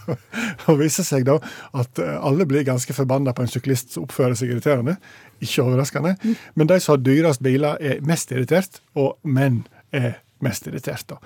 og 0.70 0.78
viser 0.78 1.02
seg 1.06 1.24
da 1.26 1.38
at 1.74 1.98
eh, 1.98 2.18
alle 2.22 2.46
blir 2.46 2.62
ganske 2.66 2.94
forbanna 2.94 3.32
på 3.34 3.42
en 3.42 3.50
syklist 3.50 3.96
som 3.96 4.04
oppfører 4.06 4.36
seg 4.38 4.52
irriterende. 4.52 4.94
Ikke 5.42 5.64
overraskende. 5.64 6.14
Men 6.54 6.70
de 6.70 6.78
som 6.82 6.94
har 6.94 7.02
dyrest 7.02 7.42
biler, 7.42 7.80
er 7.82 8.04
mest 8.06 8.30
irritert, 8.34 8.78
og 8.94 9.16
menn 9.26 9.64
er 9.90 10.20
mest 10.42 10.66
irritert. 10.70 11.08
da. 11.10 11.18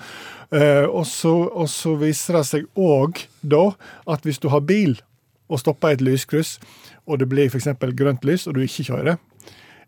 Eh, 0.56 0.84
og, 0.86 1.04
så, 1.10 1.34
og 1.48 1.68
så 1.72 1.96
viser 2.00 2.40
det 2.40 2.46
seg 2.48 2.66
òg 2.80 3.26
da 3.42 3.68
at 4.12 4.25
hvis 4.25 4.40
du 4.40 4.48
har 4.52 4.64
bil 4.64 4.96
og 5.52 5.60
stopper 5.62 5.92
i 5.92 5.98
et 5.98 6.04
lyskryss, 6.04 6.56
og 7.06 7.20
det 7.20 7.28
blir 7.30 7.50
f.eks. 7.50 7.68
grønt 7.96 8.25
lys, 8.26 8.46
og 8.48 8.56
du 8.56 8.64
ikke 8.64 8.88
kjører, 8.88 9.20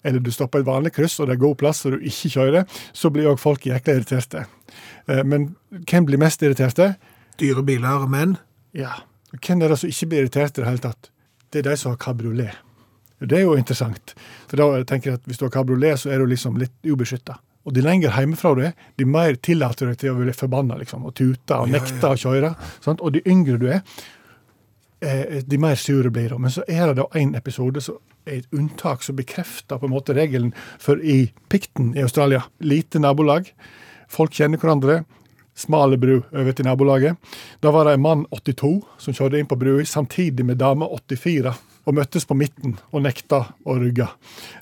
eller 0.05 0.23
du 0.23 0.31
stopper 0.35 0.63
et 0.63 0.69
vanlig 0.69 0.93
kryss, 0.97 1.19
og 1.21 1.29
det 1.29 1.37
er 1.37 1.43
god 1.43 1.57
plass, 1.61 1.85
og 1.87 1.97
du 1.97 2.07
ikke 2.07 2.31
kjører, 2.37 2.81
så 2.97 3.11
blir 3.15 3.31
òg 3.31 3.41
folk 3.43 3.67
jækla 3.67 3.99
irriterte. 3.99 4.45
Eh, 5.09 5.25
men 5.25 5.51
hvem 5.89 6.09
blir 6.09 6.21
mest 6.23 6.43
irriterte? 6.45 6.93
Dyre 7.41 7.65
biler, 7.67 8.07
menn. 8.11 8.37
Ja. 8.77 9.01
Hvem 9.35 9.63
er 9.63 9.75
det 9.75 9.81
som 9.83 9.91
ikke 9.91 10.11
blir 10.13 10.25
irritert 10.25 10.57
i 10.57 10.63
det 10.63 10.71
hele 10.71 10.85
tatt? 10.85 11.11
Det 11.51 11.63
er 11.63 11.71
de 11.71 11.77
som 11.81 11.93
har 11.93 12.01
kabriolet. 12.01 12.65
Det 13.19 13.35
er 13.35 13.47
jo 13.49 13.57
interessant. 13.59 14.15
For 14.47 14.61
da 14.61 14.85
tenker 14.87 15.11
jeg 15.11 15.19
at 15.19 15.27
Hvis 15.27 15.41
du 15.41 15.47
har 15.49 15.55
kabriolet, 15.55 15.99
så 15.99 16.13
er 16.15 16.23
du 16.23 16.31
liksom 16.31 16.59
litt 16.61 16.75
ubeskytta. 16.87 17.39
Og 17.67 17.75
de 17.75 17.83
lenger 17.85 18.15
hjemmefra 18.15 18.55
du 18.57 18.63
er, 18.65 18.77
de 18.97 19.05
mer 19.05 19.37
tillater 19.45 19.89
du 19.89 19.93
deg 19.93 19.99
til 20.01 20.15
å 20.15 20.21
bli 20.23 20.33
forbanna 20.33 20.79
liksom, 20.81 21.05
og 21.05 21.17
tute 21.19 21.57
og 21.59 21.69
nekte 21.69 22.09
å 22.09 22.17
kjøre. 22.17 22.55
Sant? 22.85 23.03
Og 23.05 23.13
de 23.13 23.21
yngre 23.29 23.59
du 23.61 23.67
er, 23.69 23.83
de 25.01 25.59
mer 25.63 25.77
sure 25.79 26.11
blir 26.11 26.33
de. 26.33 26.39
Men 26.43 26.51
så 26.51 26.65
er 26.69 26.89
det 26.89 26.99
da 26.99 27.05
en 27.19 27.35
episode 27.39 27.83
som 27.85 28.01
er 28.27 28.41
et 28.41 28.55
unntak 28.55 29.05
som 29.07 29.17
bekrefter 29.19 29.79
på 29.79 29.87
en 29.87 29.95
måte 29.95 30.17
regelen. 30.17 30.51
For 30.83 30.99
i 30.99 31.31
Pikten 31.49 31.95
i 31.97 32.03
Australia, 32.03 32.43
lite 32.59 33.01
nabolag, 33.03 33.53
folk 34.11 34.35
kjenner 34.35 34.61
hverandre. 34.61 35.05
Smale 35.59 35.99
bru 35.99 36.21
over 36.23 36.53
til 36.55 36.69
nabolaget. 36.69 37.17
Da 37.63 37.73
var 37.75 37.89
det 37.89 37.97
en 37.97 38.05
mann 38.05 38.27
82 38.31 38.77
som 39.03 39.15
kjørte 39.15 39.41
inn 39.41 39.49
på 39.51 39.59
brua 39.59 39.87
samtidig 39.87 40.47
med 40.47 40.61
dame 40.61 40.87
84. 40.87 41.55
Og 41.89 41.95
møttes 41.97 42.27
på 42.29 42.37
midten 42.37 42.75
og 42.93 43.01
nekta 43.07 43.39
å 43.65 43.79
rygge. 43.81 44.11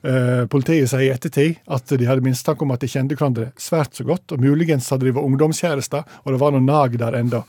Eh, 0.06 0.44
politiet 0.50 0.92
sier 0.92 1.08
i 1.08 1.10
ettertid 1.10 1.56
at 1.74 1.90
de 1.90 2.06
hadde 2.06 2.22
mistanke 2.22 2.62
om 2.62 2.70
at 2.70 2.84
de 2.84 2.90
kjente 2.92 3.16
hverandre 3.18 3.48
svært 3.58 3.98
så 3.98 4.06
godt, 4.06 4.36
og 4.36 4.44
muligens 4.44 4.86
hadde 4.94 5.08
de 5.08 5.14
vært 5.16 5.26
ungdomskjærester, 5.26 6.06
og 6.22 6.30
det 6.30 6.38
var 6.38 6.54
noe 6.54 6.62
nag 6.62 6.94
der 7.02 7.18
enda. 7.18 7.42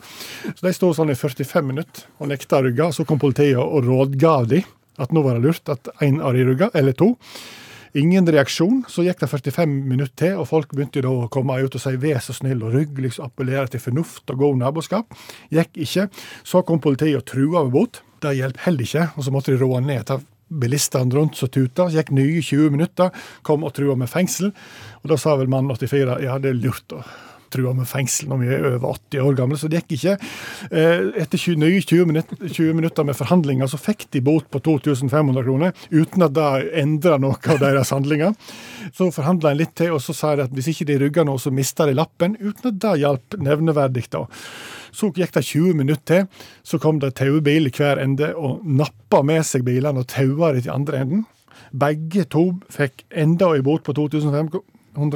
Så 0.50 0.66
de 0.66 0.74
sto 0.74 0.90
sånn 0.96 1.14
i 1.14 1.18
45 1.18 1.70
minutter 1.70 2.08
og 2.18 2.32
nekta 2.32 2.58
å 2.58 2.66
rygge. 2.66 2.90
Så 2.96 3.06
kom 3.06 3.22
politiet 3.22 3.60
og 3.62 3.86
rådgav 3.86 4.50
de 4.50 4.64
at 4.98 5.14
nå 5.14 5.22
var 5.22 5.38
det 5.38 5.46
lurt 5.46 5.70
at 5.70 5.88
én 6.02 6.18
av 6.18 6.34
de 6.34 6.42
rygga, 6.48 6.72
eller 6.74 6.96
to. 6.98 7.14
Ingen 7.96 8.26
reaksjon. 8.28 8.82
Så 8.90 9.04
gikk 9.06 9.22
det 9.22 9.30
45 9.30 9.70
minutter 9.88 10.14
til, 10.24 10.34
og 10.42 10.48
folk 10.50 10.74
begynte 10.74 11.02
da 11.04 11.12
å 11.12 11.30
komme 11.32 11.56
ut 11.62 11.74
og 11.74 11.80
si 11.80 11.94
'vær 11.96 12.20
så 12.20 12.34
snill' 12.36 12.64
og 12.66 12.74
rygg, 12.74 12.98
liksom 12.98 13.24
appellere 13.24 13.68
til 13.68 13.80
fornuft 13.80 14.30
og 14.30 14.38
god 14.38 14.58
naboskap. 14.58 15.06
Gikk 15.50 15.78
ikke. 15.78 16.10
Så 16.44 16.64
kom 16.66 16.80
politiet 16.80 17.16
og 17.16 17.24
trua 17.24 17.64
med 17.64 17.72
bot. 17.72 18.02
Det 18.22 18.34
hjalp 18.34 18.58
heller 18.64 18.84
ikke, 18.88 19.06
og 19.14 19.24
så 19.24 19.32
måtte 19.34 19.54
de 19.54 19.60
roe 19.62 19.80
ned. 19.84 20.04
ta 20.08 20.18
Bilistene 20.48 21.12
rundt 21.12 21.36
som 21.36 21.50
tuta. 21.52 21.90
Gikk 21.92 22.10
nye 22.16 22.40
20 22.42 22.72
minutter, 22.72 23.10
kom 23.42 23.66
og 23.68 23.74
trua 23.76 23.96
med 24.00 24.08
fengsel. 24.08 24.54
Og 25.02 25.10
da 25.12 25.18
sa 25.20 25.36
vel 25.36 25.50
mann 25.52 25.68
84 25.68 26.22
ja, 26.24 26.38
det 26.40 26.54
er 26.54 26.62
lurt 26.62 26.96
å 26.96 27.02
trua 27.52 27.74
med 27.76 27.88
fengsel 27.88 28.28
når 28.30 28.40
vi 28.42 28.50
er 28.54 28.66
over 28.72 28.94
80 28.94 29.24
år 29.24 29.36
gamle, 29.38 29.58
så 29.60 29.70
det 29.70 29.82
gikk 29.82 29.96
ikke. 29.98 30.16
Eh, 30.70 31.08
Etter 31.22 31.40
20, 31.40 31.58
nye 31.62 31.82
20 31.82 32.08
minutter, 32.10 32.40
20 32.44 32.78
minutter 32.78 33.06
med 33.08 33.18
forhandlinger 33.18 33.70
så 33.70 33.80
fikk 33.80 34.08
de 34.14 34.22
bot 34.24 34.48
på 34.52 34.62
2500 34.64 35.46
kroner, 35.46 35.74
uten 35.90 36.26
at 36.26 36.34
det 36.36 36.48
endra 36.82 37.18
noe 37.22 37.38
av 37.54 37.62
deres 37.62 37.92
handlinger. 37.94 38.34
Så 38.92 39.10
forhandla 39.14 39.52
en 39.52 39.62
litt 39.62 39.74
til, 39.78 39.94
og 39.96 40.02
så 40.04 40.16
sa 40.16 40.34
de 40.36 40.46
at 40.46 40.54
hvis 40.54 40.72
ikke 40.72 40.88
de 40.90 40.98
rygga 41.04 41.26
nå, 41.26 41.38
så 41.40 41.52
mista 41.54 41.86
de 41.88 41.96
lappen, 41.98 42.36
uten 42.40 42.72
at 42.72 42.82
det 42.84 42.98
hjalp 43.02 43.38
nevneverdig. 43.44 44.08
da. 44.12 44.26
Så 44.92 45.10
gikk 45.12 45.34
det 45.36 45.44
20 45.44 45.74
minutter 45.76 46.06
til, 46.08 46.46
så 46.64 46.78
kom 46.80 47.00
det 47.02 47.16
taubil 47.18 47.68
i 47.68 47.74
hver 47.74 48.00
ende 48.02 48.32
og 48.36 48.64
nappa 48.64 49.22
med 49.26 49.44
seg 49.46 49.66
bilene 49.66 50.04
og 50.04 50.08
taua 50.10 50.54
de 50.54 50.64
til 50.64 50.74
andre 50.74 51.02
enden. 51.04 51.26
Begge 51.72 52.24
to 52.30 52.44
fikk 52.72 53.04
enda 53.10 53.50
en 53.54 53.64
bot 53.66 53.84
på 53.84 53.92
2500 53.96 54.62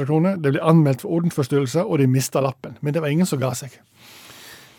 kroner. 0.07 0.37
Det 0.39 0.53
ble 0.55 0.61
anmeldt 0.63 1.01
for 1.03 1.09
ordensforstyrrelse, 1.19 1.83
og 1.85 1.99
de 1.99 2.07
mista 2.07 2.41
lappen. 2.41 2.77
Men 2.81 2.93
det 2.95 3.01
var 3.03 3.11
ingen 3.13 3.27
som 3.29 3.39
ga 3.39 3.51
seg. 3.57 3.75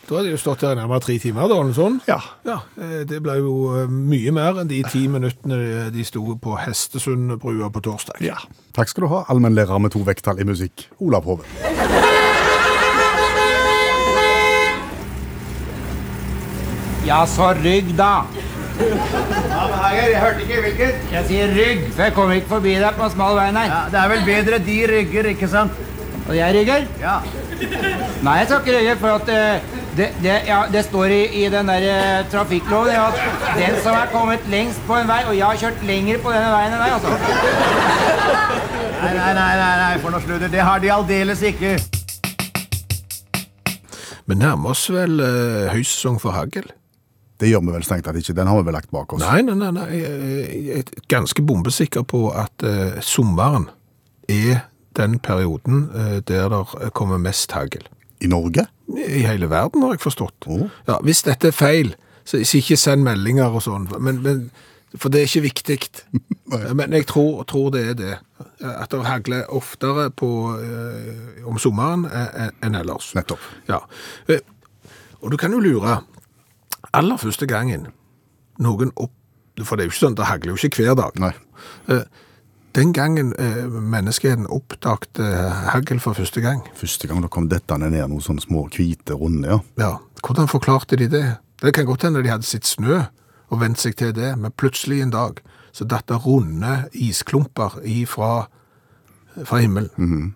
Da 0.05 0.19
hadde 0.19 0.27
de 0.29 0.35
jo 0.35 0.37
stått 0.37 0.61
her 0.61 0.75
i 0.75 0.77
nærmere 0.77 1.01
tre 1.01 1.15
timer, 1.17 1.47
da, 1.49 1.55
eller 1.61 1.73
noe. 1.73 2.01
Ja, 2.05 2.19
Ja, 2.45 2.59
eh, 2.77 3.05
det 3.09 3.23
ble 3.25 3.39
jo 3.39 3.55
eh, 3.73 3.87
mye 3.89 4.31
mer 4.35 4.59
enn 4.61 4.69
de 4.69 4.83
ti 4.85 5.07
minuttene 5.09 5.89
de 5.93 6.05
sto 6.05 6.21
på 6.37 6.57
Hestesundbrua 6.61 7.71
på 7.73 7.81
torsdag. 7.81 8.21
ja. 8.21 8.37
Takk 8.75 8.89
skal 8.91 9.05
du 9.05 9.07
ha, 9.13 9.23
allmennlærer 9.31 9.79
med 9.79 9.91
to 9.95 10.03
vekttall 10.05 10.39
i 10.43 10.45
musikk, 10.45 10.89
Olav 10.99 11.23
Hove. 11.25 11.47
Ja, 17.05 17.25
så 17.29 17.53
rygg, 17.63 17.95
da. 17.97 18.25
Jeg 18.75 20.19
hørte 20.19 20.41
ikke 20.43 20.61
hvilket. 20.65 20.95
Jeg 21.11 21.25
sier 21.29 21.53
rygg, 21.55 21.83
for 21.93 22.03
jeg 22.03 22.13
kommer 22.15 22.39
ikke 22.39 22.51
forbi 22.51 22.75
deg 22.81 22.97
på 22.97 23.05
en 23.07 23.13
smal 23.13 23.37
vei, 23.37 23.47
nei. 23.55 23.65
Ja, 23.71 23.81
det 23.91 23.99
er 24.01 24.11
vel 24.11 24.25
bedre 24.27 24.59
de 24.65 24.77
rygger, 24.91 25.29
ikke 25.31 25.49
sant? 25.51 25.71
Og 26.25 26.35
jeg 26.35 26.55
rygger? 26.57 26.85
Ja. 26.99 27.15
Nei, 28.25 28.37
jeg 28.41 28.47
skal 28.49 28.59
ikke 28.59 28.77
rygge, 28.79 28.95
for 28.99 29.19
at 29.21 29.31
eh, 29.31 29.81
det, 29.95 30.07
det, 30.23 30.35
ja, 30.49 30.59
det 30.73 30.83
står 30.89 31.13
i, 31.15 31.21
i 31.43 31.49
den 31.53 31.69
der 31.71 31.87
eh, 31.91 32.29
trafikkloven 32.31 32.91
ja, 32.91 33.05
at 33.07 33.59
den 33.59 33.77
som 33.83 33.95
er 33.95 34.09
kommet 34.11 34.47
lengst 34.51 34.81
på 34.87 34.97
en 34.99 35.07
vei, 35.07 35.21
og 35.29 35.35
jeg 35.37 35.45
har 35.45 35.61
kjørt 35.63 35.83
lenger 35.87 36.23
på 36.23 36.33
denne 36.35 36.49
veien 36.51 36.75
enn 36.75 36.81
deg, 36.83 36.91
altså. 36.97 37.11
Nei, 38.95 39.11
nei, 39.13 39.33
nei, 39.37 39.51
nei, 39.59 39.73
nei, 39.83 39.91
for 40.01 40.15
noe 40.15 40.23
sludder. 40.23 40.49
Det 40.51 40.63
har 40.65 40.81
de 40.81 40.91
aldeles 40.91 41.43
ikke. 41.45 41.75
Vi 44.25 44.35
nærmer 44.39 44.73
oss 44.73 44.87
vel 44.89 45.21
eh, 45.21 45.69
høysesong 45.69 46.17
for 46.19 46.33
hagl. 46.33 46.65
Det 47.39 47.49
gjør 47.49 47.65
vi 47.65 47.73
vel 47.75 47.83
strengt 47.83 48.05
tatt 48.07 48.19
ikke. 48.19 48.35
Den 48.37 48.47
har 48.47 48.61
vi 48.61 48.67
vel 48.69 48.77
lagt 48.77 48.91
bak 48.95 49.13
oss. 49.15 49.23
Nei, 49.25 49.41
nei, 49.43 49.55
nei, 49.59 49.71
nei. 49.75 49.87
Jeg 49.99 50.85
er 50.85 51.07
ganske 51.11 51.43
bombesikker 51.43 52.05
på 52.07 52.29
at 52.31 52.63
eh, 52.63 53.01
sommeren 53.03 53.67
er 54.31 54.63
den 54.95 55.17
perioden 55.19 55.89
eh, 55.91 56.19
der 56.23 56.47
det 56.53 56.93
kommer 56.95 57.19
mest 57.19 57.51
hagl. 57.51 57.83
I 58.23 58.29
Norge? 58.31 58.67
I 58.95 59.25
hele 59.27 59.49
verden, 59.51 59.83
har 59.83 59.97
jeg 59.97 60.05
forstått. 60.05 60.47
Oh. 60.47 60.69
Ja, 60.87 61.01
hvis 61.03 61.25
dette 61.27 61.51
er 61.51 61.55
feil, 61.57 61.91
så 62.25 62.39
ikke 62.39 62.77
send 62.79 63.03
meldinger 63.05 63.51
og 63.51 63.65
sånn, 63.65 63.89
men, 63.99 64.21
men, 64.23 64.45
for 64.95 65.11
det 65.11 65.21
er 65.21 65.27
ikke 65.27 65.43
viktig. 65.49 65.77
men 66.79 66.95
jeg 66.95 67.09
tror, 67.11 67.43
tror 67.49 67.73
det 67.75 67.83
er 67.91 67.99
det. 67.99 68.15
At 68.63 68.95
det 68.95 69.03
hagler 69.05 69.43
oftere 69.51 70.07
på, 70.15 70.31
eh, 70.63 71.43
om 71.43 71.59
sommeren 71.59 72.07
eh, 72.07 72.49
enn 72.63 72.79
ellers. 72.79 73.11
Nettopp. 73.17 73.43
Ja. 73.67 73.83
Eh, 74.31 74.39
Og 75.25 75.31
du 75.33 75.37
kan 75.41 75.51
jo 75.51 75.57
lure, 75.59 75.99
aller 76.95 77.19
første 77.21 77.47
gangen 77.49 77.89
noen 78.63 78.93
opp 78.95 79.13
For 79.63 79.77
det 79.77 79.85
er 79.85 79.87
jo 79.87 79.93
ikke 79.93 80.01
sånn, 80.01 80.15
det 80.19 80.27
hagler 80.27 80.51
jo 80.51 80.67
ikke 80.67 80.83
hver 80.83 80.95
dag. 80.99 81.15
Nei. 81.19 81.31
Eh, 81.87 82.01
Den 82.75 82.91
gangen 82.91 83.29
eh, 83.39 83.61
menneskeheten 83.71 84.49
oppdaget 84.51 85.21
eh, 85.23 85.61
hagl 85.71 86.01
for 86.03 86.17
første 86.17 86.41
gang, 86.43 86.59
Første 86.75 87.07
gang 87.07 87.21
da 87.23 87.29
kom 87.31 87.47
dette 87.47 87.77
ned 87.79 87.95
noen 87.95 88.19
sånne 88.23 88.43
små 88.43 88.65
hvite 88.67 89.15
runde, 89.15 89.47
ja. 89.47 89.59
ja, 89.79 89.91
hvordan 90.19 90.51
forklarte 90.51 90.99
de 90.99 91.07
det? 91.07 91.23
Det 91.63 91.71
kan 91.71 91.87
godt 91.87 92.03
hende 92.03 92.23
de 92.23 92.33
hadde 92.33 92.43
sett 92.43 92.67
snø 92.67 93.05
og 93.47 93.61
vent 93.61 93.79
seg 93.79 93.95
til 93.95 94.11
det, 94.11 94.33
men 94.35 94.51
plutselig 94.51 95.05
en 95.05 95.13
dag 95.15 95.39
så 95.71 95.87
datt 95.87 96.09
det 96.11 96.19
runde 96.25 96.89
isklumper 96.91 97.79
ifra 97.83 98.49
fra 99.43 99.59
himmelen. 99.59 100.35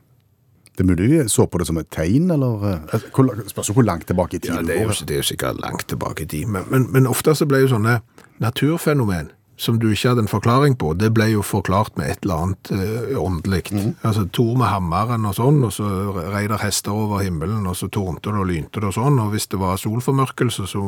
Det 0.80 0.86
er 0.86 0.88
mulig 0.94 1.08
de 1.12 1.24
så 1.28 1.44
på 1.44 1.60
det 1.60 1.66
som 1.68 1.78
et 1.82 1.90
tegn, 1.92 2.30
eller 2.32 2.62
eh, 2.70 3.02
hvor, 3.12 3.34
Spørs 3.52 3.74
hvor 3.76 3.84
langt 3.84 4.08
tilbake 4.08 4.38
i 4.38 4.40
tid 4.40 4.54
Ja, 4.54 4.62
det 4.64 4.78
er, 4.78 4.86
jo, 4.88 4.96
det 5.04 5.18
er 5.18 5.20
jo 5.20 5.28
sikkert 5.28 5.60
langt 5.60 5.90
tilbake 5.92 6.24
i 6.24 6.30
tid, 6.32 6.48
men, 6.48 6.64
men, 6.72 6.88
men 6.94 7.10
ofte 7.10 7.36
så 7.36 7.48
ble 7.50 7.66
jo 7.66 7.74
sånne 7.74 7.98
naturfenomen 8.40 9.34
som 9.60 9.76
du 9.76 9.90
ikke 9.92 10.14
hadde 10.14 10.24
en 10.24 10.32
forklaring 10.32 10.78
på, 10.80 10.94
det 10.96 11.10
ble 11.12 11.26
jo 11.34 11.42
forklart 11.44 11.98
med 12.00 12.14
et 12.14 12.24
eller 12.24 12.46
annet 12.46 12.72
eh, 12.72 13.20
åndelikt. 13.20 13.74
Altså 14.08 14.24
Tor 14.32 14.54
med 14.56 14.72
hammeren 14.72 15.28
og 15.28 15.36
sånn, 15.36 15.60
og 15.68 15.74
så 15.76 15.90
rei 16.32 16.46
der 16.48 16.64
hester 16.64 16.96
over 16.96 17.26
himmelen, 17.26 17.68
og 17.68 17.76
så 17.76 17.90
tårnte 17.92 18.32
det 18.32 18.40
og 18.40 18.48
lynte 18.48 18.80
det 18.80 18.88
og 18.94 18.96
sånn, 18.96 19.20
og 19.20 19.34
hvis 19.36 19.50
det 19.52 19.60
var 19.60 19.76
solformørkelse, 19.84 20.70
så 20.72 20.86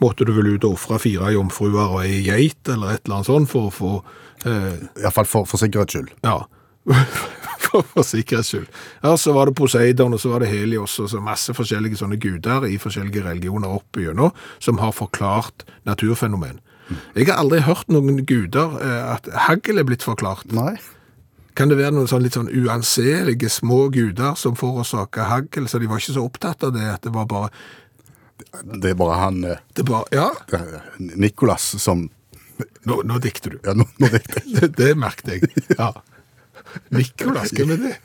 måtte 0.00 0.24
du 0.24 0.32
vel 0.32 0.54
ut 0.54 0.64
og 0.64 0.78
ofre 0.78 1.02
fire 1.02 1.34
jomfruer 1.36 1.92
og 1.98 2.00
ei 2.06 2.22
geit, 2.24 2.62
eller 2.72 2.96
et 2.96 3.04
eller 3.04 3.20
annet 3.20 3.28
sånt, 3.34 3.52
for 3.52 3.68
å 3.68 3.76
få 3.82 3.94
eh, 4.48 4.72
Iallfall 5.04 5.28
for, 5.28 5.52
for 5.52 5.60
sikkerhets 5.60 5.98
skyld. 5.98 6.14
ja. 6.24 6.40
For, 7.66 7.82
for 7.82 8.06
sikkerhets 8.06 8.52
skyld. 8.52 8.68
Ja, 9.02 9.16
så 9.20 9.34
var 9.36 9.50
det 9.50 9.56
Poseidon, 9.58 10.14
og 10.16 10.22
så 10.22 10.32
var 10.32 10.44
det 10.44 10.50
Helios, 10.52 10.98
og 11.02 11.10
så 11.12 11.22
masse 11.22 11.54
forskjellige 11.56 12.00
sånne 12.00 12.18
guder 12.22 12.68
i 12.68 12.78
forskjellige 12.82 13.24
religioner 13.26 13.74
opp 13.78 14.00
igjennom, 14.00 14.34
som 14.62 14.80
har 14.82 14.94
forklart 14.96 15.66
naturfenomen. 15.88 16.60
Jeg 17.16 17.26
har 17.26 17.40
aldri 17.42 17.64
hørt 17.66 17.88
noen 17.90 18.20
guder 18.28 18.76
eh, 18.78 19.14
at 19.16 19.26
hagl 19.48 19.80
er 19.80 19.86
blitt 19.88 20.06
forklart. 20.06 20.46
Nei. 20.54 20.76
Kan 21.56 21.72
det 21.72 21.78
være 21.80 21.94
noen 21.96 22.10
sånn 22.10 22.22
litt 22.22 22.36
sånn 22.36 22.52
uanselige 22.52 23.48
små 23.50 23.86
guder 23.94 24.36
som 24.38 24.58
forårsaker 24.58 25.30
hagl, 25.30 25.66
så 25.66 25.80
de 25.82 25.88
var 25.90 26.02
ikke 26.02 26.14
så 26.18 26.26
opptatt 26.26 26.66
av 26.68 26.76
det, 26.76 26.84
at 26.98 27.06
det 27.06 27.14
var 27.16 27.26
bare, 27.30 27.50
Det 28.62 28.92
er 28.92 28.98
bare 28.98 29.16
han 29.16 29.40
det 29.42 29.80
er 29.80 29.88
bare 29.88 30.04
ja, 30.12 30.28
Nikolas 30.98 31.64
som 31.80 32.10
nå, 32.86 33.00
nå 33.04 33.18
dikter 33.24 33.56
du. 33.56 33.58
Ja, 33.64 33.72
nå, 33.76 33.88
nå 33.98 34.10
dikter 34.12 34.42
jeg. 34.42 34.52
Det, 34.60 34.68
det 34.78 34.92
merket 35.00 35.32
jeg. 35.32 35.64
Ja. 35.76 35.90
Nikolas, 36.94 37.52
hvem 37.56 37.72
du 37.74 37.86
det? 37.86 37.96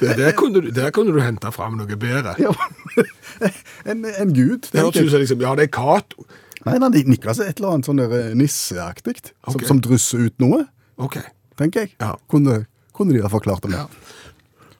det 0.00 0.16
der, 0.18 0.32
kunne 0.38 0.60
du, 0.62 0.70
der 0.70 0.90
kunne 0.94 1.14
du 1.14 1.20
hente 1.20 1.50
fram 1.54 1.78
noe 1.80 1.98
bedre. 2.00 2.34
Ja, 2.38 2.52
en, 3.90 4.04
en 4.06 4.34
gud. 4.34 4.68
Det 4.72 4.82
hørtes 4.82 5.06
ut 5.08 5.14
som 5.14 5.22
liksom, 5.24 5.42
ja, 5.42 5.54
det 5.58 5.68
er 5.68 5.72
Cato. 5.74 6.26
Nei, 6.66 6.78
nei, 6.82 7.02
Niklas 7.06 7.38
er 7.38 7.52
et 7.52 7.60
eller 7.60 7.76
annet 7.76 7.86
sånn 7.86 8.00
der, 8.02 8.12
eh, 8.18 8.32
nisseaktig, 8.38 9.20
som, 9.28 9.54
Ok. 9.60 9.66
som 9.68 9.80
drysser 9.82 10.24
ut 10.26 10.40
noe, 10.42 10.64
Ok. 10.98 11.20
tenker 11.58 11.86
jeg. 11.86 11.94
Ja. 12.02 12.14
Kunne, 12.30 12.64
kunne 12.96 13.14
de 13.14 13.22
ha 13.22 13.30
forklart 13.30 13.62
det 13.66 13.74
med. 13.76 14.00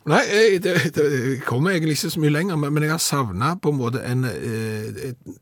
Nei, 0.06 0.20
jeg, 0.30 0.60
det, 0.62 0.72
det 0.94 1.06
kommer 1.46 1.72
egentlig 1.74 1.96
ikke 1.96 2.10
så 2.14 2.20
mye 2.22 2.30
lenger, 2.30 2.58
men, 2.62 2.70
men 2.74 2.84
jeg 2.86 2.92
har 2.92 3.00
savna 3.02 3.54
på 3.58 3.72
en 3.72 3.78
måte 3.80 4.02
en 4.06 4.22
eh, 4.28 5.00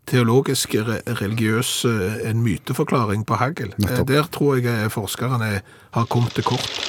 teologisk, 0.09 0.73
re, 0.87 1.03
religiøs 1.21 1.73
eh, 1.91 2.15
en 2.31 2.41
myteforklaring 2.45 3.27
på 3.29 3.37
hagl. 3.41 3.75
Eh, 3.75 3.81
Nettopp. 3.85 4.09
Der 4.09 4.25
tror 4.33 4.57
jeg 4.57 4.65
eh, 4.73 4.89
forskerne 4.93 5.51
har 5.97 6.07
kommet 6.09 6.33
til 6.33 6.45
kort. 6.49 6.65
Men, 6.75 6.81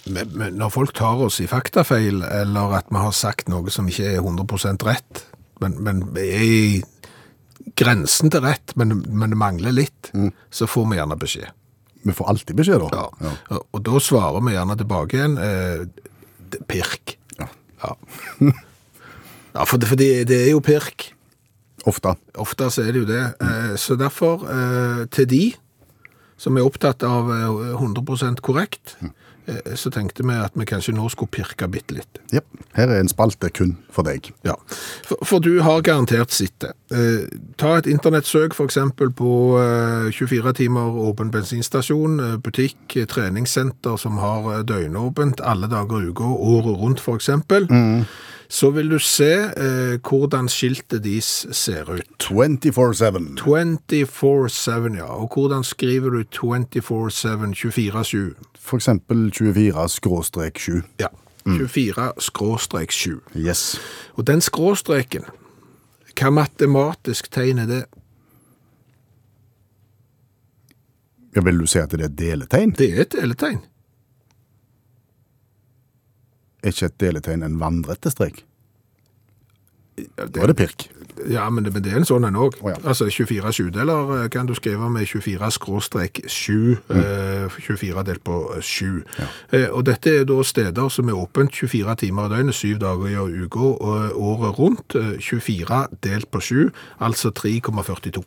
når 0.11 0.71
folk 0.73 0.93
tar 0.97 1.21
oss 1.25 1.39
i 1.43 1.49
faktafeil, 1.49 2.23
eller 2.25 2.77
at 2.79 2.89
vi 2.91 3.01
har 3.01 3.13
sagt 3.15 3.51
noe 3.51 3.71
som 3.73 3.89
ikke 3.89 4.09
er 4.13 4.21
100 4.21 4.85
rett, 4.87 5.23
men, 5.61 5.77
men 5.83 6.03
er 6.17 6.43
i 6.45 6.81
grensen 7.77 8.31
til 8.33 8.43
rett, 8.43 8.73
men, 8.79 9.01
men 9.07 9.33
det 9.33 9.39
mangler 9.39 9.75
litt, 9.75 10.11
så 10.49 10.67
får 10.69 10.89
vi 10.89 10.99
gjerne 10.99 11.19
beskjed. 11.21 11.57
Vi 12.01 12.15
får 12.17 12.29
alltid 12.33 12.57
beskjed, 12.57 12.83
da. 12.89 13.07
Ja. 13.21 13.31
Og, 13.53 13.65
og 13.77 13.83
da 13.85 14.01
svarer 14.01 14.41
vi 14.45 14.55
gjerne 14.55 14.77
tilbake 14.79 15.17
igjen 15.17 15.37
eh, 15.37 15.83
pirk. 16.69 17.17
Ja. 17.37 17.47
Ja, 17.83 17.95
ja 19.55 19.65
for, 19.69 19.77
det, 19.77 19.89
for 19.91 20.01
det, 20.01 20.11
det 20.31 20.39
er 20.47 20.53
jo 20.55 20.63
pirk. 20.65 21.11
Ofte. 21.89 22.15
Ofte 22.41 22.69
så 22.73 22.85
er 22.85 22.93
det 22.93 23.03
jo 23.03 23.09
det. 23.09 23.23
Eh, 23.41 23.73
så 23.81 23.97
derfor, 23.99 24.47
eh, 24.49 25.03
til 25.13 25.29
de 25.29 25.43
som 26.41 26.57
er 26.57 26.65
opptatt 26.65 27.05
av 27.05 27.29
eh, 27.33 27.75
100% 27.77 28.41
korrekt, 28.45 28.95
eh, 29.01 29.13
så 29.75 29.89
tenkte 29.93 30.23
vi 30.27 30.35
at 30.37 30.53
vi 30.55 30.65
kanskje 30.69 30.93
nå 30.95 31.07
skulle 31.11 31.31
pirke 31.33 31.67
bitte 31.71 31.95
litt. 31.97 32.19
Jep. 32.31 32.45
Her 32.75 32.91
er 32.91 33.01
en 33.01 33.09
spalte 33.11 33.49
kun 33.51 33.73
for 33.91 34.07
deg. 34.07 34.29
Ja, 34.47 34.55
for, 35.07 35.19
for 35.27 35.43
du 35.43 35.59
har 35.65 35.83
garantert 35.85 36.31
sett 36.31 36.55
det. 36.63 36.71
Eh, 36.93 37.27
ta 37.59 37.75
et 37.79 37.89
internettsøk 37.89 38.55
eksempel 38.67 39.11
på 39.15 39.31
eh, 39.59 40.11
24 40.15 40.53
timer 40.61 40.97
åpen 41.07 41.31
bensinstasjon, 41.33 42.19
eh, 42.19 42.37
butikk, 42.43 42.79
eh, 42.95 43.07
treningssenter 43.09 43.97
som 43.99 44.19
har 44.21 44.51
eh, 44.53 44.65
døgnåpent 44.67 45.43
alle 45.43 45.69
dager 45.71 46.01
i 46.01 46.11
uka, 46.11 46.23
året 46.23 46.77
rundt 46.83 47.03
for 47.03 47.19
eksempel. 47.19 47.67
Så 48.51 48.69
vil 48.75 48.89
du 48.91 48.97
se 48.99 49.31
eh, 49.31 49.93
hvordan 50.03 50.49
skiltet 50.51 51.05
deres 51.05 51.47
ser 51.55 51.87
ut. 51.87 52.03
24-7. 52.19 53.39
24-7, 53.39 54.97
ja. 54.97 55.07
Og 55.07 55.31
hvordan 55.33 55.63
skriver 55.63 56.09
du 56.09 56.23
24-7, 56.35 57.55
24-7? 57.55 58.17
For 58.59 58.75
eksempel 58.75 59.31
24-7. 59.31 60.81
Ja. 60.99 61.07
24-7. 61.47 63.19
Yes. 63.35 63.79
Og 64.13 64.27
den 64.27 64.41
skråstreken, 64.41 65.23
hva 66.19 66.29
matematisk 66.29 67.31
tegn 67.31 67.63
er 67.63 67.71
det? 67.71 67.83
Ja, 71.35 71.41
vil 71.41 71.63
du 71.63 71.67
si 71.71 71.79
at 71.79 71.91
det 71.95 72.01
er 72.01 72.09
et 72.11 72.19
deletegn? 72.19 72.75
Det 72.75 72.91
er 72.91 73.05
et 73.05 73.15
deletegn. 73.15 73.63
Er 76.61 76.73
ikke 76.73 76.85
et 76.91 76.99
deletegn 77.01 77.43
en 77.43 77.59
vandrete 77.59 78.11
strek? 78.13 78.43
Ja, 79.97 80.25
Da 80.25 80.41
er 80.41 80.47
det 80.47 80.55
pirk. 80.55 80.89
Ja, 81.29 81.49
men 81.49 81.65
det, 81.65 81.73
men 81.73 81.83
det 81.83 81.91
er 81.91 81.99
en 81.99 82.07
sånn 82.07 82.25
en 82.25 82.37
òg. 82.39 82.55
Oh, 82.63 82.69
ja. 82.71 82.77
Altså 82.87 83.05
24 83.11 83.51
sjudeler 83.53 84.13
eh, 84.15 84.27
kan 84.31 84.47
du 84.49 84.53
skrive 84.57 84.87
med 84.89 85.05
24 85.05 85.49
skråstrek 85.57 86.21
7, 86.25 86.77
eh, 86.95 87.57
24 87.59 88.05
delt 88.07 88.23
på 88.25 88.37
7. 88.63 89.03
Eh, 89.51 89.67
og 89.69 89.83
dette 89.89 90.15
er 90.21 90.25
da 90.29 90.39
steder 90.47 90.89
som 90.89 91.11
er 91.11 91.19
åpent 91.19 91.53
24 91.53 91.97
timer 92.05 92.29
i 92.29 92.33
døgnet, 92.35 92.55
7 92.57 92.79
dager 92.81 93.11
i 93.11 93.43
uka, 93.43 93.67
året 94.15 94.57
rundt. 94.57 94.95
Eh, 94.95 95.19
24 95.19 95.83
delt 96.01 96.31
på 96.31 96.41
7, 96.41 96.71
altså 96.99 97.33
3,42. 97.35 98.23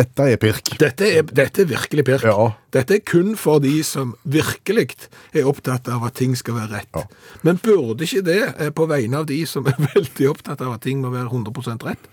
Dette 0.00 0.26
er 0.32 0.40
pirk. 0.40 0.72
Dette 0.80 1.08
er, 1.18 1.28
dette 1.36 1.64
er 1.64 1.68
virkelig 1.68 2.04
pirk. 2.08 2.24
Ja. 2.24 2.48
Dette 2.72 2.96
er 2.96 3.04
kun 3.04 3.34
for 3.36 3.60
de 3.60 3.74
som 3.84 4.14
virkelig 4.24 4.94
er 5.36 5.48
opptatt 5.50 5.90
av 5.92 6.06
at 6.08 6.16
ting 6.20 6.32
skal 6.38 6.56
være 6.56 6.80
rett. 6.80 7.16
Men 7.44 7.60
burde 7.60 8.06
ikke 8.06 8.24
det, 8.24 8.40
eh, 8.56 8.72
på 8.72 8.88
vegne 8.88 9.20
av 9.20 9.28
de 9.28 9.42
som 9.50 9.68
er 9.68 9.76
veldig 9.94 10.30
opptatt 10.32 10.64
av 10.64 10.76
at 10.78 10.84
ting 10.86 11.02
må 11.04 11.12
være 11.12 11.28
100 11.28 11.84
rett, 11.88 12.08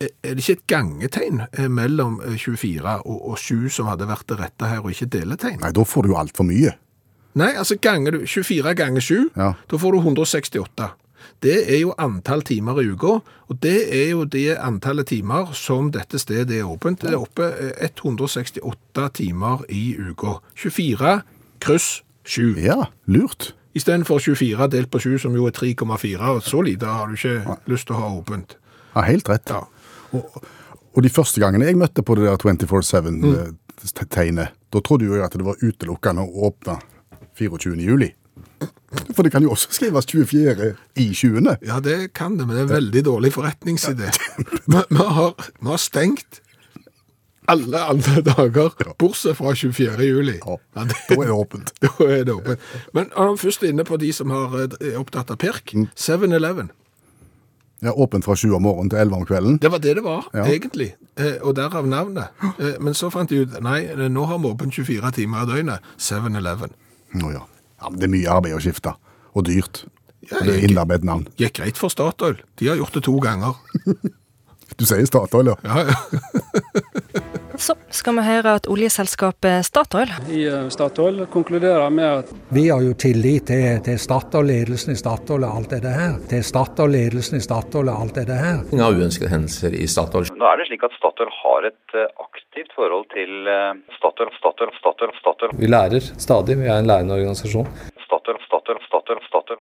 er 0.00 0.08
er 0.24 0.32
det 0.32 0.40
ikke 0.40 0.54
et 0.56 0.68
gangetegn 0.72 1.42
eh, 1.52 1.66
mellom 1.68 2.20
eh, 2.24 2.38
24 2.40 2.94
og, 3.04 3.18
og 3.32 3.36
7 3.38 3.68
som 3.74 3.90
hadde 3.90 4.08
vært 4.08 4.30
det 4.32 4.38
rette 4.40 4.70
her, 4.70 4.80
og 4.80 4.94
ikke 4.94 5.10
deletegn? 5.12 5.58
Nei, 5.60 5.74
da 5.76 5.84
får 5.84 6.06
du 6.06 6.14
jo 6.14 6.16
altfor 6.22 6.48
mye. 6.48 6.72
Nei, 7.38 7.50
altså 7.60 7.76
ganger 7.78 8.16
du 8.16 8.24
24 8.24 8.72
ganger 8.78 9.04
7, 9.04 9.18
Ja. 9.36 9.52
da 9.70 9.78
får 9.78 9.92
du 9.92 9.98
168. 10.00 10.88
Det 11.40 11.72
er 11.72 11.78
jo 11.80 11.94
antall 11.96 12.42
timer 12.44 12.82
i 12.82 12.90
uka, 12.92 13.14
og 13.48 13.60
det 13.64 13.88
er 13.96 14.10
jo 14.10 14.26
det 14.28 14.58
antallet 14.60 15.06
timer 15.08 15.54
som 15.56 15.88
dette 15.92 16.18
stedet 16.20 16.58
er 16.58 16.68
åpent. 16.68 17.00
Det 17.00 17.14
er 17.14 17.20
oppe 17.20 17.46
eh, 17.48 17.88
168 17.88 19.08
timer 19.16 19.64
i 19.72 19.96
uka. 19.96 20.36
24 20.54 21.22
kryss 21.64 22.02
7. 22.28 22.60
Ja, 22.60 22.76
lurt. 23.08 23.54
I 23.72 23.80
stedet 23.80 24.04
for 24.06 24.18
24 24.20 24.68
delt 24.68 24.90
på 24.90 24.98
7, 25.00 25.18
som 25.22 25.34
jo 25.34 25.46
er 25.48 25.52
3,4. 25.56 26.20
og 26.20 26.42
Så 26.42 26.60
lite 26.66 26.86
har 26.86 27.06
du 27.08 27.14
ikke 27.16 27.56
lyst 27.70 27.86
til 27.88 27.96
å 27.96 28.00
ha 28.02 28.08
åpent. 28.18 28.56
Ja, 28.94 29.00
helt 29.06 29.28
rett. 29.30 29.48
Ja. 29.48 29.60
Og, 30.12 30.24
og 30.92 31.02
de 31.06 31.08
første 31.08 31.40
gangene 31.40 31.64
jeg 31.70 31.76
møtte 31.80 32.02
på 32.04 32.14
det 32.18 32.24
der 32.26 32.36
24-7-tegnet, 32.36 34.48
da 34.70 34.80
trodde 34.84 35.04
jo 35.08 35.14
jeg 35.16 35.24
at 35.24 35.32
det 35.38 35.46
var 35.46 35.56
utelukkende 35.62 36.20
å 36.26 36.28
åpne 36.50 36.76
24. 37.38 37.80
juli. 37.80 38.12
For 39.14 39.22
det 39.22 39.30
kan 39.32 39.42
jo 39.42 39.50
også 39.54 39.68
skrives 39.70 40.06
24. 40.10 40.74
i 40.98 41.08
20. 41.14 41.56
Ja, 41.66 41.80
det 41.80 42.12
kan 42.14 42.36
det, 42.38 42.46
men 42.46 42.56
det 42.56 42.62
er 42.64 42.68
en 42.68 42.74
veldig 42.74 43.02
dårlig 43.06 43.32
forretningsidé. 43.36 44.10
Vi, 44.66 44.76
vi, 44.90 44.96
har, 45.18 45.34
vi 45.60 45.68
har 45.68 45.76
stengt 45.78 46.40
alle 47.50 47.80
andre 47.82 48.22
dager, 48.22 48.74
bortsett 48.98 49.36
fra 49.38 49.54
24. 49.54 50.04
juli. 50.06 50.36
Ja, 50.46 50.56
Ja, 50.76 50.84
det, 50.84 50.96
Da 51.08 51.14
er 51.22 51.26
det 51.26 51.34
åpent. 51.34 51.72
da 51.82 51.90
er 52.06 52.24
det 52.24 52.34
åpent. 52.34 52.60
Men 52.94 53.10
er 53.16 53.32
vi 53.32 53.40
først 53.46 53.62
inne 53.66 53.84
på 53.84 53.96
de 53.98 54.12
som 54.14 54.30
har, 54.30 54.54
eh, 54.60 54.92
er 54.92 54.98
opptatt 55.00 55.30
av 55.34 55.38
pirk, 55.42 55.72
7-Eleven. 55.96 56.70
Ja, 57.82 57.94
åpent 57.96 58.24
fra 58.26 58.36
sju 58.36 58.50
om 58.52 58.62
morgenen 58.62 58.90
til 58.92 58.98
11 59.00 59.16
om 59.16 59.24
kvelden. 59.26 59.58
Det 59.62 59.70
var 59.72 59.78
det 59.80 59.94
det 59.96 60.04
var, 60.04 60.26
Ja. 60.34 60.44
egentlig. 60.44 60.94
Eh, 61.16 61.38
og 61.42 61.54
derav 61.56 61.86
navnet. 61.88 62.28
Eh, 62.58 62.76
men 62.80 62.94
så 62.94 63.10
fant 63.10 63.30
de 63.30 63.40
ut, 63.42 63.60
nei, 63.62 63.86
nå 63.96 64.26
har 64.28 64.38
vi 64.38 64.50
åpent 64.52 64.74
24 64.74 65.10
timer 65.16 65.42
i 65.42 65.46
døgnet. 65.48 65.80
7-Eleven. 65.98 66.70
Nå 67.14 67.32
ja. 67.32 67.46
Ja 67.80 67.88
men 67.90 67.98
det 68.00 68.06
er 68.08 68.12
mye 68.14 68.30
arbeid 68.30 68.54
å 68.56 68.60
skifte. 68.62 68.94
Og 69.34 69.44
dyrt. 69.46 69.84
Ja, 70.30 70.38
Det 70.44 70.54
er 70.58 70.64
innarbeidet 70.68 71.04
navn. 71.08 71.26
gikk 71.40 71.54
greit 71.58 71.78
for 71.80 71.88
Statoil. 71.90 72.36
De 72.60 72.68
har 72.68 72.76
gjort 72.76 72.92
det 72.98 73.04
to 73.08 73.18
ganger. 73.20 73.54
Du 74.78 74.84
sier 74.86 75.02
Statoil, 75.04 75.48
ja. 75.50 75.56
Ja, 75.66 75.90
ja. 75.90 75.94
Så 77.60 77.74
skal 77.92 78.16
vi 78.16 78.22
høre 78.24 78.54
at 78.56 78.66
oljeselskapet 78.72 79.66
Statoil 79.68 80.08
i 80.32 80.46
eh, 80.48 80.68
Statoil 80.72 81.26
konkluderer 81.32 81.90
med 81.92 82.22
at 82.22 82.30
Vi 82.56 82.62
har 82.70 82.80
jo 82.80 82.94
tillit 82.96 83.50
til, 83.50 83.82
til 83.84 83.98
Statoil-ledelsen 84.00 84.94
i 84.94 85.00
Statoil 85.00 85.44
og 85.44 85.58
alt 85.58 85.74
det 85.74 85.92
her. 85.92 86.14
Til 86.30 86.40
Statoil-ledelsen 86.50 87.36
i 87.36 87.42
Statoil 87.44 87.92
og 87.92 88.00
alt 88.06 88.16
det 88.16 88.38
her. 88.40 88.64
av 88.80 88.96
uønskede 88.96 89.28
hendelser 89.34 89.76
i 89.76 89.84
Statoil. 89.84 90.32
Nå 90.40 90.48
er 90.48 90.62
det 90.62 90.70
slik 90.70 90.88
at 90.88 90.96
Statoil 90.96 91.32
har 91.42 91.68
et 91.68 91.96
eh, 92.00 92.08
aktivt 92.24 92.72
forhold 92.78 93.04
til 93.12 93.52
eh, 93.52 93.76
Statoil, 93.98 94.32
Statoil, 94.40 94.72
Statoil, 94.80 95.12
Statoil. 95.20 95.52
Vi 95.60 95.68
lærer 95.68 96.00
stadig, 96.16 96.56
vi 96.62 96.70
er 96.70 96.80
en 96.80 96.88
lærende 96.88 97.20
organisasjon. 97.20 97.68
Statoil, 98.08 98.40
Statoil, 98.48 98.80
Statoil, 98.88 99.20
Statoil. 99.28 99.60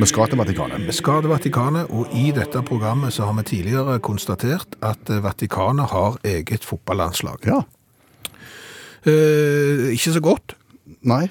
Vi 0.00 0.06
skal 0.08 0.30
til 0.32 0.38
Vatikanet. 0.40 0.80
Vi 0.88 0.92
skal 0.96 1.18
til 1.20 1.28
Vatikanet, 1.28 1.90
og 1.92 2.08
i 2.16 2.30
dette 2.32 2.62
programmet 2.64 3.12
så 3.12 3.26
har 3.28 3.34
vi 3.36 3.42
tidligere 3.50 3.98
konstatert 4.00 4.78
at 4.80 5.10
eh, 5.12 5.20
Vatikanet 5.20 5.90
har 5.92 6.16
eget 6.24 6.64
fotballandslag. 6.64 7.44
Ja. 7.44 7.58
Eh, 9.04 9.90
ikke 9.92 10.14
så 10.14 10.22
godt. 10.24 10.54
Nei, 11.04 11.26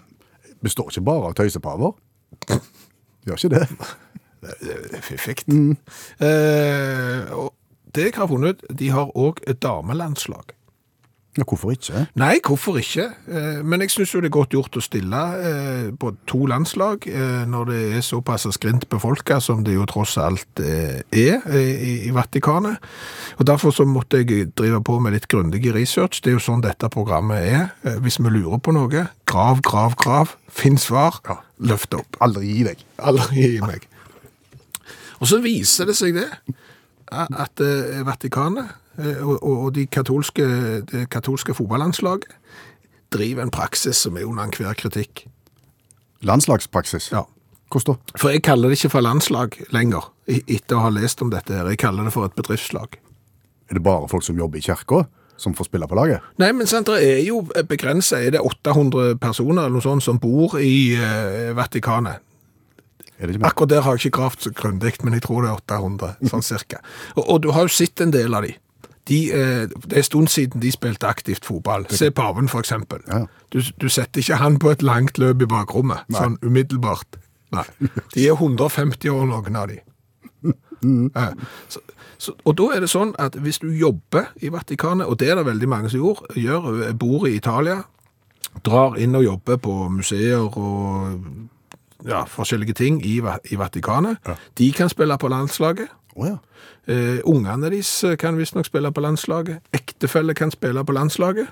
består 0.62 0.94
ikke 0.94 1.02
bare 1.08 1.32
av 1.32 1.34
tøysepaver. 1.40 1.98
Gjør 3.26 3.42
ikke 3.42 3.56
det. 3.56 3.66
Det 4.94 5.02
fiffig. 5.04 5.42
Eh, 5.50 7.26
og 7.36 7.50
det 7.92 8.06
jeg 8.06 8.16
har 8.16 8.30
funnet, 8.30 8.62
de 8.70 8.94
har 8.94 9.10
òg 9.18 9.42
et 9.50 9.60
damelandslag. 9.66 10.54
Ja, 11.40 11.46
hvorfor 11.48 11.72
ikke? 11.72 12.02
Nei, 12.20 12.40
hvorfor 12.44 12.78
ikke? 12.78 13.06
Eh, 13.28 13.60
Men 13.64 13.80
jeg 13.82 13.94
syns 13.94 14.12
jo 14.14 14.20
det 14.20 14.28
er 14.28 14.36
godt 14.36 14.52
gjort 14.52 14.76
å 14.76 14.82
stille 14.84 15.20
eh, 15.40 15.86
på 15.96 16.12
to 16.28 16.42
landslag 16.52 17.06
eh, 17.08 17.46
når 17.48 17.70
det 17.70 17.78
er 17.96 18.04
såpass 18.04 18.44
skrint 18.58 18.90
befolka 18.92 19.38
som 19.40 19.62
det 19.64 19.78
jo 19.78 19.86
tross 19.88 20.18
alt 20.20 20.60
er 20.60 21.00
i, 21.56 22.12
Vatikanet. 22.12 22.84
Og 23.38 23.48
Derfor 23.48 23.72
så 23.72 23.86
måtte 23.88 24.20
jeg 24.20 24.50
drive 24.58 24.82
på 24.84 24.98
med 25.00 25.16
litt 25.16 25.30
grundig 25.32 25.64
research. 25.74 26.20
Det 26.20 26.34
er 26.34 26.36
jo 26.36 26.44
sånn 26.44 26.66
dette 26.66 26.90
programmet 26.92 27.40
er. 27.40 27.96
Hvis 28.04 28.20
vi 28.20 28.34
lurer 28.34 28.60
på 28.60 28.76
noe, 28.76 29.06
grav, 29.30 29.64
grav, 29.64 29.96
grav. 29.96 30.36
Finn 30.52 30.78
svar. 30.78 31.22
Løft 31.60 31.96
opp. 31.96 32.20
Aldri 32.20 32.52
gi 32.52 32.68
deg. 32.68 32.84
Aldri 33.00 33.46
gi 33.46 33.64
meg. 33.64 33.88
Og 35.20 35.30
så 35.32 35.40
viser 35.44 35.88
det 35.88 35.96
seg 36.00 36.20
det, 36.20 36.28
at 37.12 37.64
Vatikanet 38.06 38.76
og, 38.98 39.36
og 39.44 39.58
og 39.66 39.76
de 39.76 39.86
katolske, 39.88 40.46
det 40.92 41.10
katolske 41.10 41.54
fotballandslaget 41.54 42.26
driver 43.14 43.44
en 43.44 43.52
praksis 43.54 43.98
som 44.06 44.18
er 44.18 44.28
under 44.28 44.44
enhver 44.44 44.74
kritikk. 44.78 45.26
Landslagspraksis? 46.22 47.12
Ja. 47.12 47.24
Hvordan 47.72 47.96
da? 47.96 48.18
For 48.18 48.34
jeg 48.34 48.44
kaller 48.44 48.70
det 48.70 48.80
ikke 48.80 48.94
for 48.96 49.06
landslag 49.06 49.56
lenger, 49.74 50.10
e- 50.28 50.42
etter 50.48 50.78
å 50.78 50.88
ha 50.88 50.90
lest 50.94 51.22
om 51.22 51.30
dette 51.34 51.54
her. 51.54 51.70
Jeg 51.70 51.82
kaller 51.82 52.08
det 52.08 52.14
for 52.14 52.26
et 52.26 52.36
bedriftslag. 52.38 52.98
Er 53.70 53.78
det 53.78 53.84
bare 53.86 54.10
folk 54.10 54.26
som 54.26 54.38
jobber 54.38 54.58
i 54.58 54.66
kirka 54.66 55.04
som 55.40 55.54
får 55.56 55.70
spille 55.70 55.88
på 55.88 55.96
laget? 55.96 56.26
Nei, 56.42 56.50
men 56.52 56.68
sant, 56.68 56.90
det 56.90 57.06
er 57.06 57.22
jo 57.24 57.44
begrenset. 57.70 58.26
Er 58.26 58.32
det 58.36 58.42
800 58.42 59.20
personer 59.22 59.68
eller 59.68 59.78
noe 59.78 59.86
sånt 59.86 60.04
som 60.04 60.20
bor 60.20 60.58
i 60.60 60.98
uh, 60.98 61.54
Vatikanet? 61.56 62.26
Er 63.20 63.28
det 63.28 63.36
ikke? 63.36 63.46
Akkurat 63.52 63.70
der 63.70 63.86
har 63.86 63.96
jeg 63.96 64.08
ikke 64.08 64.18
gravd 64.18 64.48
så 64.48 64.52
grundig, 64.56 64.96
men 65.04 65.14
jeg 65.14 65.24
tror 65.28 65.44
det 65.44 65.52
er 65.52 65.62
800, 65.62 66.18
sånn 66.32 66.46
cirka. 66.46 66.82
Og, 67.16 67.24
og 67.28 67.42
du 67.44 67.52
har 67.56 67.68
jo 67.68 67.72
sett 67.78 68.02
en 68.02 68.14
del 68.16 68.34
av 68.36 68.48
de. 68.48 68.56
De 69.10 69.20
eh, 69.34 69.64
det 69.70 69.94
er 69.94 69.98
en 70.04 70.04
stund 70.04 70.28
siden 70.32 70.62
de 70.62 70.72
spilte 70.72 71.08
aktivt 71.08 71.46
fotball. 71.46 71.86
Se 71.90 72.12
Paven, 72.12 72.50
eksempel. 72.60 73.02
Ja. 73.08 73.26
Du, 73.54 73.62
du 73.82 73.90
setter 73.90 74.22
ikke 74.22 74.38
han 74.42 74.60
på 74.60 74.70
et 74.72 74.82
langt 74.86 75.18
løp 75.18 75.42
i 75.42 75.50
bakrommet, 75.50 76.06
sånn 76.14 76.38
umiddelbart. 76.46 77.18
Nei. 77.52 77.66
De 78.14 78.28
er 78.28 78.36
150 78.38 79.10
år, 79.10 79.26
noen 79.30 79.56
av 79.56 79.72
de. 79.74 79.80
Eh, 80.80 81.32
Så, 81.68 81.82
så, 82.18 82.32
og 82.48 82.54
da 82.56 82.70
er 82.72 82.80
det 82.80 82.88
sånn 82.88 83.10
at 83.20 83.34
hvis 83.36 83.58
du 83.60 83.66
jobber 83.76 84.30
i 84.40 84.48
Vatikanet, 84.54 85.10
og 85.12 85.18
det 85.20 85.28
er 85.28 85.36
det 85.36 85.44
veldig 85.50 85.68
mange 85.68 85.90
som 85.92 86.00
gjør, 86.00 86.22
gjør 86.40 86.94
bor 86.96 87.26
i 87.28 87.34
Italia, 87.36 87.82
drar 88.64 88.96
inn 88.96 89.16
og 89.20 89.26
jobber 89.26 89.60
på 89.60 89.74
museer 89.92 90.40
og 90.40 91.20
ja, 92.08 92.22
forskjellige 92.32 92.78
ting 92.80 93.02
i, 93.04 93.18
i 93.52 93.60
Vatikanet. 93.60 94.24
De 94.58 94.72
kan 94.72 94.88
spille 94.92 95.18
på 95.20 95.28
landslaget. 95.28 95.92
Å 96.20 96.28
ja. 96.28 96.38
Eh, 96.90 97.20
ungene 97.30 97.70
deres 97.70 97.92
kan 98.20 98.38
visstnok 98.40 98.68
spille 98.68 98.92
på 98.92 99.04
landslaget. 99.06 99.64
Ektefelle 99.76 100.36
kan 100.38 100.52
spille 100.54 100.84
på 100.86 100.96
landslaget. 100.96 101.52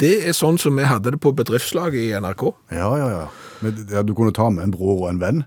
Det 0.00 0.14
er 0.26 0.36
sånn 0.36 0.58
som 0.60 0.78
vi 0.78 0.86
hadde 0.88 1.14
det 1.14 1.20
på 1.22 1.32
bedriftslaget 1.36 2.00
i 2.00 2.12
NRK. 2.16 2.46
Ja, 2.72 2.90
ja, 2.98 3.08
ja. 3.12 3.24
Men, 3.60 3.82
ja. 3.92 4.04
Du 4.06 4.14
kunne 4.16 4.34
ta 4.36 4.48
med 4.52 4.68
en 4.68 4.74
bror 4.74 5.04
og 5.04 5.10
en 5.10 5.20
venn. 5.22 5.44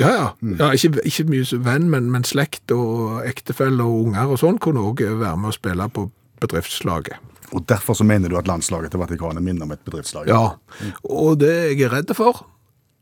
Ja, 0.00 0.10
ja. 0.12 0.28
ja 0.60 0.70
ikke, 0.76 1.02
ikke 1.08 1.26
mye 1.28 1.58
venn, 1.64 1.88
men, 1.92 2.10
men 2.12 2.24
slekt 2.24 2.72
og 2.72 3.20
ektefelle 3.28 3.84
og 3.84 4.06
unger 4.10 4.32
og 4.32 4.40
sånn 4.40 4.60
kunne 4.62 4.84
òg 4.88 5.02
være 5.04 5.36
med 5.40 5.52
å 5.52 5.56
spille 5.56 5.88
på 5.92 6.06
bedriftslaget. 6.40 7.20
Og 7.50 7.64
derfor 7.68 7.98
så 7.98 8.06
mener 8.06 8.30
du 8.30 8.38
at 8.38 8.48
landslaget 8.48 8.94
til 8.94 9.02
Vatikanet 9.02 9.42
minner 9.42 9.66
om 9.66 9.74
et 9.74 9.82
bedriftslag? 9.84 10.28
Ja, 10.30 10.54
og 11.02 11.40
det 11.42 11.50
jeg 11.72 11.88
er 11.88 11.94
redd 11.96 12.12
for, 12.14 12.44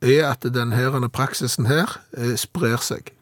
er 0.01 0.31
at 0.31 0.47
denne 0.55 1.11
praksisen 1.13 1.69
her 1.69 1.99
eh, 2.17 2.35
sprer 2.39 2.81
seg. 2.83 3.13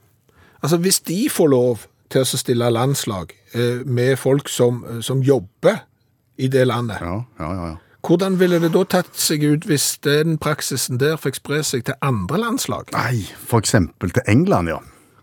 Altså, 0.66 0.80
hvis 0.82 0.98
de 1.06 1.20
får 1.30 1.48
lov 1.52 1.84
til 2.10 2.22
å 2.24 2.38
stille 2.38 2.66
landslag 2.74 3.30
eh, 3.54 3.82
med 3.86 4.16
folk 4.18 4.48
som, 4.50 4.80
som 5.02 5.20
jobber 5.22 5.84
i 6.38 6.48
det 6.50 6.64
landet, 6.66 6.98
Ja, 7.00 7.20
ja, 7.38 7.50
ja. 7.54 7.66
ja. 7.70 7.76
hvordan 8.06 8.36
ville 8.40 8.58
det 8.62 8.72
da 8.74 8.82
tatt 8.96 9.14
seg 9.18 9.42
ut 9.46 9.64
hvis 9.70 9.86
den 10.04 10.36
praksisen 10.42 10.98
der 11.00 11.16
fikk 11.22 11.38
spre 11.38 11.62
seg 11.66 11.86
til 11.88 11.94
andre 12.02 12.38
landslag? 12.42 12.90
Nei, 12.94 13.22
eksempel 13.58 14.10
til 14.14 14.26
England, 14.30 14.68
ja. 14.74 14.80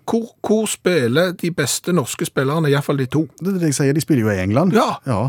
Hvor, 0.09 0.31
hvor 0.43 0.65
spiller 0.67 1.31
de 1.39 1.51
beste 1.55 1.93
norske 1.95 2.25
spillerne, 2.27 2.71
iallfall 2.71 2.97
de 2.99 3.05
to? 3.07 3.25
Det 3.39 3.53
er 3.53 3.59
det 3.61 3.69
jeg 3.71 3.77
sier, 3.81 3.95
de 3.95 4.03
spiller 4.03 4.25
jo 4.25 4.33
i 4.33 4.41
England. 4.43 4.73
Ja. 4.75 4.89
ja. 5.07 5.21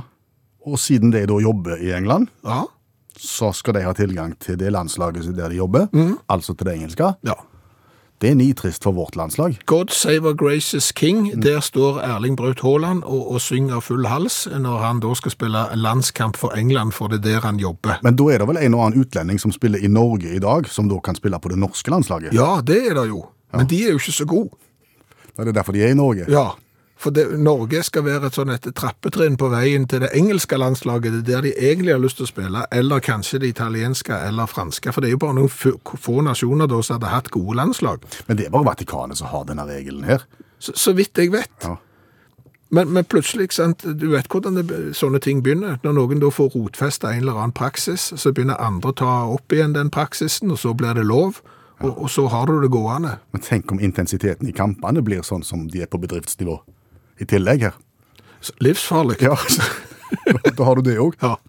Og 0.66 0.79
siden 0.83 1.12
de 1.14 1.22
da 1.31 1.37
jobber 1.42 1.79
i 1.83 1.92
England, 1.94 2.31
Ja. 2.46 2.64
så 3.18 3.53
skal 3.55 3.74
de 3.79 3.85
ha 3.87 3.92
tilgang 3.94 4.35
til 4.42 4.59
det 4.59 4.72
landslaget 4.74 5.29
der 5.37 5.48
de 5.53 5.61
jobber, 5.62 5.87
altså 6.29 6.55
til 6.55 6.66
det 6.66 6.74
engelske. 6.81 7.12
ja. 7.27 7.38
Det 8.22 8.31
er 8.31 8.37
nitrist 8.38 8.85
for 8.87 8.94
vårt 8.94 9.16
landslag. 9.16 9.59
God 9.66 9.90
Save 9.92 10.29
Our 10.29 10.37
Gracious 10.38 10.92
King, 10.92 11.42
der 11.42 11.61
står 11.61 11.98
Erling 12.00 12.37
Braut 12.37 12.61
Haaland 12.62 13.03
og, 13.03 13.33
og 13.35 13.40
synger 13.40 13.81
full 13.81 14.07
hals 14.07 14.44
når 14.46 14.79
han 14.79 15.00
da 15.03 15.12
skal 15.18 15.35
spille 15.35 15.64
landskamp 15.74 16.38
for 16.40 16.55
England, 16.57 16.94
for 16.94 17.11
det 17.11 17.18
er 17.20 17.27
der 17.27 17.46
han 17.48 17.59
jobber. 17.61 17.98
Men 18.07 18.16
da 18.16 18.29
er 18.31 18.38
det 18.38 18.48
vel 18.48 18.61
en 18.62 18.74
og 18.79 18.87
annen 18.87 19.05
utlending 19.05 19.42
som 19.42 19.53
spiller 19.53 19.83
i 19.83 19.90
Norge 19.90 20.31
i 20.31 20.38
dag, 20.42 20.68
som 20.70 20.88
da 20.88 21.00
kan 21.05 21.18
spille 21.18 21.38
på 21.38 21.53
det 21.53 21.59
norske 21.59 21.90
landslaget? 21.90 22.35
Ja, 22.35 22.61
det 22.64 22.81
er 22.90 22.94
det 23.03 23.09
jo. 23.11 23.24
Men 23.55 23.66
de 23.70 23.83
er 23.85 23.94
jo 23.94 24.00
ikke 24.03 24.14
så 24.14 24.27
gode. 24.27 24.50
Det 25.37 25.48
er 25.48 25.53
derfor 25.53 25.74
de 25.74 25.83
er 25.83 25.90
i 25.90 25.98
Norge. 25.98 26.24
Ja, 26.31 26.53
for 27.04 27.12
det, 27.14 27.26
Norge 27.40 27.82
skal 27.84 28.06
være 28.06 28.30
et 28.30 28.38
sånn 28.38 28.52
et 28.54 28.66
trappetrinn 28.76 29.36
på 29.40 29.50
veien 29.52 29.84
til 29.90 30.00
det 30.04 30.12
engelske 30.16 30.56
landslaget. 30.60 31.20
Det 31.20 31.34
er 31.34 31.42
der 31.42 31.48
de 31.48 31.54
egentlig 31.68 31.92
har 31.92 32.02
lyst 32.02 32.20
til 32.20 32.28
å 32.28 32.32
spille, 32.32 32.64
eller 32.72 33.04
kanskje 33.04 33.42
det 33.42 33.52
italienske 33.52 34.16
eller 34.28 34.48
franske. 34.50 34.92
For 34.94 35.04
det 35.04 35.10
er 35.10 35.18
jo 35.18 35.22
bare 35.26 35.36
noen 35.36 35.52
få, 35.52 35.76
få 36.00 36.22
nasjoner 36.24 36.70
da 36.70 36.80
som 36.80 36.98
hadde 36.98 37.12
hatt 37.12 37.32
gode 37.34 37.58
landslag. 37.60 38.06
Men 38.28 38.40
det 38.40 38.48
er 38.48 38.54
bare 38.54 38.70
Vatikanet 38.70 39.20
som 39.20 39.28
har 39.32 39.44
denne 39.50 39.66
regelen 39.68 40.06
her. 40.08 40.24
Så, 40.58 40.72
så 40.80 40.94
vidt 40.96 41.20
jeg 41.20 41.34
vet. 41.34 41.52
Ja. 41.66 41.76
Men, 42.74 42.90
men 42.90 43.04
plutselig, 43.04 43.52
sant, 43.54 43.84
du 43.84 44.08
vet 44.10 44.26
hvordan 44.32 44.56
det, 44.58 44.78
sånne 44.98 45.20
ting 45.22 45.44
begynner. 45.44 45.76
Når 45.84 45.98
noen 45.98 46.22
da 46.22 46.30
får 46.32 46.56
rotfesta 46.56 47.12
en 47.12 47.22
eller 47.22 47.36
annen 47.38 47.54
praksis, 47.54 48.08
så 48.18 48.32
begynner 48.32 48.58
andre 48.58 48.90
å 48.90 48.96
ta 48.98 49.12
opp 49.30 49.52
igjen 49.54 49.76
den 49.76 49.92
praksisen, 49.94 50.50
og 50.50 50.58
så 50.58 50.72
blir 50.74 50.96
det 50.96 51.04
lov. 51.06 51.42
Og, 51.82 51.90
og 51.92 52.08
så 52.10 52.24
har 52.32 52.48
du 52.48 52.56
det 52.62 52.72
gående. 52.72 53.18
Men 53.34 53.44
tenk 53.44 53.70
om 53.74 53.82
intensiteten 53.82 54.48
i 54.48 54.54
kampene 54.56 55.02
blir 55.04 55.22
sånn 55.26 55.44
som 55.46 55.68
de 55.70 55.84
er 55.84 55.90
på 55.90 56.00
bedriftsnivå. 56.02 56.56
I 57.20 57.24
tillegg 57.31 57.62
her. 57.68 57.77
Livsfarlig. 58.64 59.20
Ja, 59.24 59.37
da 60.59 60.64
har 60.68 60.74
du 60.81 60.83
det 60.90 60.98
òg. 61.00 61.14
Ja. 61.22 61.37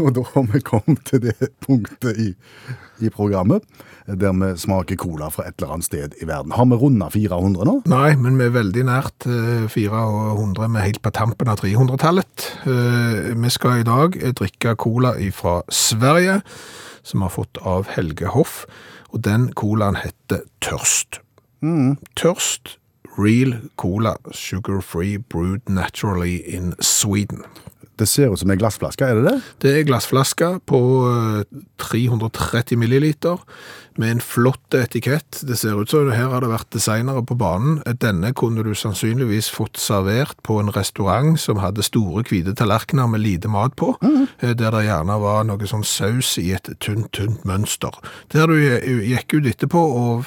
Og 0.00 0.12
da 0.16 0.22
har 0.32 0.46
vi 0.52 0.60
kommet 0.64 1.02
til 1.08 1.20
det 1.26 1.34
punktet 1.64 2.16
i, 2.20 2.30
i 3.04 3.10
programmet 3.12 3.64
der 4.06 4.32
vi 4.38 4.48
smaker 4.60 4.96
cola 5.00 5.26
fra 5.34 5.48
et 5.48 5.56
eller 5.58 5.72
annet 5.74 5.86
sted 5.88 6.12
i 6.22 6.26
verden. 6.28 6.52
Har 6.54 6.68
vi 6.70 6.76
runda 6.78 7.08
400 7.10 7.66
nå? 7.66 7.74
Nei, 7.90 8.12
men 8.20 8.36
vi 8.38 8.46
er 8.46 8.52
veldig 8.54 8.84
nært 8.86 9.26
eh, 9.26 9.64
400, 9.72 10.68
vi 10.70 10.78
er 10.78 10.86
helt 10.86 11.02
på 11.02 11.10
tampen 11.16 11.50
av 11.50 11.58
300-tallet. 11.58 12.46
Eh, 12.70 13.32
Vi 13.34 13.50
skal 13.52 13.80
i 13.82 13.86
dag 13.88 14.14
eh, 14.20 14.30
drikke 14.38 14.76
cola 14.78 15.10
fra 15.34 15.56
Sverige, 15.68 16.38
som 17.02 17.26
har 17.26 17.34
fått 17.34 17.58
av 17.66 17.90
Helge 17.96 18.30
Hoff, 18.36 18.62
og 19.16 19.24
den 19.24 19.48
colaen 19.56 19.96
heter 19.96 20.44
Tørst. 20.60 21.22
Tørst 22.18 22.76
Real 23.16 23.54
Cola, 23.80 24.16
sugar-free, 24.32 25.18
brewed 25.18 25.70
naturally 25.72 26.42
in 26.44 26.74
Sweden. 26.80 27.46
Det 27.96 28.04
ser 28.08 28.28
ut 28.28 28.42
som 28.42 28.50
en 28.52 28.58
glassflaske, 28.60 29.06
er 29.08 29.16
det 29.16 29.24
det? 29.24 29.36
Det 29.64 29.70
er 29.72 29.86
glassflaske 29.88 30.50
på 30.68 30.80
eh, 31.08 31.62
330 31.80 32.76
milliliter 32.76 33.40
med 33.98 34.10
en 34.10 34.20
flott 34.20 34.74
etikett. 34.74 35.40
Det 35.46 35.56
ser 35.58 35.80
ut 35.80 35.90
som 35.90 36.10
her 36.12 36.30
har 36.32 36.44
det 36.44 36.50
vært 36.50 36.70
designere 36.74 37.22
på 37.26 37.36
banen. 37.38 37.78
Denne 38.02 38.32
kunne 38.36 38.64
du 38.66 38.72
sannsynligvis 38.76 39.48
fått 39.52 39.80
servert 39.80 40.38
på 40.46 40.58
en 40.60 40.72
restaurant 40.74 41.38
som 41.40 41.60
hadde 41.62 41.84
store 41.86 42.24
hvite 42.28 42.54
tallerkener 42.56 43.08
med 43.10 43.24
lite 43.24 43.50
mat 43.52 43.76
på, 43.76 43.94
eh, 44.02 44.54
der 44.54 44.74
det 44.74 44.86
gjerne 44.86 45.20
var 45.22 45.44
noe 45.48 45.70
sånn 45.70 45.84
saus 45.86 46.36
i 46.42 46.52
et 46.56 46.70
tynt, 46.80 47.12
tynt 47.12 47.44
mønster. 47.44 47.94
Der 48.32 48.46
du 48.46 48.56
gikk 48.56 49.38
ut 49.38 49.46
etterpå 49.46 49.82
og 50.00 50.26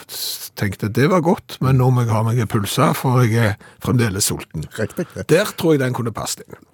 tenkte 0.59 0.89
det 0.89 1.09
var 1.09 1.21
godt, 1.25 1.59
men 1.61 1.77
nå 1.77 1.91
må 1.91 2.05
jeg 2.05 2.13
ha 2.13 2.23
meg 2.23 2.39
en 2.39 2.51
pølse, 2.51 2.93
for 2.95 3.23
jeg 3.23 3.37
er 3.53 3.55
fremdeles 3.83 4.29
sulten. 4.29 4.65
Riktig. 4.77 5.07
Der 5.29 5.53
tror 5.57 5.75
jeg 5.75 5.83
den 5.83 5.93
kunne 5.93 6.15
passet 6.15 6.47
inn. 6.47 6.65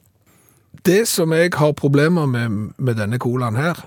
Det 0.85 1.07
som 1.09 1.31
jeg 1.33 1.53
har 1.57 1.73
problemer 1.73 2.27
med 2.29 2.73
med 2.77 2.97
denne 2.99 3.17
colaen 3.19 3.55
her, 3.55 3.79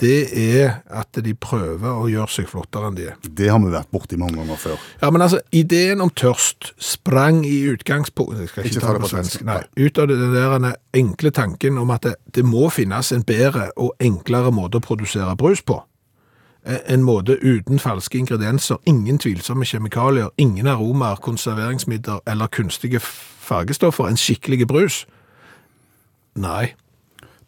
det 0.00 0.30
er 0.32 0.78
at 0.96 1.18
de 1.24 1.34
prøver 1.36 1.90
å 1.92 2.06
gjøre 2.08 2.32
seg 2.32 2.48
flottere 2.48 2.88
enn 2.88 2.96
de 2.96 3.08
er. 3.10 3.18
Det 3.26 3.50
har 3.52 3.60
vi 3.60 3.72
vært 3.74 3.90
borti 3.92 4.16
mange 4.20 4.38
ganger 4.40 4.60
før. 4.60 4.86
Ja, 5.02 5.10
men 5.12 5.24
altså, 5.24 5.42
ideen 5.52 6.00
om 6.00 6.10
tørst 6.10 6.72
sprang 6.80 7.42
i 7.44 7.58
utgangspunktet 7.68 8.40
Jeg 8.40 8.48
skal 8.52 8.64
ikke, 8.64 8.76
Ikke 8.76 8.86
ta 8.86 8.94
det 8.96 9.04
på 9.04 9.12
svensk. 9.12 9.44
Nei, 9.44 9.60
ut 9.76 10.00
av 10.00 10.08
den 10.08 10.34
der 10.34 10.72
enkle 10.96 11.34
tanken 11.36 11.78
om 11.78 11.92
at 11.92 12.08
det, 12.08 12.16
det 12.34 12.46
må 12.48 12.70
finnes 12.72 13.12
en 13.12 13.26
bedre 13.28 13.70
og 13.76 13.92
enklere 14.00 14.52
måte 14.54 14.80
å 14.80 14.84
produsere 14.84 15.36
brus 15.36 15.62
på. 15.62 15.82
Eh, 16.64 16.80
En 16.86 17.04
måte 17.04 17.36
uten 17.42 17.78
falske 17.78 18.18
ingredienser, 18.18 18.80
ingen 18.86 19.18
tvilsomme 19.18 19.64
kjemikalier, 19.64 20.30
ingen 20.38 20.66
aromaer, 20.66 21.20
konserveringsmidler 21.20 22.20
eller 22.26 22.46
kunstige 22.46 23.00
fargestoffer, 23.00 24.08
en 24.08 24.16
skikkelig 24.20 24.66
brus. 24.68 25.06
Nei. 26.36 26.74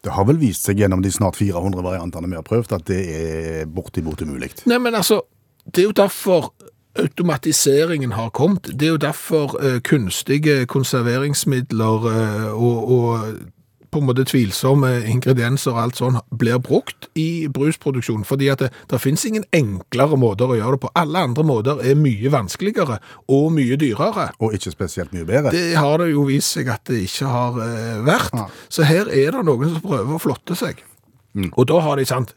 Det 0.02 0.10
har 0.16 0.26
vel 0.26 0.40
vist 0.40 0.66
seg 0.66 0.82
gjennom 0.82 1.02
de 1.04 1.12
snart 1.14 1.38
400 1.38 1.84
variantene 1.84 2.30
vi 2.30 2.38
har 2.38 2.46
prøvd, 2.46 2.74
at 2.74 2.86
det 2.90 3.00
er 3.14 3.70
bortimot 3.70 4.22
umulig. 4.24 4.50
Nei, 4.66 4.80
men 4.82 4.96
altså, 4.98 5.20
det 5.64 5.84
er 5.84 5.90
jo 5.90 5.96
derfor 6.02 6.50
automatiseringen 6.98 8.12
har 8.12 8.32
kommet. 8.34 8.66
Det 8.74 8.88
er 8.88 8.96
jo 8.96 9.00
derfor 9.00 9.54
uh, 9.62 9.78
kunstige 9.86 10.66
konserveringsmidler 10.66 12.08
uh, 12.08 12.50
og, 12.52 12.90
og 12.96 13.28
på 13.92 14.00
en 14.00 14.08
måte 14.08 14.24
tvilsomme 14.28 14.90
ingredienser 15.12 15.74
og 15.74 15.80
alt 15.82 15.98
sånn 16.00 16.18
blir 16.40 16.60
brukt 16.64 17.10
i 17.18 17.46
brusproduksjon, 17.52 18.24
fordi 18.28 18.48
at 18.52 18.64
det, 18.64 18.70
det 18.88 19.00
finnes 19.02 19.24
ingen 19.28 19.44
enklere 19.54 20.16
måter 20.20 20.50
å 20.50 20.56
gjøre 20.56 20.78
det 20.78 20.82
på. 20.86 20.92
Alle 20.98 21.24
andre 21.28 21.44
måter 21.46 21.82
er 21.84 21.98
mye 22.00 22.32
vanskeligere 22.32 22.98
og 23.28 23.50
mye 23.56 23.76
dyrere. 23.80 24.30
Og 24.40 24.56
ikke 24.56 24.72
spesielt 24.74 25.12
mye 25.16 25.28
bedre. 25.28 25.52
Det 25.54 25.76
har 25.76 26.00
det 26.00 26.12
jo 26.12 26.24
vist 26.28 26.56
seg 26.56 26.72
at 26.72 26.86
det 26.88 27.02
ikke 27.04 27.28
har 27.28 27.58
vært. 27.58 28.32
vært. 28.32 28.56
Så 28.72 28.88
her 28.88 29.12
er 29.12 29.36
det 29.36 29.44
noen 29.46 29.74
som 29.74 29.84
prøver 29.84 30.16
å 30.16 30.22
flotte 30.22 30.56
seg. 30.58 30.80
Og 31.52 31.64
da 31.68 31.80
har 31.84 32.00
de 32.00 32.08
sant, 32.08 32.34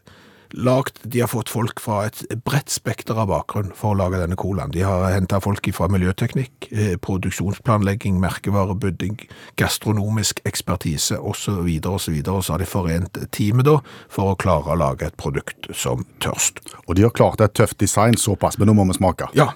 lagt, 0.56 0.98
de 1.02 1.20
har 1.20 1.28
fått 1.28 1.50
folk 1.52 1.80
fra 1.82 2.00
et 2.08 2.22
bredt 2.46 2.72
spekter 2.72 3.18
av 3.20 3.28
bakgrunn 3.30 3.72
for 3.76 3.92
å 3.92 3.98
lage 4.00 4.20
denne 4.20 4.38
colaen. 4.40 4.72
De 4.74 4.82
har 4.86 5.12
hentet 5.12 5.44
folk 5.44 5.68
fra 5.76 5.88
miljøteknikk, 5.92 6.68
eh, 6.70 6.96
produksjonsplanlegging, 6.96 8.18
merkevarebygging, 8.22 9.28
gastronomisk 9.60 10.40
ekspertise 10.48 11.18
osv. 11.18 11.60
Og 11.86 12.00
så 12.00 12.10
videre, 12.10 12.34
og 12.34 12.44
så 12.44 12.54
har 12.54 12.58
de 12.58 12.66
forent 12.66 13.20
teamet 13.30 13.64
da 13.64 13.78
for 14.08 14.32
å 14.32 14.38
klare 14.38 14.72
å 14.72 14.78
lage 14.78 15.06
et 15.06 15.16
produkt 15.16 15.68
som 15.74 16.04
tørst. 16.20 16.60
Og 16.88 16.96
de 16.96 17.02
har 17.02 17.10
klart 17.10 17.40
et 17.40 17.54
tøft 17.54 17.78
design 17.78 18.14
såpass, 18.14 18.58
men 18.58 18.68
nå 18.68 18.74
må 18.74 18.86
vi 18.86 18.98
smake. 18.98 19.28
Ja. 19.34 19.52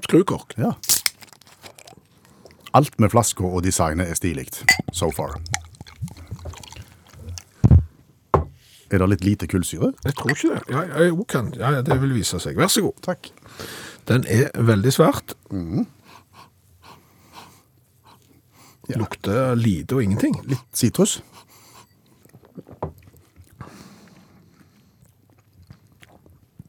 Skrukork. 0.00 0.54
Ja. 0.56 0.72
Alt 2.74 2.98
med 2.98 3.10
flasker 3.10 3.44
og 3.44 3.62
designet 3.62 4.08
er 4.08 4.14
stilig, 4.14 4.48
so 4.92 5.10
far. 5.10 5.36
Er 8.92 9.00
det 9.00 9.08
litt 9.14 9.24
lite 9.24 9.48
kullsyre? 9.48 9.92
Jeg 10.04 10.14
tror 10.18 10.34
ikke 10.34 10.52
det. 10.52 10.62
Ja, 10.68 10.82
jeg, 11.00 11.12
okay. 11.16 11.48
ja, 11.56 11.70
ja, 11.78 11.82
det 11.86 11.96
vil 12.02 12.12
vise 12.12 12.40
seg. 12.42 12.58
Vær 12.60 12.68
så 12.68 12.84
god. 12.84 12.98
Takk. 13.06 13.30
Den 14.10 14.26
er 14.28 14.50
veldig 14.60 14.92
svart. 14.92 15.32
Lukter 18.92 19.54
lite 19.56 19.96
og 19.96 20.04
ingenting. 20.04 20.36
Litt 20.50 20.76
sitrus. 20.76 21.22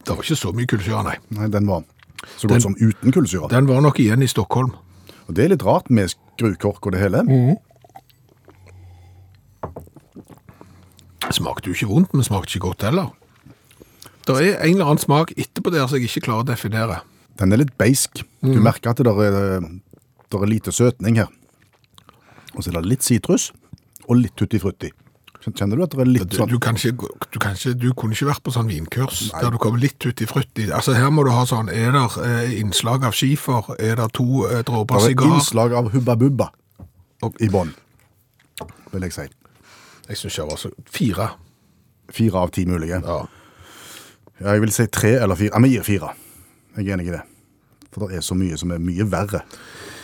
Det 0.03 0.11
var 0.11 0.23
ikke 0.23 0.39
så 0.39 0.51
mye 0.55 0.67
kullsyre, 0.67 1.03
nei. 1.03 1.17
Nei, 1.35 1.49
den 1.51 1.67
var 1.67 1.83
så 2.37 2.47
godt 2.47 2.63
som 2.63 2.75
uten 2.79 3.11
kullsyre. 3.15 3.51
Den 3.51 3.67
var 3.67 3.83
nok 3.83 3.99
igjen 4.03 4.23
i 4.23 4.31
Stockholm. 4.31 4.71
Og 5.27 5.35
det 5.35 5.45
er 5.45 5.53
litt 5.55 5.63
rart 5.67 5.91
med 5.91 6.11
skrukork 6.11 6.87
og 6.87 6.95
det 6.95 7.03
hele. 7.03 7.23
Smakte 11.31 11.69
jo 11.69 11.77
ikke 11.77 11.89
vondt, 11.89 12.13
men 12.13 12.25
smakte 12.25 12.51
ikke 12.51 12.67
godt 12.67 12.83
heller. 12.89 13.11
Det 14.27 14.35
er 14.39 14.59
en 14.63 14.77
eller 14.77 14.91
annen 14.91 15.03
smak 15.03 15.33
etterpå 15.35 15.71
der 15.73 15.87
som 15.87 15.99
jeg 15.99 16.07
ikke 16.07 16.27
klarer 16.29 16.45
å 16.45 16.47
definere. 16.47 16.99
Den 17.39 17.51
er 17.51 17.63
litt 17.63 17.73
beisk. 17.79 18.23
Du 18.43 18.59
merker 18.61 18.93
at 18.93 19.01
det 19.01 19.07
der 19.07 19.21
er, 19.23 19.69
der 20.31 20.43
er 20.45 20.51
lite 20.51 20.71
søtning 20.71 21.17
her. 21.19 21.31
Og 22.53 22.63
så 22.63 22.71
er 22.71 22.79
det 22.79 22.91
litt 22.91 23.05
sitrus 23.05 23.51
og 24.07 24.19
litt 24.19 24.35
tutti 24.37 24.59
frutti. 24.61 24.91
Kjenner 25.43 25.75
du 25.75 25.83
at 25.83 25.91
det 25.91 25.99
er 25.99 26.07
litt 26.07 26.29
Du, 26.31 26.37
sånn 26.39 26.47
du, 26.47 26.55
kan 26.63 26.77
ikke, 26.79 27.09
du, 27.33 27.37
kan 27.41 27.57
ikke, 27.57 27.73
du 27.75 27.89
kunne 27.99 28.15
ikke 28.15 28.29
vært 28.29 28.43
på 28.45 28.53
sånn 28.55 28.69
vinkurs 28.71 29.25
der 29.33 29.51
du 29.51 29.59
kommer 29.59 29.81
litt 29.81 29.99
ut 30.07 30.23
frutti. 30.29 30.69
Altså 30.71 30.95
her 30.95 31.11
må 31.11 31.25
du 31.27 31.33
ha 31.35 31.43
sånn, 31.49 31.67
er 31.67 31.91
det 31.91 32.03
eh, 32.23 32.53
innslag 32.61 33.03
av 33.03 33.17
skifer? 33.17 33.73
Er 33.75 33.99
det 33.99 34.07
to 34.15 34.45
eh, 34.47 34.61
dråper 34.63 35.03
Det 35.03 35.17
er 35.17 35.33
innslag 35.33 35.75
av 35.75 35.91
hubba 35.91 36.15
bubba 36.19 36.51
i 37.43 37.49
bånn, 37.51 37.73
vil 38.93 39.07
jeg 39.07 39.15
si. 39.15 39.27
Jeg 40.09 40.17
synes 40.17 40.37
jeg 40.37 40.49
var 40.49 40.59
så 40.59 40.71
fire. 40.91 41.29
Fire 42.11 42.43
av 42.43 42.51
ti 42.51 42.65
mulige. 42.65 42.99
Ja. 43.05 43.21
Ja, 44.41 44.55
jeg 44.55 44.61
vil 44.61 44.73
si 44.75 44.87
tre 44.91 45.15
eller 45.23 45.39
fire. 45.39 45.53
Ja, 45.53 45.61
vi 45.63 45.75
gir 45.75 45.85
fire. 45.87 46.13
Jeg 46.77 46.87
er 46.87 46.97
enig 46.97 47.07
i 47.07 47.15
det. 47.15 47.21
For 47.93 48.07
det 48.07 48.17
er 48.17 48.25
så 48.25 48.35
mye 48.35 48.57
som 48.57 48.73
er 48.73 48.81
mye 48.81 49.05
verre. 49.11 49.43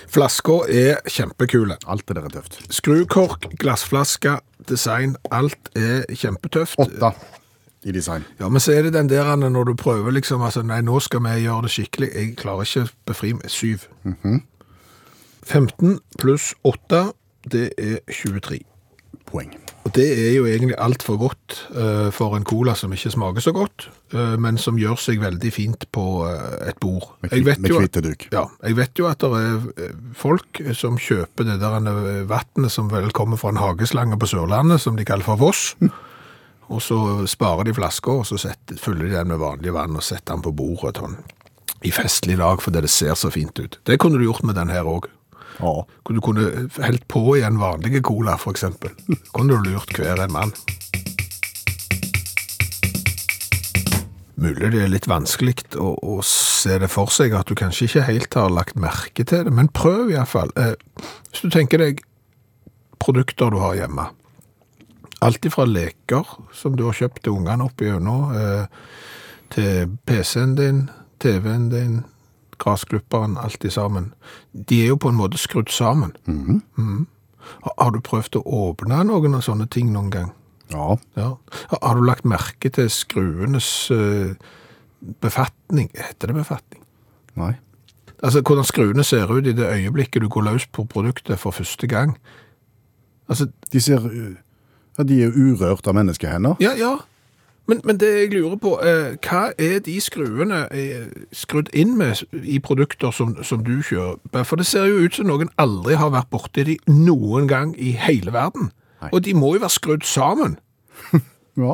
Flasker 0.09 0.69
er 0.73 1.01
kjempekule. 1.09 1.77
Alt 1.88 2.07
det 2.07 2.15
der 2.17 2.29
er 2.29 2.33
tøft. 2.33 2.62
Skrukork, 2.73 3.49
glassflaske, 3.62 4.39
design, 4.69 5.17
alt 5.31 5.69
er 5.75 6.07
kjempetøft. 6.13 6.79
Åtte 6.81 7.12
i 7.83 7.91
design. 7.91 8.25
Ja, 8.39 8.49
men 8.49 8.59
så 8.59 8.71
er 8.71 8.81
det 8.83 8.93
den 8.93 9.09
der 9.09 9.35
når 9.35 9.63
du 9.63 9.73
prøver 9.73 10.12
liksom, 10.12 10.41
altså, 10.41 10.62
nei, 10.62 10.81
nå 10.81 10.99
skal 10.99 11.23
vi 11.23 11.43
gjøre 11.45 11.62
det 11.67 11.71
skikkelig. 11.71 12.09
Jeg 12.15 12.35
klarer 12.38 12.67
ikke 12.67 12.91
befri 13.05 13.33
meg. 13.33 13.49
Syv. 13.49 13.85
15 15.43 15.99
pluss 16.19 16.53
8, 16.63 17.12
det 17.51 17.69
er 17.77 17.99
23. 18.12 18.59
Poeng. 19.30 19.52
Og 19.88 19.94
det 19.96 20.06
er 20.12 20.34
jo 20.36 20.44
egentlig 20.46 20.76
alt 20.78 21.04
for 21.06 21.18
godt 21.18 21.56
uh, 21.72 22.10
for 22.13 22.36
en 22.38 22.46
cola 22.46 22.76
som 22.78 22.92
ikke 22.94 23.12
smaker 23.13 23.42
så 23.42 23.54
godt, 23.56 23.88
uh, 24.13 24.36
men 24.42 24.60
som 24.62 24.78
gjør 24.78 25.00
seg 25.02 25.22
veldig 25.24 25.52
fint 25.56 25.88
på 25.96 26.04
uh, 26.28 26.60
et 26.68 26.78
bord. 26.84 27.08
Med, 27.24 27.34
Jeg 27.34 27.48
vet 27.48 27.70
jo. 27.70 27.80
Ja, 28.36 28.44
jeg 28.65 28.78
vet 28.78 29.00
jo 29.00 29.08
at 29.10 29.24
det 29.24 29.39
er 29.39 29.96
folk 30.18 30.62
som 30.78 31.00
kjøper 31.00 31.48
det 31.48 31.58
der 31.63 31.80
vannet 32.30 32.74
som 32.74 32.92
vel 32.92 33.10
kommer 33.15 33.39
fra 33.39 33.54
en 33.54 33.62
hageslange 33.62 34.20
på 34.20 34.30
Sørlandet, 34.30 34.84
som 34.84 35.00
de 35.00 35.08
kaller 35.08 35.26
for 35.26 35.42
Voss. 35.42 35.74
Og 36.70 36.84
så 36.86 37.26
sparer 37.26 37.65
de 37.65 37.74
flasker, 37.74 38.20
og 38.22 38.28
så 38.30 38.38
setter, 38.38 38.78
fyller 38.78 39.08
de 39.08 39.15
den 39.15 39.32
med 39.32 39.39
vanlig 39.42 39.74
vann 39.74 39.96
og 39.98 40.06
setter 40.06 40.36
den 40.36 40.44
på 40.46 40.52
bordet 40.54 41.00
sånn, 41.02 41.15
i 41.82 41.89
festlig 41.89 42.36
lag, 42.38 42.62
fordi 42.62 42.84
det 42.86 42.92
ser 42.94 43.15
så 43.18 43.32
fint 43.34 43.58
ut. 43.58 43.80
Det 43.89 43.98
kunne 43.98 44.20
du 44.22 44.28
gjort 44.28 44.46
med 44.46 44.54
den 44.60 44.70
her 44.70 44.86
òg. 44.86 45.08
Ja. 45.60 45.74
Du 46.10 46.22
kunne 46.24 46.69
helt 46.82 47.08
på 47.08 47.38
i 47.38 47.43
en 47.43 47.60
vanlig 47.60 48.04
cola, 48.04 48.38
eksempel. 48.50 48.95
Kunne 49.34 49.58
du 49.58 49.72
lurt 49.72 49.98
hver 49.98 50.24
en 50.24 50.32
mann. 50.34 50.54
Mulig 54.39 54.69
det 54.72 54.84
er 54.86 54.91
litt 54.91 55.08
vanskelig 55.10 55.76
å, 55.76 55.91
å 56.00 56.22
se 56.24 56.78
det 56.80 56.88
for 56.91 57.12
seg, 57.12 57.34
at 57.36 57.50
du 57.50 57.58
kanskje 57.60 57.89
ikke 57.89 58.06
helt 58.08 58.38
har 58.39 58.54
lagt 58.54 58.80
merke 58.80 59.26
til 59.28 59.43
det, 59.48 59.52
men 59.52 59.67
prøv 59.76 60.13
i 60.13 60.15
hvert 60.15 60.32
fall. 60.32 60.54
Eh, 60.56 60.78
hvis 61.28 61.43
du 61.43 61.52
tenker 61.52 61.84
deg 61.84 62.00
produkter 63.00 63.52
du 63.52 63.60
har 63.60 63.76
hjemme. 63.76 64.08
Alt 65.28 65.43
ifra 65.43 65.65
leker 65.67 66.28
som 66.56 66.78
du 66.80 66.86
har 66.88 66.95
kjøpt 66.95 67.26
til 67.26 67.36
ungene 67.36 67.67
opp 67.67 67.84
igjennom, 67.84 68.32
eh, 68.32 68.63
til 69.52 69.98
PC-en 70.08 70.56
din, 70.56 70.82
TV-en 71.19 71.67
din, 71.74 72.00
grasklipperen, 72.60 73.38
alt 73.38 73.65
i 73.65 73.69
sammen. 73.74 74.12
De 74.54 74.82
er 74.84 74.88
jo 74.93 74.98
på 75.02 75.10
en 75.10 75.17
måte 75.19 75.38
skrudd 75.41 75.69
sammen. 75.74 76.13
Mhm. 76.28 77.08
Har- 77.63 77.74
Har 77.80 77.91
du 77.91 78.00
prøvd 78.00 78.36
å 78.38 78.43
åpne 78.45 79.04
noen 79.08 79.36
av 79.36 79.41
sånne 79.41 79.69
ting 79.69 79.92
noen 79.94 80.10
gang? 80.12 80.31
Ja. 80.71 80.98
Ja. 81.17 81.38
Har- 81.81 81.96
du 81.96 82.02
lagt 82.06 82.23
merke 82.25 82.69
til 82.71 82.90
skruenes 82.90 83.90
uh, 83.92 84.36
befatning? 85.21 85.90
Heter 85.96 86.27
det 86.27 86.36
befatning? 86.36 86.83
Nei. 87.40 87.56
Altså, 88.23 88.42
hvordan 88.44 88.65
skruene 88.67 89.04
ser 89.04 89.31
ut 89.31 89.48
i 89.48 89.54
det 89.56 89.65
øyeblikket 89.65 90.21
du 90.21 90.27
går 90.29 90.44
løs 90.44 90.65
på 90.67 90.83
produktet 90.86 91.40
for 91.40 91.52
første 91.52 91.88
gang. 91.88 92.17
Altså, 93.29 93.48
De 93.71 93.79
ser 93.81 94.00
uh, 94.06 94.36
ja, 94.98 95.04
De 95.04 95.23
er 95.23 95.31
urørt 95.31 95.88
av 95.88 95.96
menneskehender. 95.96 96.56
ja, 96.60 96.73
ja. 96.75 96.98
Men, 97.70 97.82
men 97.86 98.00
det 98.02 98.10
jeg 98.10 98.32
lurer 98.34 98.58
på, 98.58 98.72
eh, 98.82 99.12
hva 99.22 99.42
er 99.62 99.78
de 99.86 100.00
skruene 100.02 100.63
eh, 100.74 101.06
skrudd 101.36 101.70
inn 101.78 101.94
med 102.00 102.24
i 102.42 102.58
produkter 102.65 103.13
som, 103.13 103.36
som 103.46 103.62
du 103.65 103.76
kjøper? 103.86 104.46
For 104.48 104.58
det 104.58 104.65
ser 104.65 104.88
jo 104.90 105.04
ut 105.06 105.20
som 105.20 105.30
noen 105.30 105.52
aldri 105.62 106.00
har 106.00 106.10
vært 106.15 106.32
borti 106.34 106.65
de 106.65 106.80
noen 106.90 107.46
gang 107.50 107.76
i 107.78 107.94
hele 107.94 108.34
verden. 108.34 108.72
Og 109.12 109.22
de 109.24 109.36
må 109.38 109.54
jo 109.56 109.63
være 109.65 109.78
skrudd 109.78 110.08
sammen. 110.08 110.58
Ja. 111.60 111.74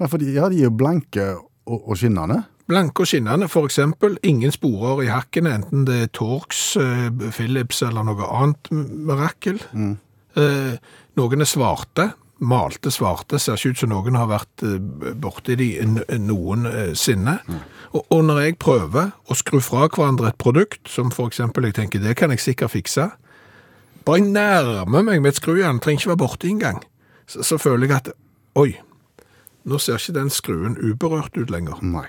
ja, 0.00 0.06
for 0.10 0.18
de, 0.18 0.32
ja, 0.34 0.48
de 0.50 0.56
er 0.58 0.64
jo 0.64 0.72
blanke 0.74 1.22
og, 1.38 1.76
og 1.92 1.98
skinnende. 2.00 2.40
Blanke 2.66 3.04
og 3.04 3.06
skinnende, 3.06 3.46
for 3.46 3.68
eksempel. 3.68 4.16
Ingen 4.26 4.50
sporer 4.50 5.04
i 5.04 5.10
hakkene, 5.12 5.52
enten 5.60 5.84
det 5.86 5.98
er 6.02 6.08
Torx, 6.16 6.72
eh, 6.80 7.04
Philips 7.30 7.84
eller 7.86 8.08
noe 8.08 8.26
annet 8.26 8.72
mirakel. 8.72 9.60
Eh, 10.34 10.74
noen 11.20 11.46
er 11.46 11.50
svarte. 11.52 12.08
Malte 12.40 12.92
svarte. 12.92 13.38
Ser 13.38 13.58
ikke 13.58 13.74
ut 13.74 13.82
som 13.82 13.92
noen 13.92 14.16
har 14.16 14.28
vært 14.30 14.64
eh, 14.64 14.78
borti 15.20 15.56
de 15.60 15.70
noensinne. 16.16 17.36
Og, 17.92 18.04
og 18.04 18.22
når 18.28 18.42
jeg 18.44 18.60
prøver 18.62 19.10
å 19.28 19.36
skru 19.36 19.60
fra 19.64 19.88
hverandre 19.88 20.30
et 20.32 20.38
produkt, 20.40 20.82
som 20.88 21.12
eksempel 21.12 21.68
jeg 21.68 21.76
tenker 21.80 22.04
det 22.04 22.16
kan 22.18 22.32
jeg 22.32 22.42
sikkert 22.44 22.74
fikse, 22.76 23.10
bare 24.06 24.22
jeg 24.22 24.30
nærmer 24.32 25.04
meg 25.04 25.20
med 25.20 25.34
et 25.34 25.40
skrujern, 25.40 25.82
trenger 25.82 26.00
ikke 26.00 26.14
være 26.14 26.22
borti 26.22 26.54
engang, 26.54 26.80
så, 27.28 27.44
så 27.44 27.58
føler 27.60 27.86
jeg 27.90 27.98
at 27.98 28.14
oi, 28.58 28.70
nå 29.68 29.78
ser 29.82 30.00
ikke 30.00 30.16
den 30.16 30.32
skruen 30.32 30.78
uberørt 30.80 31.36
ut 31.36 31.52
lenger. 31.52 31.82
Nei. 31.84 32.08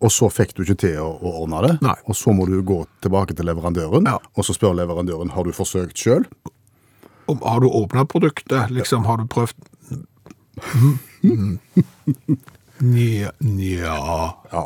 Og 0.00 0.08
så 0.08 0.30
fikk 0.32 0.54
du 0.56 0.62
ikke 0.64 0.78
til 0.80 0.96
å, 1.02 1.10
å 1.20 1.34
ordne 1.42 1.60
det. 1.66 1.74
Nei. 1.84 1.96
Og 2.08 2.16
så 2.16 2.32
må 2.32 2.46
du 2.48 2.56
gå 2.64 2.78
tilbake 3.04 3.36
til 3.36 3.50
leverandøren, 3.50 4.08
og 4.08 4.46
så 4.46 4.56
spør 4.56 4.78
leverandøren 4.78 5.34
har 5.34 5.44
du 5.44 5.52
forsøkt 5.52 6.00
sjøl. 6.00 6.24
Har 7.42 7.60
du 7.60 7.68
åpna 7.68 8.04
produktet? 8.04 8.70
Liksom, 8.74 9.04
har 9.08 9.20
du 9.20 9.26
prøvd 9.30 9.54
Nja 12.80 13.30
Nja 13.38 13.98
Ja. 14.52 14.64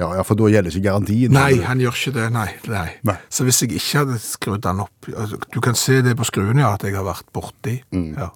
Ja, 0.00 0.22
for 0.24 0.38
da 0.38 0.48
gjelder 0.48 0.72
ikke 0.72 0.86
garantien. 0.86 1.34
Nei, 1.34 1.58
han 1.60 1.80
gjør 1.82 1.96
ikke 1.98 2.12
det. 2.16 2.26
Nei, 2.32 2.46
nei. 2.70 3.16
Så 3.28 3.44
hvis 3.44 3.60
jeg 3.60 3.74
ikke 3.76 3.98
hadde 4.00 4.16
skrudd 4.22 4.62
den 4.64 4.80
opp 4.80 5.08
altså, 5.12 5.36
Du 5.52 5.60
kan 5.64 5.76
se 5.76 5.98
det 6.04 6.14
på 6.16 6.24
skruen, 6.28 6.60
ja, 6.62 6.70
at 6.78 6.86
jeg 6.86 6.96
har 6.96 7.04
vært 7.04 7.28
borti. 7.36 7.74
Ja. 7.92 8.30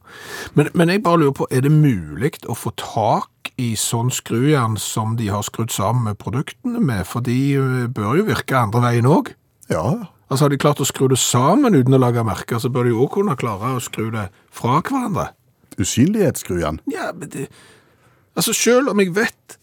Men, 0.59 0.69
men 0.77 0.93
jeg 0.93 1.05
bare 1.07 1.23
lurer 1.23 1.37
på, 1.41 1.49
er 1.49 1.65
det 1.65 1.73
mulig 1.73 2.35
å 2.45 2.57
få 2.59 2.75
tak 2.81 3.53
i 3.61 3.73
sånn 3.81 4.13
skrujern 4.13 4.77
som 4.81 5.17
de 5.17 5.31
har 5.33 5.45
skrudd 5.47 5.73
sammen 5.73 6.11
med 6.11 6.21
produktene 6.21 6.83
med? 6.85 7.07
For 7.09 7.25
de 7.25 7.39
eh, 7.57 7.87
bør 7.89 8.21
jo 8.21 8.29
virke 8.29 8.61
andre 8.61 8.85
veien 8.85 9.09
òg. 9.09 9.33
Ja. 9.73 9.87
Altså 10.31 10.45
Har 10.45 10.55
de 10.55 10.59
klart 10.59 10.81
å 10.81 10.89
skru 10.89 11.09
det 11.13 11.21
sammen 11.21 11.77
uten 11.77 11.95
å 11.95 12.01
lage 12.01 12.25
merker, 12.25 12.59
så 12.59 12.71
bør 12.73 12.89
de 12.89 12.97
òg 12.97 13.11
kunne 13.19 13.37
klare 13.39 13.75
å 13.77 13.83
skru 13.83 14.09
det 14.15 14.29
fra 14.55 14.81
hverandre. 14.81 15.31
Usynlighetsskrujern. 15.79 16.81
Ja, 16.91 17.13
men 17.13 17.33
det 17.33 17.49
Altså, 18.35 18.51
selv 18.53 18.91
om 18.91 18.99
jeg 18.99 19.13
vet 19.15 19.59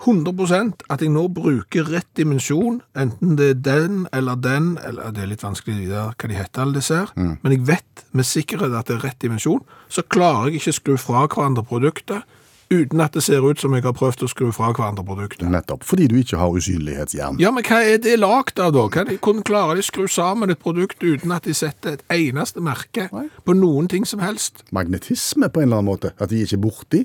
100% 0.00 0.86
at 0.90 1.02
jeg 1.04 1.12
nå 1.12 1.26
bruker 1.28 1.86
rett 1.92 2.08
dimensjon, 2.16 2.80
enten 2.96 3.36
det 3.38 3.50
er 3.50 3.60
den 3.66 4.00
eller 4.16 4.34
den, 4.40 4.72
eller 4.82 5.12
det 5.14 5.22
er 5.22 5.30
litt 5.30 5.44
vanskelig 5.44 5.76
vite 5.76 6.06
hva 6.08 6.30
de 6.30 6.38
heter, 6.38 6.62
alle 6.64 6.78
disse 6.80 6.96
her, 6.96 7.12
men 7.14 7.54
jeg 7.54 7.66
vet 7.68 8.04
med 8.16 8.26
sikkerhet 8.26 8.74
at 8.74 8.88
det 8.88 8.96
er 8.96 9.04
rett 9.04 9.20
dimensjon, 9.22 9.62
så 9.92 10.02
klarer 10.02 10.48
jeg 10.48 10.62
ikke 10.62 10.74
å 10.74 10.78
skru 10.80 10.94
fra 10.98 11.26
hverandre 11.28 11.66
produktet 11.68 12.24
uten 12.70 13.02
at 13.02 13.16
det 13.16 13.22
ser 13.26 13.42
ut 13.42 13.60
som 13.60 13.74
jeg 13.74 13.82
har 13.82 13.94
prøvd 13.96 14.24
å 14.24 14.28
skru 14.30 14.50
fra 14.54 14.70
hverandre 14.70 15.04
produktet. 15.06 15.48
Nettopp. 15.50 15.82
Fordi 15.86 16.06
du 16.10 16.16
ikke 16.20 16.38
har 16.38 16.54
usynlighetsjern. 16.54 17.40
Ja, 17.42 17.50
men 17.54 17.66
hva 17.66 17.80
er 17.82 17.98
det 18.02 18.16
lagd 18.20 18.62
av 18.62 18.72
da? 18.76 18.86
Kan 18.94 19.10
de, 19.10 19.18
hvordan 19.18 19.46
klarer 19.46 19.78
de 19.78 19.84
å 19.84 19.88
skru 19.88 20.06
sammen 20.10 20.54
et 20.54 20.62
produkt 20.62 21.02
uten 21.02 21.34
at 21.34 21.48
de 21.48 21.56
setter 21.56 21.98
et 21.98 22.04
eneste 22.14 22.62
merke 22.62 23.08
på 23.10 23.56
noen 23.58 23.90
ting 23.90 24.06
som 24.06 24.22
helst? 24.22 24.62
Magnetisme 24.76 25.50
på 25.50 25.64
en 25.64 25.70
eller 25.70 25.82
annen 25.82 25.90
måte. 25.90 26.14
At 26.18 26.30
de 26.30 26.44
ikke 26.44 26.58
er 26.60 26.64
borti. 26.64 27.04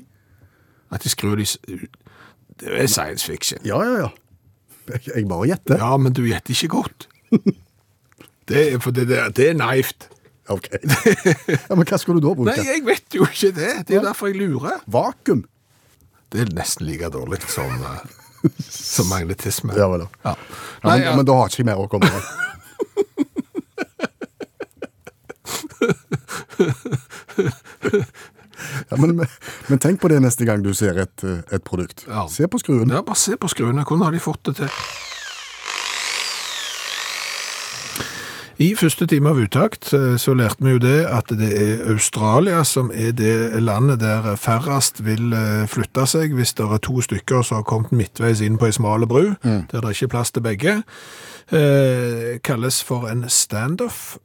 At 0.94 1.02
de 1.02 1.10
skrur 1.10 1.36
de 1.40 1.46
Det 2.56 2.72
er 2.72 2.86
science 2.86 3.26
fiction. 3.26 3.60
Ja, 3.66 3.82
ja, 3.82 4.06
ja. 4.06 4.10
Jeg, 4.86 5.26
bare 5.28 5.48
gjetter. 5.50 5.80
Ja, 5.82 5.96
men 5.98 6.14
du 6.14 6.22
gjetter 6.24 6.54
ikke 6.54 6.74
godt. 6.78 7.08
Det 8.46 8.60
er, 8.62 8.76
for 8.78 8.94
det, 8.94 9.08
der, 9.10 9.32
det 9.34 9.48
er 9.50 9.56
naivt. 9.58 10.04
Ok. 10.54 10.68
ja, 11.50 11.74
men 11.74 11.82
hva 11.82 11.98
skal 11.98 12.14
du 12.14 12.20
da 12.22 12.30
bruke? 12.30 12.52
Nei, 12.54 12.62
jeg 12.68 12.84
vet 12.86 13.16
jo 13.18 13.26
ikke 13.26 13.50
det. 13.56 13.72
Det 13.88 13.96
er 13.98 14.04
derfor 14.06 14.30
jeg 14.30 14.38
lurer. 14.38 14.76
Vakuum. 14.86 15.40
Det 16.36 16.44
er 16.44 16.50
nesten 16.56 16.84
like 16.84 17.08
dårlig 17.12 17.40
som, 17.48 17.70
eh, 17.80 18.50
som 18.68 19.08
magnetisme. 19.08 19.72
Ja 19.76 19.88
vel. 19.88 20.04
Ja. 20.22 20.34
Ja, 20.36 20.90
Nei, 20.90 20.98
men, 21.00 21.22
men 21.22 21.28
da 21.28 21.38
har 21.40 21.48
ikke 21.48 21.62
jeg 21.62 21.68
mer 21.70 21.80
å 21.80 21.88
komme 21.88 22.10
med. 22.12 22.22
Ja, 28.90 28.96
men, 28.96 29.18
men 29.66 29.80
tenk 29.82 30.00
på 30.00 30.08
det 30.10 30.18
neste 30.22 30.46
gang 30.48 30.62
du 30.64 30.70
ser 30.76 30.96
et, 31.02 31.24
eh, 31.26 31.42
et 31.54 31.64
produkt. 31.66 32.06
Se 32.32 32.46
på 32.50 32.60
skruen. 32.62 32.90
Ja, 32.92 33.02
bare 33.06 33.18
se 33.18 33.36
på 33.40 33.50
skruene. 33.52 33.84
Hvordan 33.84 34.06
har 34.06 34.14
de 34.14 34.22
fått 34.22 34.42
det 34.48 34.56
til? 34.60 34.70
I 38.56 38.70
første 38.72 39.04
time 39.04 39.28
av 39.28 39.36
uttakt 39.36 39.90
eh, 39.92 40.14
så 40.16 40.32
lærte 40.32 40.64
vi 40.64 40.72
jo 40.72 40.80
det 40.80 41.02
at 41.12 41.28
det 41.36 41.50
er 41.60 41.82
Australia 41.92 42.62
som 42.64 42.88
er 42.88 43.12
det 43.12 43.60
landet 43.60 44.00
der 44.00 44.30
færrest 44.40 45.02
vil 45.04 45.34
eh, 45.36 45.66
flytte 45.68 46.06
seg 46.08 46.32
hvis 46.38 46.54
det 46.56 46.64
er 46.64 46.80
to 46.80 47.02
stykker 47.04 47.44
som 47.44 47.60
har 47.60 47.66
kommet 47.68 47.92
midtveis 47.92 48.40
inn 48.40 48.56
på 48.56 48.70
ei 48.70 48.72
smale 48.72 49.08
bru, 49.10 49.34
der 49.44 49.68
det 49.76 49.92
ikke 49.92 50.08
er 50.08 50.14
plass 50.14 50.32
til 50.32 50.46
begge. 50.46 50.78
Eh, 51.52 52.40
kalles 52.40 52.80
for 52.80 53.10
en 53.12 53.26
standoff. 53.28 54.16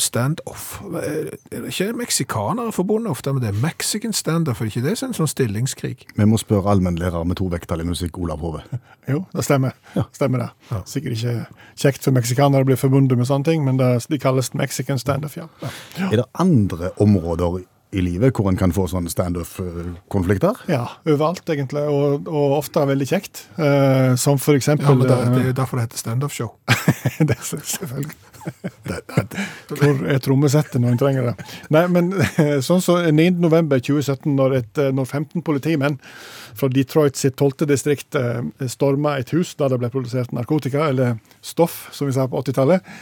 Standoff. 0.00 0.80
Er 0.96 1.30
det 1.50 1.70
ikke 1.70 1.92
meksikanere 1.98 2.72
forbundet 2.72 3.10
ofte 3.10 3.32
med 3.36 3.44
det? 3.44 3.54
Mexican 3.62 4.12
standoff, 4.16 4.60
er 4.60 4.70
ikke 4.70 4.84
det 4.84 4.96
en 5.04 5.16
sånn 5.16 5.30
stillingskrig? 5.30 6.06
Vi 6.16 6.28
må 6.28 6.40
spørre 6.40 6.72
allmennlærer 6.74 7.26
med 7.28 7.38
to 7.40 7.48
vekttall 7.52 7.84
i 7.84 7.88
musikk, 7.88 8.18
Olav 8.18 8.44
Hove. 8.44 8.64
Jo, 9.10 9.24
det 9.34 9.42
stemmer. 9.42 9.74
Stemmer 10.14 10.44
det. 10.44 10.80
Sikkert 10.86 11.16
ikke 11.16 11.32
kjekt 11.82 12.04
for 12.04 12.14
meksikanere 12.14 12.62
å 12.62 12.68
bli 12.68 12.76
forbundet 12.78 13.18
med 13.18 13.26
sånne 13.26 13.48
ting, 13.48 13.64
men 13.66 13.80
det, 13.80 13.88
de 14.06 14.20
kalles 14.22 14.52
Mexican 14.54 15.00
standoff, 15.02 15.34
ja. 15.40 15.48
ja. 15.64 15.72
Er 16.12 16.20
det 16.20 16.26
andre 16.38 16.92
områder 17.02 17.64
i 17.90 18.02
livet 18.04 18.36
hvor 18.36 18.46
en 18.50 18.58
kan 18.58 18.72
få 18.74 18.86
sånne 18.90 19.10
standoff-konflikter? 19.10 20.62
Ja, 20.70 20.84
overalt 21.08 21.48
egentlig, 21.50 21.82
og, 21.90 22.28
og 22.30 22.56
ofte 22.60 22.84
veldig 22.86 23.08
kjekt. 23.10 23.44
Eh, 23.58 24.14
som 24.20 24.38
for 24.38 24.58
eksempel 24.58 24.92
Ja, 24.92 24.94
men 24.94 25.08
det, 25.08 25.18
eh, 25.18 25.32
det 25.34 25.46
er 25.50 25.58
derfor 25.58 25.80
det 25.80 25.88
heter 25.88 26.04
standoff-show. 26.04 26.52
det 27.28 27.34
er 27.34 28.04
så-. 28.40 29.76
Hvor 29.80 30.02
er 30.10 30.20
trommesettet 30.24 30.80
når 30.80 30.94
en 30.94 31.00
trenger 31.00 31.30
det? 31.30 31.48
Nei, 31.74 31.84
men 31.92 32.12
sånn 32.66 32.82
som 32.84 33.00
9. 33.04 33.30
november 33.42 33.80
2017, 33.82 34.34
når, 34.36 34.58
et, 34.62 34.82
når 34.96 35.08
15 35.08 35.46
politimenn 35.46 36.00
fra 36.58 36.68
Detroit 36.72 37.16
sitt 37.16 37.36
12. 37.36 37.66
distrikt 37.70 38.18
eh, 38.18 38.42
storma 38.70 39.18
et 39.20 39.32
hus 39.36 39.54
der 39.58 39.72
det 39.72 39.80
ble 39.82 39.92
produsert 39.92 40.34
narkotika, 40.36 40.88
eller 40.90 41.18
stoff, 41.44 41.88
som 41.96 42.10
vi 42.10 42.16
sa 42.16 42.28
på 42.28 42.42
80-tallet. 42.42 42.92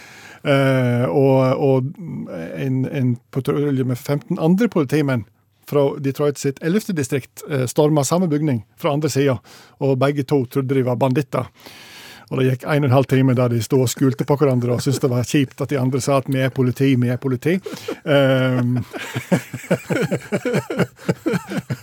Eh, 0.48 1.04
og 1.10 1.58
og 1.58 1.88
en, 1.98 2.84
en 2.86 3.16
patrulje 3.34 3.84
med 3.84 3.98
15 3.98 4.38
andre 4.38 4.68
politimenn 4.70 5.26
fra 5.68 5.82
Detroit 6.00 6.38
sitt 6.38 6.62
11. 6.62 6.94
distrikt 6.96 7.42
eh, 7.50 7.66
storma 7.66 8.04
samme 8.04 8.28
bygning 8.28 8.62
fra 8.78 8.94
andre 8.94 9.10
sida, 9.12 9.38
og 9.84 9.98
begge 10.00 10.24
to 10.24 10.44
trodde 10.46 10.74
de 10.74 10.86
var 10.86 10.96
banditter. 10.96 11.50
Og 12.30 12.40
det 12.42 12.48
gikk 12.50 12.64
en 12.68 12.84
og 12.84 12.88
en 12.90 12.96
halv 12.96 13.06
time 13.08 13.32
der 13.38 13.48
de 13.48 13.62
sto 13.64 13.78
og 13.80 13.88
skulte 13.88 14.26
på 14.28 14.36
hverandre 14.36 14.74
og 14.74 14.82
syntes 14.84 15.00
det 15.00 15.08
var 15.12 15.24
kjipt 15.28 15.62
at 15.64 15.70
de 15.72 15.78
andre 15.80 16.00
sa 16.04 16.18
at 16.20 16.28
vi 16.28 16.42
er 16.44 16.50
politi, 16.52 16.90
vi 17.00 17.08
er 17.08 17.16
politi. 17.22 17.54
Um, 18.04 18.76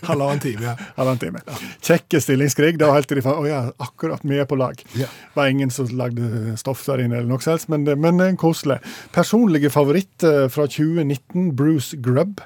Halvannen 0.05 0.39
time, 0.39 0.61
ja. 0.63 0.75
halvannen 0.95 1.19
time. 1.21 1.41
Kjekke 1.81 2.21
stillingskrig. 2.21 2.77
Da 2.81 2.91
helt 2.93 3.09
til 3.09 3.19
de 3.19 3.23
fant 3.25 3.41
å 3.41 3.47
ja, 3.49 3.61
akkurat, 3.81 4.21
vi 4.25 4.37
er 4.41 4.47
på 4.49 4.57
lag. 4.59 4.79
Det 4.93 5.07
var 5.37 5.49
ingen 5.51 5.71
som 5.73 5.89
lagde 5.97 6.55
stoff 6.61 6.83
der 6.87 7.01
inne 7.05 7.19
eller 7.19 7.31
noe 7.31 7.41
selvs, 7.43 7.67
men, 7.71 7.85
det- 7.87 7.97
men 8.01 8.21
eh, 8.23 8.35
koselig. 8.39 8.79
Personlige 9.15 9.71
favoritt 9.73 10.23
eh, 10.27 10.45
fra 10.53 10.67
2019, 10.69 11.51
Bruce 11.57 11.97
Grubb. 12.05 12.41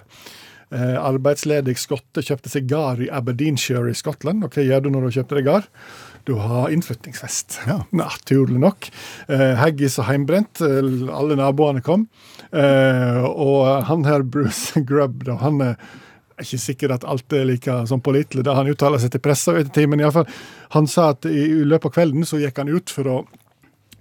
Eh, 0.71 0.95
arbeidsledig 1.01 1.75
skotte 1.81 2.21
kjøpte 2.23 2.51
seg 2.53 2.67
gard 2.69 3.01
i 3.01 3.09
Aberdeenshire 3.11 3.89
i 3.91 3.97
Skottland. 3.97 4.45
Og 4.45 4.53
hva 4.55 4.63
gjør 4.65 4.85
du 4.85 4.91
når 4.93 5.09
du 5.09 5.17
kjøper 5.19 5.41
deg 5.41 5.49
gard? 5.49 5.69
Du 6.27 6.33
har 6.33 6.69
innflyttingsfest. 6.73 7.59
Naturlig 7.95 8.59
nok. 8.61 8.89
Eh, 9.27 9.55
haggis 9.59 9.99
og 10.01 10.09
heimbrent. 10.09 10.61
eh, 10.61 10.83
Alle 11.15 11.37
naboene 11.39 11.81
kom. 11.85 12.07
Eh, 12.51 13.23
og 13.29 13.85
han 13.89 14.05
her, 14.07 14.23
Bruce 14.23 14.81
Grubb, 14.89 15.23
da, 15.27 15.37
han 15.43 15.61
er 15.63 15.75
ikke 16.39 16.59
sikkert 16.61 16.93
at 16.99 17.05
alt 17.09 17.33
er 17.35 17.47
like 17.49 17.73
sånn 17.89 18.03
pålitelig. 18.03 18.45
Da 18.47 18.55
han 18.55 18.69
uttaler 18.71 19.01
seg 19.01 19.11
til 19.15 19.23
pressa 19.23 19.55
etter 19.55 19.65
ettertid, 19.67 19.89
men 19.91 19.99
i 20.01 20.07
alle 20.07 20.21
fall, 20.21 20.29
han 20.75 20.87
sa 20.87 21.09
at 21.15 21.27
i, 21.27 21.47
løpet 21.67 21.89
av 21.89 21.95
kvelden 21.97 22.27
så 22.27 22.39
gikk 22.41 22.61
han 22.61 22.71
ut 22.71 22.93
for 22.93 23.09
å 23.11 23.17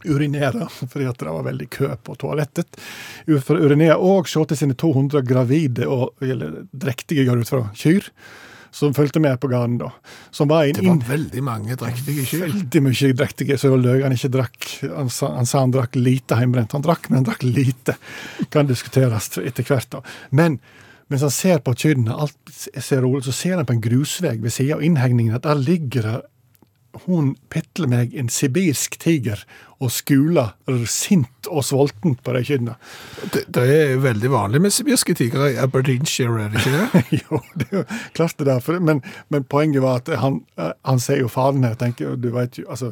urinere, 0.07 0.69
fordi 0.93 1.09
at 1.11 1.19
det 1.19 1.33
var 1.35 1.47
veldig 1.49 1.71
kø 1.75 1.89
på 2.07 2.19
toalettet. 2.21 2.79
For 3.43 3.57
å 3.57 3.65
urinere 3.67 3.97
og 3.99 4.29
se 4.31 4.45
til 4.53 4.61
sine 4.61 4.77
200 4.79 5.25
gravide 5.27 5.89
og 5.91 6.23
eller 6.23 6.61
drektige, 6.71 7.27
går 7.27 7.43
ut 7.43 7.51
fra, 7.51 7.65
kyr. 7.79 8.07
Som 8.75 8.95
fulgte 8.95 9.21
med 9.21 9.39
på 9.41 9.49
gården, 9.51 9.79
da. 9.81 9.93
Som 10.31 10.51
var 10.51 10.65
en 10.69 10.77
Det 10.79 10.87
var 10.87 11.05
veldig 11.09 11.45
mange 11.45 11.77
drektige 11.81 12.27
kyr. 12.29 12.45
Veldig 12.47 12.83
mye 12.85 13.13
drektige, 13.21 13.59
så 13.61 13.73
løy 13.77 14.03
han 14.05 14.17
ikke 14.17 14.33
drakk. 14.35 14.69
Han 14.95 15.13
sa, 15.13 15.33
han 15.37 15.49
sa 15.49 15.63
han 15.65 15.73
drakk 15.75 15.97
lite 15.99 16.39
hjemmebrent. 16.39 16.77
Han 16.77 16.85
drakk, 16.85 17.09
men 17.09 17.23
han 17.23 17.31
drakk 17.31 17.47
lite. 17.47 17.97
Kan 18.53 18.69
diskuteres 18.69 19.31
etter 19.41 19.65
hvert, 19.65 19.89
da. 19.95 20.03
Men 20.31 20.61
mens 21.09 21.25
han 21.25 21.33
ser 21.33 21.63
på 21.65 21.73
kyrne, 21.79 22.13
alt 22.13 22.37
ser 22.77 23.01
rolig, 23.05 23.25
så 23.25 23.33
ser 23.33 23.57
han 23.57 23.69
på 23.69 23.79
en 23.79 23.85
grusvei 23.85 24.37
ved 24.43 24.53
siden 24.53 24.77
av 24.77 24.85
innhegningen 24.85 25.39
at 25.39 25.47
der 25.49 25.57
ligger 25.61 26.05
det 26.05 26.19
hun 27.07 27.35
pitler 27.53 27.89
meg 27.91 28.15
en 28.19 28.31
sibirsk 28.33 28.97
tiger 29.03 29.43
og 29.79 29.93
skuler 29.95 30.55
sint 30.91 31.47
og 31.51 31.63
sultent 31.67 32.23
på 32.27 32.35
de 32.35 32.41
kyrne. 32.49 32.75
Det, 33.35 33.45
det 33.55 33.67
er 33.75 34.01
veldig 34.03 34.31
vanlig 34.33 34.63
med 34.65 34.75
sibirske 34.75 35.15
tigre 35.19 35.53
i 35.53 35.59
Aberdeenshire, 35.63 36.47
er 36.47 36.55
det 36.55 36.65
ikke 36.65 36.73
det? 36.79 37.05
jo, 37.23 37.43
det 37.61 37.69
er 37.71 37.77
jo 37.79 37.85
klart 38.17 38.41
det 38.41 38.57
er 38.57 38.81
men, 38.81 39.03
men 39.31 39.47
poenget 39.47 39.85
var 39.85 40.01
at 40.03 40.11
han, 40.23 40.41
eh, 40.59 40.73
han 40.89 40.99
ser 41.03 41.23
jo 41.23 41.31
faren 41.33 41.65
her. 41.69 41.77
tenker 41.79 42.17
du 42.17 42.31
vet 42.35 42.59
jo, 42.59 42.67
altså, 42.71 42.91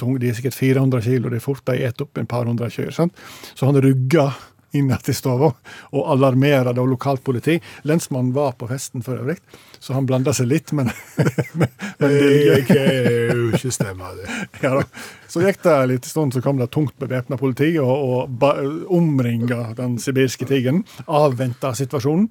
tung- 0.00 0.18
De 0.20 0.28
er 0.28 0.34
sikkert 0.34 0.54
400 0.58 1.02
kilo, 1.04 1.28
det 1.30 1.38
er 1.42 1.46
fort 1.46 1.62
de 1.68 1.78
et 1.84 2.00
opp 2.02 2.18
en 2.18 2.26
par 2.26 2.48
hundre 2.48 2.70
kyr. 2.72 2.90
sant? 2.90 3.14
Så 3.54 3.66
han 3.68 3.78
rugger 3.84 4.34
inn 4.78 4.92
til 5.04 5.16
stua 5.16 5.50
og 5.50 6.08
alarmerer 6.14 6.78
og 6.78 6.90
lokalt 6.94 7.24
politi. 7.24 7.58
Lensmannen 7.88 8.34
var 8.36 8.56
på 8.58 8.68
festen 8.70 9.04
for 9.04 9.20
øvrig, 9.20 9.38
så 9.78 9.96
han 9.96 10.06
blanda 10.08 10.34
seg 10.36 10.50
litt, 10.50 10.72
men, 10.76 10.90
men 11.58 11.68
Det 12.00 12.64
kan 12.68 12.88
jo 12.88 13.50
ikke 13.54 13.74
stemme, 13.74 14.14
det. 14.20 14.40
ja, 14.62 14.74
da. 14.80 14.86
Så 15.34 15.42
gikk 15.42 15.64
det 15.64 15.72
en 15.74 15.88
liten 15.90 16.06
stund, 16.12 16.34
så 16.36 16.40
kom 16.44 16.60
det 16.60 16.68
tungt 16.70 16.94
bevæpna 17.02 17.34
politi 17.40 17.72
og, 17.82 17.90
og 18.38 18.90
omringa 18.94 19.72
den 19.74 19.96
sibirske 19.98 20.46
tigeren. 20.46 20.84
Avventa 21.10 21.72
situasjonen. 21.74 22.28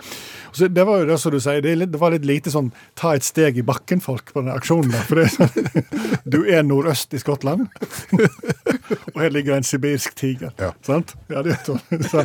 Så 0.56 0.70
det 0.72 0.86
var 0.88 1.02
jo 1.02 1.10
det 1.10 1.18
som 1.20 1.34
du 1.36 1.40
sier, 1.44 1.60
det, 1.66 1.74
det 1.92 2.00
var 2.00 2.16
litt 2.16 2.24
lite 2.30 2.54
sånn 2.54 2.70
ta 2.96 3.12
et 3.18 3.28
steg 3.28 3.60
i 3.60 3.66
bakken-folk 3.68 4.32
på 4.32 4.46
den 4.46 4.54
aksjonen. 4.56 4.94
der, 4.94 5.04
For 5.10 5.20
det 5.20 5.26
er 5.28 5.36
sånn, 5.36 5.92
du 6.38 6.40
er 6.48 6.64
nordøst 6.64 7.12
i 7.18 7.20
Skottland, 7.20 7.68
og 9.14 9.20
her 9.20 9.34
ligger 9.36 9.58
en 9.60 9.68
sibirsk 9.68 10.16
tiger. 10.24 10.56
Sant? 10.88 11.16
Ja, 11.28 11.44
det 11.44 11.58
er 11.58 11.64
sånn. 11.68 12.08
Så, 12.08 12.24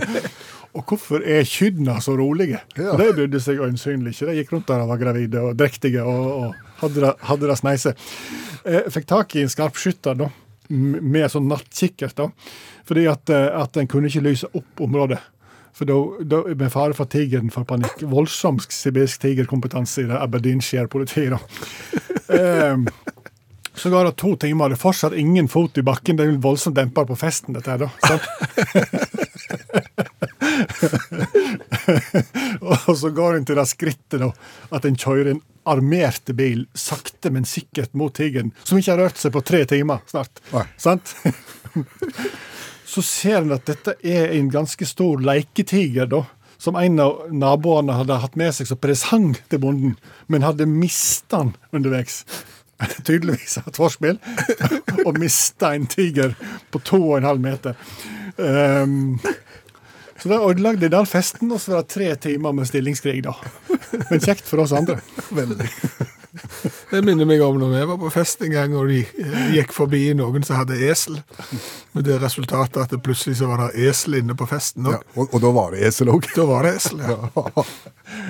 og 0.78 0.84
hvorfor 0.92 1.24
er 1.26 1.42
kyrne 1.48 1.98
så 2.04 2.14
rolige? 2.18 2.60
For 2.76 3.00
De 3.02 3.12
brydde 3.18 3.40
seg 3.42 3.58
øyensynlig 3.64 4.14
ikke. 4.14 4.30
De 4.30 4.38
gikk 4.44 4.52
rundt 4.54 4.68
der 4.70 4.84
og 4.84 4.92
var 4.92 5.00
gravide 5.02 5.42
og 5.50 5.56
drektige 5.58 6.04
og, 6.06 6.52
og 6.52 6.82
hadde 6.84 7.46
det- 7.48 7.58
sneise. 7.58 7.94
Jeg 8.68 8.92
fikk 8.94 9.08
tak 9.10 9.34
i 9.34 9.42
en 9.42 9.50
skarpskytter 9.50 10.18
da, 10.22 10.28
med 10.68 11.30
sånn 11.32 11.48
nattkikkert. 11.50 12.16
da, 12.16 12.30
fordi 12.88 13.06
at, 13.10 13.30
eh, 13.30 13.48
at 13.60 13.76
en 13.76 13.90
kunne 13.90 14.08
ikke 14.08 14.24
lyse 14.26 14.48
opp 14.52 14.80
området. 14.84 15.20
For 15.78 15.86
da, 15.86 15.98
da 16.26 16.42
med 16.58 16.72
fare 16.74 16.96
for 16.96 17.06
tigeren 17.06 17.52
for 17.54 17.64
panikk. 17.68 18.02
Voldsom 18.10 18.58
sibirsk 18.58 19.22
tigerkompetanse 19.22 20.02
i 20.02 20.08
det 20.10 20.18
Aberdeenshire-politiet. 20.18 21.36
da. 21.36 22.72
um, 22.74 22.88
så 23.78 23.92
går 23.92 24.08
det 24.08 24.16
to 24.18 24.34
timer, 24.36 24.72
det 24.72 24.78
er 24.80 24.82
fortsatt 24.82 25.14
ingen 25.14 25.48
fot 25.48 25.78
i 25.78 25.86
bakken. 25.86 26.18
Det 26.18 26.26
er 26.26 26.32
jo 26.32 26.42
voldsomt 26.42 26.76
demper 26.76 27.06
på 27.06 27.18
festen, 27.20 27.54
dette 27.54 27.70
her, 27.70 27.86
da. 27.86 27.90
Sant? 28.02 28.26
og 32.88 32.94
så 32.98 33.10
går 33.14 33.38
en 33.38 33.46
til 33.48 33.58
det 33.58 33.66
skrittet 33.70 34.20
da, 34.22 34.30
at 34.74 34.86
en 34.88 34.98
kjører 34.98 35.28
en 35.34 35.42
armert 35.68 36.26
bil 36.36 36.66
sakte, 36.76 37.30
men 37.34 37.44
sikkert 37.48 37.94
mot 37.98 38.14
tigeren, 38.16 38.52
som 38.64 38.78
ikke 38.78 38.94
har 38.94 39.02
rørt 39.04 39.20
seg 39.20 39.34
på 39.34 39.44
tre 39.44 39.64
timer 39.68 39.98
snart. 40.08 40.40
Sant? 40.80 41.06
så 42.92 43.00
ser 43.04 43.42
en 43.42 43.56
at 43.58 43.68
dette 43.68 43.98
er 44.00 44.32
en 44.38 44.48
ganske 44.52 44.84
stor 44.88 45.14
leketiger, 45.24 46.08
da. 46.08 46.24
Som 46.58 46.74
en 46.74 46.98
av 46.98 47.28
naboene 47.30 47.94
hadde 47.94 48.16
hatt 48.18 48.38
med 48.38 48.50
seg 48.56 48.66
som 48.66 48.80
presang 48.82 49.36
til 49.50 49.60
bonden, 49.62 49.92
men 50.26 50.42
hadde 50.42 50.66
mista 50.66 51.44
den 51.44 51.52
underveis. 51.70 52.24
Tydeligvis 53.06 53.58
et 53.64 53.76
forspill. 53.76 54.18
og 55.06 55.18
mista 55.18 55.74
en 55.74 55.86
tiger 55.90 56.34
på 56.70 56.82
to 56.84 57.00
og 57.02 57.18
en 57.18 57.28
halv 57.28 57.42
meter. 57.42 57.78
Um, 58.38 59.18
så 60.18 60.28
da 60.32 60.38
ødelagde 60.42 60.90
den 60.90 61.06
festen, 61.06 61.50
og 61.52 61.60
så 61.62 61.76
var 61.76 61.84
det 61.84 61.94
tre 61.94 62.14
timer 62.16 62.54
med 62.54 62.66
stillingskrig, 62.66 63.22
da. 63.26 63.36
Men 64.10 64.22
kjekt 64.22 64.46
for 64.50 64.64
oss 64.64 64.74
andre. 64.74 64.98
Veldig. 65.38 65.68
Det 66.90 67.00
minner 67.06 67.26
meg 67.26 67.42
om 67.42 67.56
når 67.60 67.70
vi 67.72 67.84
var 67.90 68.00
på 68.02 68.10
fest 68.12 68.42
en 68.46 68.52
gang, 68.52 68.74
og 68.78 68.90
de 68.90 69.00
eh, 69.04 69.38
gikk 69.54 69.72
forbi 69.74 70.02
noen 70.18 70.44
som 70.46 70.58
hadde 70.58 70.78
esel. 70.90 71.20
Med 71.94 72.06
det 72.08 72.18
resultatet 72.22 72.82
at 72.82 72.94
det 72.94 73.00
plutselig 73.04 73.38
så 73.40 73.50
var 73.50 73.62
det 73.64 73.88
esel 73.88 74.18
inne 74.20 74.36
på 74.38 74.46
festen 74.50 74.90
òg. 74.90 74.98
Ja, 74.98 75.14
og, 75.14 75.32
og 75.32 75.44
da 75.46 75.54
var 75.54 75.74
det 75.74 75.86
esel 75.88 76.10
òg. 76.12 76.28
Da 76.34 76.46
var 76.50 76.66
det 76.66 76.76
esel, 76.80 77.02
ja. 77.06 77.18
Og 77.38 77.66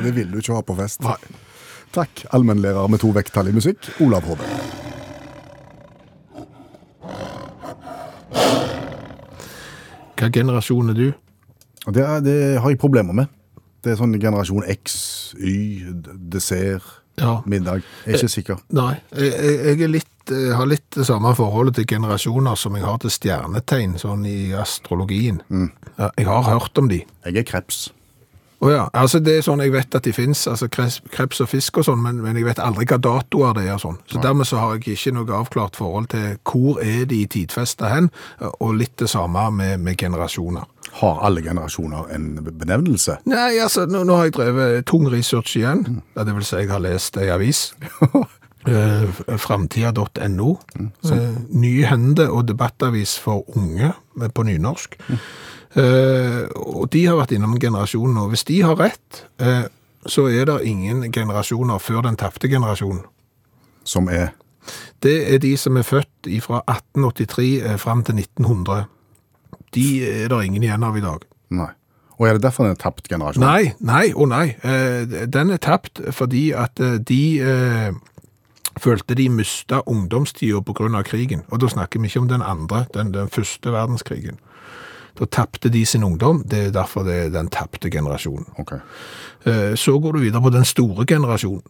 det 0.04 0.12
ville 0.12 0.32
du 0.32 0.42
ikke 0.42 0.60
ha 0.60 0.64
på 0.64 0.76
fest. 0.78 1.08
Takk, 1.92 2.24
allmennlærer 2.36 2.86
med 2.92 3.00
to 3.02 3.10
vekttall 3.16 3.48
i 3.48 3.54
musikk, 3.56 3.88
Olav 4.04 4.26
Hove. 4.28 4.44
Hva 10.18 10.28
generasjon 10.34 10.90
er 10.92 10.96
du? 10.98 11.08
Det, 11.88 12.02
er- 12.02 12.20
det 12.24 12.38
har 12.60 12.70
jeg 12.72 12.78
problemer 12.82 13.14
med. 13.14 13.26
Det 13.84 13.92
er 13.92 14.00
sånn 14.00 14.16
generasjon 14.20 14.64
X, 14.68 15.34
Y, 15.38 15.84
dessert, 16.30 16.82
Ja. 17.18 17.40
middag. 17.46 17.82
Jeg 18.06 18.14
er 18.14 18.18
ikke 18.18 18.28
sikker. 18.30 18.58
Nei, 18.70 18.94
jeg, 19.16 19.78
jeg 19.80 19.88
litt, 19.90 20.08
jeg 20.30 20.54
har 20.54 20.66
litt 20.66 20.90
det 20.94 21.06
samme 21.06 21.32
forholdet 21.34 21.74
til 21.74 21.86
generasjoner 21.86 22.54
som 22.56 22.74
jeg 22.76 22.84
har 22.84 22.98
til 22.98 23.10
stjernetegn, 23.10 23.96
sånn 23.98 24.24
i 24.26 24.52
astrologien. 24.54 25.40
Mm. 25.50 25.70
jeg 26.18 26.26
har 26.26 26.42
hørt 26.42 26.78
om 26.78 26.88
de. 26.88 27.04
Jeg 27.24 27.36
er 27.36 27.42
kreps. 27.42 27.90
Å 28.58 28.70
ja, 28.72 28.84
altså 28.90 29.20
det 29.22 29.36
er 29.38 29.44
sånn, 29.46 29.60
jeg 29.62 29.70
vet 29.70 29.94
at 29.94 30.02
de 30.02 30.12
finnes, 30.14 30.40
altså 30.50 30.66
kreps, 30.66 31.42
og 31.44 31.50
fisk 31.50 31.78
og 31.78 31.86
sånn, 31.86 32.00
men, 32.02 32.18
men 32.24 32.38
jeg 32.40 32.48
vet 32.48 32.62
aldri 32.62 32.88
hva 32.90 32.98
datoer 32.98 33.54
det 33.54 33.68
er 33.68 33.76
og 33.76 33.84
sånn. 33.84 34.00
Så 34.10 34.22
dermed 34.22 34.48
så 34.50 34.58
har 34.58 34.74
jeg 34.74 34.96
ikke 34.96 35.14
noe 35.14 35.36
avklart 35.38 35.78
forhold 35.78 36.10
til 36.10 36.40
hvor 36.42 36.80
er 36.82 37.04
de 37.06 37.20
tidfesta 37.30 37.92
hen, 37.92 38.10
og 38.48 38.74
litt 38.80 38.96
det 38.98 39.10
samme 39.12 39.46
med, 39.54 39.78
med 39.86 40.00
generasjoner. 40.00 40.66
Har 40.98 41.22
alle 41.28 41.44
generasjoner 41.44 42.10
en 42.16 42.32
benevnelse? 42.48 43.20
Nei, 43.30 43.52
altså, 43.62 43.86
nå, 43.86 44.02
nå 44.08 44.18
har 44.18 44.26
jeg 44.26 44.38
drevet 44.40 44.88
tung 44.88 45.06
research 45.12 45.54
igjen. 45.60 45.84
Mm. 45.86 46.02
det 46.18 46.34
vil 46.40 46.48
si, 46.48 46.58
jeg 46.58 46.72
har 46.72 46.82
lest 46.82 47.20
ei 47.20 47.30
avis. 47.34 47.68
Eh, 48.68 49.36
Framtida.no. 49.38 50.48
Eh, 50.76 51.36
Nye 51.56 51.86
hender 51.88 52.32
og 52.34 52.48
debattavis 52.50 53.14
for 53.22 53.46
unge 53.56 53.92
eh, 53.94 54.28
på 54.34 54.44
nynorsk. 54.44 54.98
Eh, 55.08 55.28
og 55.76 56.88
de 56.92 57.04
har 57.06 57.18
vært 57.18 57.34
innom 57.36 57.58
generasjonen, 57.60 58.16
og 58.22 58.32
hvis 58.32 58.44
de 58.48 58.62
har 58.64 58.78
rett, 58.80 59.24
eh, 59.40 59.66
så 60.08 60.28
er 60.32 60.44
det 60.48 60.60
ingen 60.64 61.12
generasjoner 61.12 61.78
før 61.78 62.02
den 62.06 62.16
tapte 62.16 62.48
generasjonen. 62.48 63.02
Som 63.84 64.08
er? 64.08 64.32
Det 65.02 65.34
er 65.34 65.38
de 65.38 65.56
som 65.56 65.76
er 65.76 65.82
født 65.82 66.28
fra 66.44 66.62
1883 66.68 67.48
eh, 67.62 67.76
fram 67.78 68.04
til 68.04 68.14
1900. 68.14 68.86
De 69.74 69.88
er 70.08 70.28
det 70.28 70.44
ingen 70.44 70.62
igjen 70.62 70.84
av 70.84 70.96
i 70.96 71.04
dag. 71.04 71.24
Nei. 71.50 71.70
Og 72.18 72.26
er 72.26 72.32
det 72.34 72.42
derfor 72.42 72.66
den 72.66 72.74
er 72.74 72.80
tapt 72.82 73.08
generasjon? 73.08 73.44
Nei, 73.44 73.72
nei, 73.78 74.10
og 74.14 74.28
nei. 74.32 74.56
Eh, 74.66 75.26
Den 75.30 75.50
er 75.54 75.60
tapt 75.62 76.00
fordi 76.10 76.50
at 76.50 76.80
eh, 76.80 76.98
de 76.98 77.38
eh, 77.38 77.92
følte 78.78 79.14
de 79.14 79.28
mista 79.28 79.80
ungdomstida 79.86 80.60
pga. 80.60 81.02
krigen. 81.02 81.42
Og 81.50 81.60
da 81.60 81.68
snakker 81.68 82.00
vi 82.00 82.06
ikke 82.06 82.20
om 82.20 82.28
den 82.28 82.42
andre, 82.42 82.86
den, 82.94 83.14
den 83.14 83.28
første 83.28 83.72
verdenskrigen. 83.72 84.38
Da 85.18 85.26
tapte 85.26 85.68
de 85.68 85.84
sin 85.86 86.04
ungdom. 86.04 86.44
Det 86.50 86.66
er 86.66 86.70
derfor 86.70 87.02
det 87.02 87.14
er 87.14 87.28
den 87.34 87.48
tapte 87.48 87.90
generasjonen. 87.90 88.46
Okay. 88.58 88.78
Så 89.76 89.98
går 89.98 90.12
du 90.12 90.18
videre 90.18 90.42
på 90.42 90.50
den 90.50 90.64
store 90.64 91.06
generasjonen. 91.06 91.62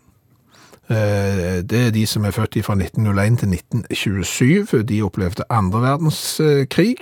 Eh, 0.91 1.63
Det 1.69 1.87
er 1.87 1.91
de 1.91 2.07
som 2.07 2.25
er 2.25 2.31
født 2.31 2.65
fra 2.65 2.75
1901 2.75 3.39
til 3.39 3.49
1927. 3.49 4.83
De 4.83 5.03
opplevde 5.03 5.45
andre 5.51 5.81
verdenskrig. 5.81 6.97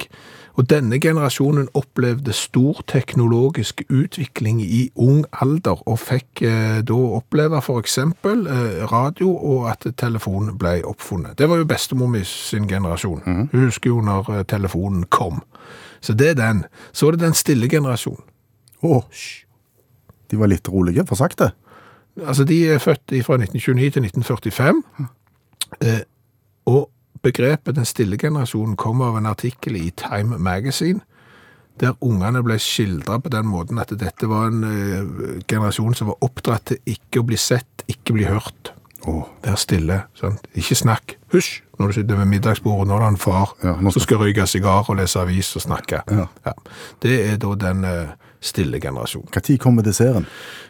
Og 0.57 0.71
denne 0.71 1.01
generasjonen 1.01 1.69
opplevde 1.75 2.33
stor 2.33 2.81
teknologisk 2.89 3.83
utvikling 3.91 4.63
i 4.63 4.91
ung 4.97 5.25
alder, 5.33 5.83
og 5.89 5.99
fikk 5.99 6.43
eh, 6.43 6.79
da 6.81 6.97
oppleve 7.19 7.61
eksempel 7.79 8.47
eh, 8.47 8.93
radio 8.93 9.35
og 9.37 9.71
at 9.71 9.87
telefonen 9.97 10.57
ble 10.59 10.81
oppfunnet. 10.85 11.39
Det 11.39 11.49
var 11.49 11.57
jo 11.61 11.65
bestemor 11.69 12.07
mi 12.09 12.25
sin 12.25 12.69
generasjon. 12.69 13.21
Hun 13.27 13.49
husker 13.53 13.91
jo 13.91 14.01
når 14.01 14.33
eh, 14.39 14.45
telefonen 14.49 15.05
kom. 15.11 15.43
Så 16.01 16.17
det 16.17 16.33
er 16.35 16.41
den. 16.41 16.65
Så 16.93 17.09
er 17.09 17.17
det 17.17 17.25
den 17.27 17.37
stille 17.39 17.69
generasjonen. 17.69 18.25
Å, 18.85 19.01
de 20.31 20.39
var 20.39 20.51
litt 20.53 20.69
rolige, 20.69 21.07
for 21.09 21.19
sakte. 21.19 21.53
Altså, 22.23 22.45
de 22.49 22.59
er 22.73 22.83
født 22.83 23.13
fra 23.27 23.39
1929 23.41 23.91
til 23.97 24.07
1945, 24.09 24.83
eh, 25.85 26.05
og 26.67 26.89
begrepet 27.25 27.77
den 27.77 27.89
stille 27.89 28.19
generasjonen 28.21 28.77
kom 28.81 29.03
av 29.05 29.19
en 29.19 29.29
artikkel 29.29 29.77
i 29.77 29.91
Time 29.97 30.39
Magazine, 30.39 31.03
der 31.81 31.97
ungene 32.01 32.41
ble 32.45 32.57
skildret 32.63 33.25
på 33.25 33.33
den 33.33 33.49
måten 33.51 33.81
at 33.83 33.93
dette 34.01 34.29
var 34.31 34.49
en 34.49 34.65
eh, 34.65 35.43
generasjon 35.45 35.97
som 35.97 36.13
var 36.13 36.25
oppdratt 36.25 36.71
til 36.71 36.95
ikke 36.97 37.21
å 37.21 37.29
bli 37.29 37.41
sett, 37.41 37.85
ikke 37.93 38.17
bli 38.17 38.29
hørt. 38.31 38.73
Vær 39.07 39.59
stille, 39.61 40.01
sant? 40.19 40.49
Ikke 40.59 40.75
snakk. 40.75 41.19
Hysj! 41.37 41.63
Når 41.79 41.87
du 41.87 41.93
sitter 41.93 42.17
ved 42.17 42.25
middagsbordet, 42.25 42.89
når 42.89 42.99
det 42.99 43.05
er 43.05 43.09
en 43.09 43.17
far 43.21 43.57
som 43.91 44.01
skal 44.01 44.17
røyke 44.17 44.47
sigar 44.49 44.89
og 44.89 44.97
lese 44.97 45.21
avis 45.21 45.57
og 45.57 45.63
snakke. 45.63 46.01
Ja. 46.11 46.53
Det 47.03 47.17
er 47.31 47.37
da 47.37 47.53
den 47.61 47.85
eh, 47.85 48.15
stille 48.41 48.81
generasjonen. 48.81 49.29
Når 49.35 49.57
kommer 49.61 49.83
desserten? 49.83 50.27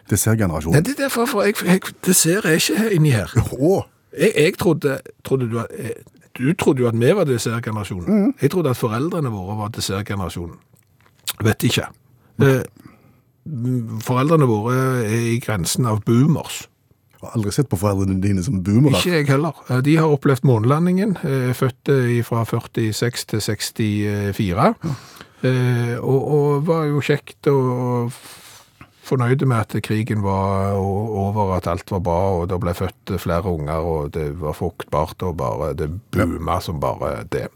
Dessertgenerasjonen? 0.09 0.85
Det 0.85 0.99
er 0.99 1.03
derfor 1.03 1.25
for 1.25 1.43
jeg, 1.43 1.53
jeg, 1.65 1.81
dessert 2.05 2.45
er 2.45 2.59
ikke 2.59 2.91
inni 2.91 3.09
her. 3.09 3.31
Jeg, 4.19 4.31
jeg 4.35 4.57
trodde, 4.59 4.99
trodde 5.23 5.49
du 5.51 5.59
at 5.59 5.67
eh, 5.77 5.89
Du 6.37 6.53
trodde 6.53 6.81
jo 6.81 6.87
at 6.87 6.99
vi 6.99 7.15
var 7.15 7.23
dessertgenerasjonen. 7.23 8.33
Jeg 8.41 8.51
trodde 8.51 8.69
at 8.69 8.77
foreldrene 8.77 9.29
våre 9.29 9.57
var 9.57 9.67
dessertgenerasjonen. 9.67 10.55
Vet 11.43 11.63
ikke. 11.63 11.87
Eh, 12.41 12.61
foreldrene 14.01 14.45
våre 14.45 14.75
er 15.05 15.23
i 15.33 15.39
grensen 15.39 15.85
av 15.85 16.03
boomers. 16.05 16.67
Jeg 17.17 17.25
har 17.25 17.35
aldri 17.39 17.51
sett 17.55 17.69
på 17.71 17.79
foreldrene 17.81 18.21
dine 18.21 18.43
som 18.45 18.59
boomere. 18.61 18.99
Ikke 18.99 19.15
jeg 19.15 19.27
heller. 19.31 19.57
Eh, 19.69 19.79
De 19.81 19.95
har 19.97 20.11
opplevd 20.13 20.45
månelandingen, 20.45 21.15
eh, 21.25 21.53
født 21.57 21.89
eh, 21.89 22.19
fra 22.23 22.43
46 22.45 23.25
til 23.31 23.41
64. 23.41 24.75
Ja. 24.83 24.97
Og, 26.01 26.21
og 26.33 26.63
var 26.65 26.87
jo 26.89 27.01
kjekt 27.05 27.45
og 27.51 28.13
fornøyde 29.07 29.45
med 29.45 29.57
at 29.63 29.75
krigen 29.85 30.23
var 30.25 30.73
over, 30.77 31.53
at 31.55 31.67
alt 31.69 31.91
var 31.93 32.01
bra, 32.03 32.17
og 32.39 32.47
det 32.49 32.57
ble 32.59 32.73
født 32.75 33.13
flere 33.21 33.45
unger, 33.53 33.85
og 33.85 34.11
det 34.15 34.25
var 34.41 34.57
fruktbart, 34.57 35.21
og 35.23 35.37
bare 35.37 35.73
det 35.77 35.91
booma 36.11 36.57
som 36.61 36.81
bare 36.81 37.23
det. 37.31 37.47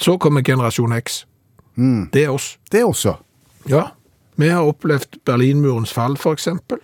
Så 0.00 0.16
kommer 0.18 0.42
generasjon 0.42 0.96
X. 0.98 1.22
Det 1.76 2.24
er 2.24 2.32
oss. 2.34 2.56
Det 2.72 2.80
er 2.80 2.88
oss, 2.88 3.04
ja. 3.06 3.14
Ja, 3.68 3.84
vi 4.40 4.48
har 4.48 4.66
opplevd 4.66 5.20
Berlinmurens 5.28 5.92
fall, 5.92 6.16
for 6.16 6.32
eksempel. 6.32 6.80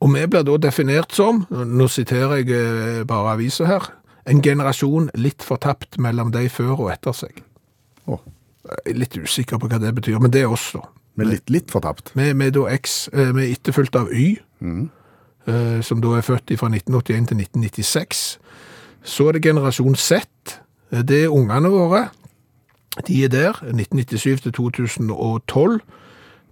Og 0.00 0.12
vi 0.14 0.24
blir 0.32 0.44
da 0.46 0.56
definert 0.56 1.12
som, 1.12 1.44
nå 1.50 1.88
siterer 1.92 2.40
jeg 2.40 2.54
eh, 2.56 3.02
bare 3.08 3.34
aviser 3.34 3.68
her, 3.68 3.90
en 4.30 4.40
generasjon 4.44 5.10
litt 5.18 5.44
fortapt 5.44 5.98
mellom 6.00 6.32
de 6.32 6.46
før 6.52 6.86
og 6.86 6.92
etter 6.92 7.16
seg. 7.16 7.42
Å. 8.08 8.20
Jeg 8.70 8.94
er 8.94 8.98
litt 9.00 9.16
usikker 9.16 9.60
på 9.60 9.68
hva 9.68 9.80
det 9.80 9.92
betyr, 9.96 10.20
men 10.22 10.32
det 10.32 10.44
er 10.44 10.52
oss 10.52 10.70
da. 10.76 10.84
Men 11.18 11.32
litt, 11.32 11.50
litt 11.52 11.72
fortapt. 11.72 12.12
Vi, 12.16 12.30
er 12.30 12.54
da 12.54 12.64
X, 12.76 13.08
eh, 13.12 13.32
vi 13.36 13.46
er 13.48 13.54
etterfulgt 13.58 13.98
av 13.98 14.12
Y, 14.12 14.38
mm. 14.60 14.82
som 15.82 16.02
da 16.04 16.12
er 16.16 16.24
født 16.24 16.52
fra 16.60 16.68
1981 16.70 17.30
til 17.32 17.40
1996. 17.42 18.24
Så 19.02 19.26
er 19.26 19.36
det 19.36 19.42
generasjon 19.48 19.96
Z, 19.98 20.28
Eh, 20.92 21.02
det 21.02 21.24
er 21.24 21.28
ungene 21.28 21.70
våre. 21.70 22.08
De 23.06 23.24
er 23.24 23.28
der, 23.28 23.52
1997 23.62 24.40
til 24.40 24.52
2012. 24.52 25.80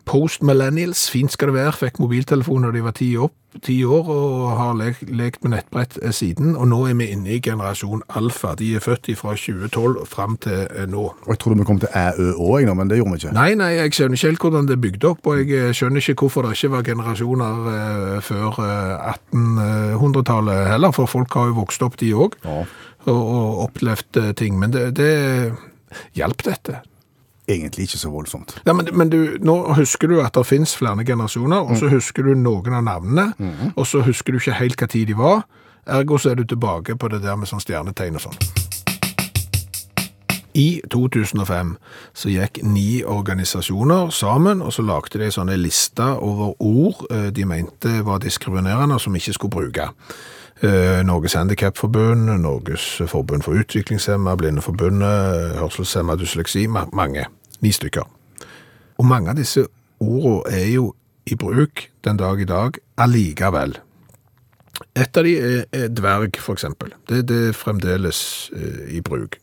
Post-millennials, 0.04 1.10
fint 1.10 1.32
skal 1.32 1.48
det 1.48 1.54
være, 1.54 1.72
fikk 1.72 1.98
mobiltelefon 1.98 2.62
når 2.64 2.72
de 2.72 2.84
var 2.84 2.94
ti, 2.96 3.16
opp, 3.16 3.34
ti 3.64 3.76
år, 3.84 4.08
og 4.12 4.44
har 4.58 4.74
lekt, 4.78 5.02
lekt 5.10 5.42
med 5.44 5.52
nettbrett 5.56 5.96
eh, 6.02 6.12
siden. 6.14 6.54
Og 6.56 6.68
nå 6.70 6.78
er 6.90 6.94
vi 6.98 7.06
inne 7.14 7.34
i 7.36 7.40
generasjon 7.44 8.02
alfa. 8.18 8.54
De 8.58 8.70
er 8.78 8.84
født 8.84 9.10
fra 9.18 9.34
2012 9.36 10.00
og 10.02 10.08
frem 10.08 10.36
til 10.44 10.64
eh, 10.68 10.86
nå. 10.90 11.04
Og 11.24 11.30
jeg 11.32 11.40
trodde 11.42 11.58
vi 11.60 11.66
kom 11.68 11.80
til 11.82 11.92
æ, 11.94 12.04
ø, 12.18 12.28
å, 12.36 12.58
nå, 12.66 12.74
men 12.78 12.90
det 12.92 12.98
gjorde 13.00 13.14
vi 13.16 13.20
ikke. 13.22 13.34
Nei, 13.36 13.48
nei, 13.58 13.70
jeg 13.78 13.94
skjønner 13.98 14.18
ikke 14.20 14.30
helt 14.32 14.44
hvordan 14.46 14.68
det 14.70 14.76
er 14.78 14.82
bygd 14.88 15.08
opp, 15.12 15.26
og 15.32 15.40
jeg 15.42 15.54
eh, 15.68 15.72
skjønner 15.76 16.02
ikke 16.04 16.18
hvorfor 16.24 16.46
det 16.48 16.56
ikke 16.58 16.72
var 16.76 16.86
generasjoner 16.90 18.20
før 18.26 18.60
eh, 18.64 19.14
1800-tallet 19.32 20.68
heller, 20.74 20.92
for 20.96 21.10
folk 21.10 21.34
har 21.38 21.50
jo 21.52 21.58
vokst 21.62 21.82
opp 21.86 21.96
de 22.00 22.12
òg, 22.16 22.36
Ja. 22.44 22.62
og, 23.08 23.18
og 23.22 23.64
opplevd 23.68 24.20
ting. 24.38 24.58
Men 24.60 24.74
det, 24.74 24.88
det 24.98 25.12
hjalp 26.18 26.42
dette. 26.46 26.80
Egentlig 27.48 27.88
ikke 27.88 27.98
så 27.98 28.10
voldsomt. 28.12 28.58
Ja, 28.66 28.74
men, 28.76 28.88
men 28.92 29.08
du, 29.08 29.38
nå 29.40 29.56
husker 29.78 30.10
du 30.10 30.18
at 30.20 30.34
det 30.36 30.46
finnes 30.46 30.76
flere 30.76 31.04
generasjoner, 31.04 31.64
og 31.64 31.78
så 31.80 31.88
husker 31.88 32.22
du 32.28 32.34
noen 32.36 32.74
av 32.76 32.84
navnene, 32.84 33.32
og 33.76 33.86
så 33.86 34.02
husker 34.04 34.32
du 34.32 34.42
ikke 34.42 34.58
helt 34.60 34.80
hva 34.80 34.88
tid 34.92 35.08
de 35.08 35.16
var. 35.16 35.46
Ergo 35.88 36.18
så 36.20 36.30
er 36.30 36.42
du 36.42 36.44
tilbake 36.44 36.96
på 37.00 37.08
det 37.08 37.22
der 37.24 37.36
med 37.40 37.48
sånn 37.48 37.64
stjernetegn 37.64 38.20
og 38.20 38.26
sånn. 38.28 38.40
I 40.58 40.80
2005 40.90 41.76
så 42.18 42.30
gikk 42.32 42.58
ni 42.66 43.04
organisasjoner 43.06 44.10
sammen, 44.10 44.62
og 44.62 44.72
så 44.74 44.82
lagde 44.82 45.20
de 45.22 45.30
sånne 45.30 45.54
lister 45.60 46.18
over 46.24 46.56
ord 46.58 47.04
eh, 47.14 47.28
de 47.30 47.46
mente 47.46 48.00
var 48.04 48.18
diskriminerende, 48.24 48.98
og 48.98 49.00
som 49.00 49.16
ikke 49.16 49.36
skulle 49.36 49.54
bruke. 49.54 49.88
Eh, 50.60 51.04
Norges 51.06 51.36
Handikapforbund, 51.38 52.32
Norges 52.42 53.02
Forbund 53.06 53.46
for 53.46 53.54
Utviklingshemma, 53.54 54.34
Blindeforbundet, 54.36 55.58
Hørselshemma, 55.60 56.16
Dysleksi, 56.18 56.66
mange. 56.66 57.28
Ni 57.64 57.72
stykker. 57.74 58.06
Og 58.98 59.06
mange 59.06 59.30
av 59.32 59.38
disse 59.38 59.66
ordene 60.02 60.54
er 60.54 60.70
jo 60.74 60.92
i 61.28 61.36
bruk 61.38 61.88
den 62.06 62.18
dag 62.20 62.40
i 62.40 62.48
dag 62.48 62.78
allikevel. 62.98 63.76
Et 64.94 65.18
av 65.18 65.26
de 65.26 65.34
er, 65.42 65.64
er 65.74 65.90
dverg, 65.90 66.38
for 66.42 66.54
eksempel. 66.54 66.92
Det, 67.10 67.24
det 67.28 67.38
er 67.50 67.56
fremdeles 67.56 68.20
eh, 68.54 68.96
i 68.98 69.02
bruk. 69.04 69.38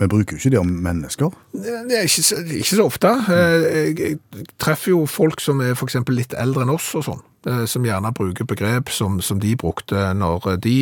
Vi 0.00 0.08
bruker 0.08 0.34
jo 0.34 0.40
ikke 0.40 0.52
det 0.54 0.58
om 0.62 0.70
mennesker. 0.82 1.34
Det 1.52 1.98
er 1.98 2.06
ikke 2.08 2.24
så, 2.24 2.38
ikke 2.42 2.78
så 2.78 2.86
ofte. 2.88 3.12
Eh, 3.30 3.66
Jeg, 3.70 3.98
jeg 4.00 4.46
treffer 4.62 4.94
jo 4.94 5.04
folk 5.06 5.42
som 5.44 5.60
er 5.62 5.76
eksempel 5.76 6.18
litt 6.18 6.34
eldre 6.34 6.64
enn 6.66 6.74
oss 6.74 6.88
og 6.98 7.06
sånn, 7.06 7.22
eh, 7.46 7.64
som 7.70 7.86
gjerne 7.86 8.14
bruker 8.16 8.48
begrep 8.48 8.90
som, 8.94 9.20
som 9.22 9.38
de 9.42 9.54
brukte 9.60 10.08
når 10.18 10.56
de 10.64 10.76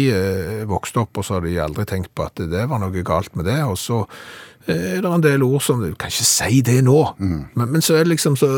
vokste 0.71 1.05
opp, 1.05 1.21
og 1.21 1.27
så 1.27 1.37
har 1.37 1.45
de 1.45 1.59
aldri 1.61 1.85
tenkt 1.91 2.15
på 2.17 2.25
at 2.25 2.41
det 2.41 2.69
var 2.71 2.81
noe 2.81 3.05
galt 3.05 3.37
med 3.37 3.51
det, 3.51 3.61
og 3.69 3.77
så 3.81 4.07
er 4.69 5.01
det 5.01 5.09
en 5.11 5.23
del 5.25 5.43
ord 5.43 5.63
som 5.65 5.81
du 5.81 5.95
kan 5.99 6.13
ikke 6.13 6.27
si 6.29 6.61
det 6.67 6.81
nå, 6.85 6.99
men, 7.19 7.71
men 7.73 7.83
så 7.83 7.97
er 7.97 8.05
det 8.05 8.15
liksom 8.15 8.37
så 8.37 8.51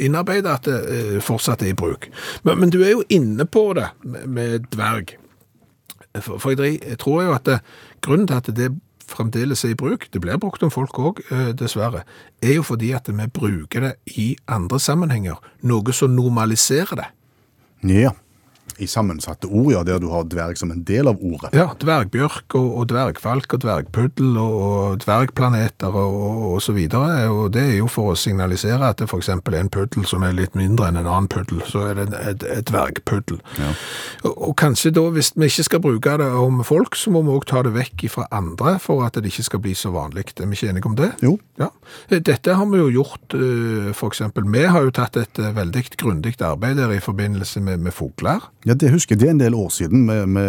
innarbeida 0.00 0.56
at 0.56 0.68
det 0.68 0.78
eh, 0.94 1.18
fortsatt 1.22 1.62
er 1.62 1.74
i 1.74 1.76
bruk. 1.76 2.08
Men, 2.46 2.62
men 2.62 2.72
du 2.72 2.80
er 2.82 2.94
jo 2.94 3.04
inne 3.12 3.44
på 3.44 3.66
det 3.76 3.90
med, 4.02 4.26
med 4.26 4.66
dverg. 4.72 5.16
For, 6.20 6.38
for 6.38 6.54
jeg, 6.54 6.80
jeg 6.80 6.98
tror 7.02 7.22
jo 7.26 7.36
at 7.36 7.46
det, 7.48 7.60
grunnen 8.04 8.28
til 8.30 8.40
at 8.40 8.50
det 8.56 8.72
fremdeles 9.04 9.64
er 9.66 9.74
i 9.74 9.78
bruk, 9.78 10.08
det 10.12 10.22
blir 10.24 10.40
brukt 10.40 10.62
om 10.64 10.72
folk 10.72 10.96
òg, 10.98 11.20
dessverre, 11.58 12.06
er 12.42 12.56
jo 12.56 12.64
fordi 12.64 12.94
at 12.96 13.10
vi 13.12 13.28
bruker 13.28 13.88
det 13.88 13.94
i 14.16 14.30
andre 14.48 14.80
sammenhenger, 14.80 15.36
noe 15.60 15.92
som 15.92 16.14
normaliserer 16.16 17.02
det. 17.02 17.08
Ja. 17.84 18.14
I 18.82 18.88
sammensatte 18.90 19.48
ord, 19.48 19.72
ja, 19.72 19.82
der 19.86 20.00
du 20.02 20.08
har 20.12 20.26
dverg 20.30 20.58
som 20.58 20.72
en 20.74 20.84
del 20.86 21.08
av 21.10 21.22
ordet. 21.22 21.52
Ja, 21.56 21.70
dvergbjørk 21.80 22.56
og, 22.58 22.68
og 22.80 22.88
dvergfalk 22.92 23.56
og 23.56 23.64
dvergpuddel 23.64 24.38
og, 24.40 24.56
og 24.64 25.02
dvergplaneter 25.04 25.94
og, 25.94 26.18
og, 26.54 26.58
så 26.64 26.74
videre, 26.76 27.28
og 27.30 27.52
det 27.54 27.64
er 27.72 27.76
jo 27.78 27.88
for 27.90 28.12
å 28.12 28.18
signalisere 28.18 28.92
at 28.92 29.02
det 29.02 29.08
eksempel 29.14 29.56
er 29.56 29.64
en 29.64 29.72
puddel 29.72 30.06
som 30.08 30.24
er 30.26 30.34
litt 30.36 30.56
mindre 30.58 30.88
enn 30.90 30.98
en 31.00 31.08
annen 31.08 31.28
puddel, 31.30 31.62
så 31.68 31.88
er 31.90 32.00
det 32.00 32.06
et, 32.18 32.44
et, 32.44 32.64
dvergpuddel. 32.70 33.40
Og, 34.24 34.32
og 34.32 34.54
kanskje 34.60 34.92
da, 34.94 35.06
hvis 35.14 35.32
vi 35.36 35.48
ikke 35.50 35.66
skal 35.68 35.82
bruke 35.84 36.16
det 36.20 36.28
om 36.38 36.62
folk, 36.66 36.98
så 36.98 37.12
må 37.14 37.24
vi 37.24 37.34
også 37.34 37.50
ta 37.52 37.62
det 37.66 37.74
vekk 37.76 38.06
fra 38.12 38.26
andre 38.34 38.76
for 38.82 39.04
at 39.06 39.18
det 39.18 39.32
ikke 39.32 39.46
skal 39.48 39.62
bli 39.64 39.74
så 39.78 39.92
vanlig. 39.94 40.26
Er 40.34 40.50
vi 40.50 40.58
ikke 40.58 40.72
enige 40.72 40.90
om 40.90 40.98
det? 40.98 41.10
Jo. 41.24 41.36
Ja. 41.60 41.70
Dette 42.10 42.56
har 42.58 42.68
vi 42.70 42.80
jo 42.80 42.90
gjort, 42.92 43.34
f.eks. 43.34 43.98
for 43.98 44.12
eksempel, 44.12 44.46
vi 44.50 44.64
har 44.70 44.86
jo 44.86 44.94
tatt 44.94 45.18
et 45.20 45.40
eh, 45.40 45.54
veldig 45.54 45.84
grundig 46.00 46.34
arbeid 46.42 46.78
der 46.80 46.94
i 46.94 47.02
forbindelse 47.02 47.62
med, 47.64 47.82
med 47.84 47.94
fugler. 47.94 48.42
Ja, 48.64 48.74
det 48.74 48.90
husker 48.94 49.14
jeg. 49.14 49.20
Det 49.20 49.28
er 49.28 49.34
en 49.34 49.42
del 49.42 49.56
år 49.58 49.68
siden 49.74 50.06
vi, 50.08 50.16
vi 50.36 50.44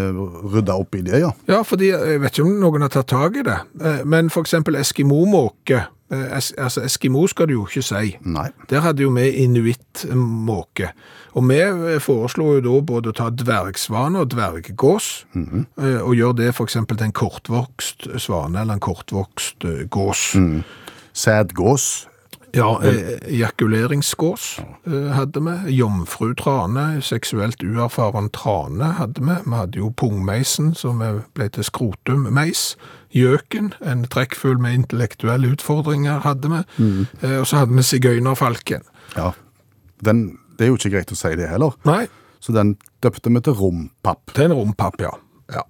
rydda 0.55 0.77
opp 0.79 0.95
i 0.95 1.03
det, 1.03 1.19
ja. 1.19 1.33
Ja, 1.51 1.63
fordi 1.67 1.91
jeg 1.91 2.21
vet 2.23 2.37
ikke 2.37 2.47
om 2.47 2.55
noen 2.61 2.85
har 2.85 2.93
tatt 2.93 3.11
tak 3.11 3.35
i 3.41 3.43
det, 3.45 3.57
eh, 3.81 4.05
men 4.07 4.31
eksempel 4.31 4.77
Eskimo-måke, 4.79 5.81
eh, 6.13 6.25
es, 6.37 6.53
altså 6.57 6.85
Eskimo 6.87 7.25
skal 7.27 7.49
du 7.51 7.57
jo 7.57 7.65
ikke 7.67 7.83
si. 7.83 8.15
Nei. 8.23 8.47
Der 8.71 8.85
hadde 8.85 9.03
jo 9.03 9.11
vi 9.15 9.27
inuitt-måke, 9.43 10.93
og 11.35 11.47
vi 11.49 11.59
eh, 11.65 11.99
foreslo 12.03 12.53
jo 12.55 12.63
da 12.63 12.79
både 12.93 13.11
å 13.11 13.19
ta 13.19 13.29
dvergsvane 13.43 14.23
og 14.23 14.31
dverggås, 14.31 15.11
eh, 15.35 15.99
og 15.99 16.15
gjøre 16.15 16.39
det 16.39 16.51
eksempel 16.55 17.01
til 17.01 17.11
en 17.11 17.19
kortvokst 17.19 18.09
svane 18.15 18.63
eller 18.63 18.79
en 18.79 18.87
kortvokst 18.87 19.67
gås. 19.91 20.27
gås. 20.39 20.81
Sædgås. 21.15 22.07
Ja, 22.55 22.69
eh, 22.83 23.17
ejakuleringsgås 23.27 24.59
eh, 24.87 25.09
hadde 25.11 25.41
vi. 25.43 25.75
Jomfrutrane, 25.75 27.01
seksuelt 27.03 27.63
uerfaren 27.63 28.29
trane 28.31 28.93
hadde 28.99 29.23
vi. 29.25 29.35
Vi 29.45 29.55
hadde 29.59 29.81
jo 29.81 29.89
pungmeisen, 29.91 30.71
som 30.75 31.01
eh, 31.03 31.19
ble 31.35 31.49
til 31.51 31.67
skrotummeis. 31.67 32.63
Gjøken, 33.15 33.73
en 33.83 34.05
trekkfugl 34.11 34.59
med 34.63 34.79
intellektuelle 34.79 35.51
utfordringer, 35.55 36.23
hadde 36.23 36.51
vi. 36.51 36.61
Mm. 36.79 37.05
og 37.39 37.45
så 37.47 37.61
hadde 37.61 37.75
vi 37.77 37.83
sigøynerfalken. 37.87 38.83
Ja. 39.15 39.29
Den, 40.03 40.25
det 40.57 40.65
er 40.65 40.73
jo 40.73 40.79
ikke 40.79 40.91
greit 40.97 41.13
å 41.13 41.19
si 41.19 41.31
det 41.39 41.47
heller. 41.51 41.77
Nei, 41.87 42.05
Så 42.43 42.53
den 42.53 42.75
døpte 43.01 43.31
vi 43.31 43.41
til 43.41 43.55
rompapp. 43.57 44.35
er 44.35 44.49
en 44.49 44.53
rompapp, 44.53 44.99
ja. 45.01 45.13
Ja. 45.53 45.61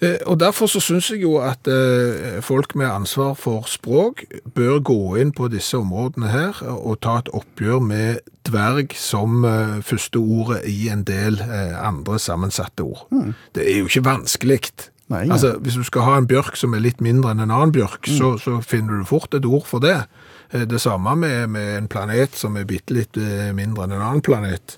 Eh, 0.00 0.16
og 0.26 0.40
derfor 0.40 0.66
så 0.66 0.80
synes 0.80 1.10
jeg 1.10 1.22
jo 1.22 1.36
at 1.36 1.68
eh, 1.68 2.42
folk 2.42 2.74
med 2.74 2.86
ansvar 2.86 3.34
for 3.34 3.66
språk 3.68 4.24
bør 4.54 4.78
gå 4.80 5.00
inn 5.20 5.32
på 5.36 5.50
disse 5.52 5.76
områdene 5.76 6.30
her 6.32 6.62
og 6.64 7.00
ta 7.04 7.18
et 7.20 7.28
oppgjør 7.36 7.82
med 7.84 8.22
dverg 8.48 8.94
som 8.96 9.44
eh, 9.44 9.80
første 9.84 10.16
ordet 10.22 10.62
i 10.70 10.88
en 10.88 11.04
del 11.04 11.42
andre 11.76 12.18
sammensatte 12.18 12.86
ord. 12.86 13.04
Det 13.54 13.66
er 13.68 13.82
jo 13.82 13.90
ikke 13.90 14.06
vanskelig. 14.06 14.60
Nei, 15.08 15.26
ja. 15.26 15.32
Altså, 15.32 15.54
hvis 15.60 15.76
du 15.76 15.84
skal 15.84 16.04
ha 16.04 16.16
en 16.18 16.28
bjørk 16.28 16.56
som 16.56 16.74
er 16.76 16.84
litt 16.84 17.00
mindre 17.04 17.32
enn 17.32 17.44
en 17.44 17.52
annen 17.52 17.72
bjørk, 17.72 18.08
så, 18.08 18.34
så 18.40 18.58
finner 18.64 19.00
du 19.00 19.08
fort 19.08 19.34
et 19.36 19.46
ord 19.48 19.64
for 19.68 19.84
det. 19.84 20.02
Det 20.52 20.80
samme 20.80 21.14
med, 21.16 21.48
med 21.52 21.76
en 21.76 21.88
planet 21.88 22.36
som 22.36 22.56
er 22.56 22.68
bitte 22.68 22.96
litt 22.96 23.16
mindre 23.56 23.84
enn 23.84 23.96
en 23.96 24.04
annen 24.04 24.24
planet. 24.24 24.76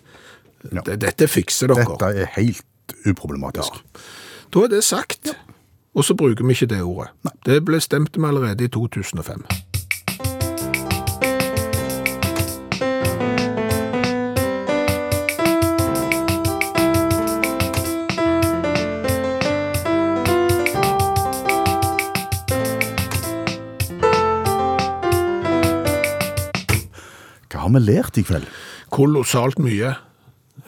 Ja. 0.71 0.83
Dette 0.87 1.27
fikser 1.31 1.71
dere. 1.71 1.87
Dette 1.87 2.11
er 2.23 2.31
helt 2.37 2.95
uproblematisk. 3.07 3.83
Da 4.51 4.65
er 4.65 4.67
det 4.67 4.85
sagt, 4.85 5.31
og 5.95 6.05
så 6.05 6.15
bruker 6.15 6.43
vi 6.45 6.51
ikke 6.51 6.67
det 6.67 6.83
ordet. 6.83 7.13
Det 7.47 7.61
ble 7.65 7.79
stemt 7.81 8.17
med 8.19 8.29
allerede 8.29 8.65
i 8.65 8.69
2005. 8.69 9.45
Hva 27.47 27.63
har 27.63 27.71
vi 27.71 27.87
lært 27.87 28.19
i 28.19 28.27
kveld? 28.27 28.51
Kolossalt 28.91 29.63
mye. 29.63 29.95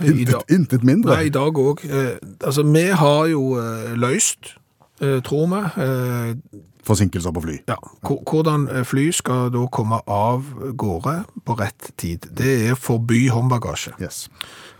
Intet, 0.01 0.83
mindre. 0.83 1.15
Nei, 1.15 1.29
i 1.29 1.35
dag 1.35 1.59
òg. 1.59 1.85
Eh, 1.85 2.17
altså, 2.45 2.63
vi 2.63 2.87
har 2.91 3.27
jo 3.31 3.57
eh, 3.61 3.95
løst, 3.97 4.55
eh, 5.01 5.21
tror 5.23 5.47
vi, 5.53 5.83
eh, 5.83 6.61
Forsinkelser 6.83 7.31
på 7.31 7.41
fly. 7.41 7.59
ja, 7.69 7.77
hvordan 8.03 8.69
eh, 8.69 8.85
fly 8.85 9.11
skal 9.15 9.53
da 9.55 9.67
komme 9.71 10.01
av 10.11 10.43
gårde 10.77 11.25
på 11.47 11.55
rett 11.61 11.93
tid. 11.97 12.27
Det 12.39 12.71
er 12.71 12.75
forby 12.75 13.29
håndbagasje. 13.31 13.93
Yes. 14.03 14.29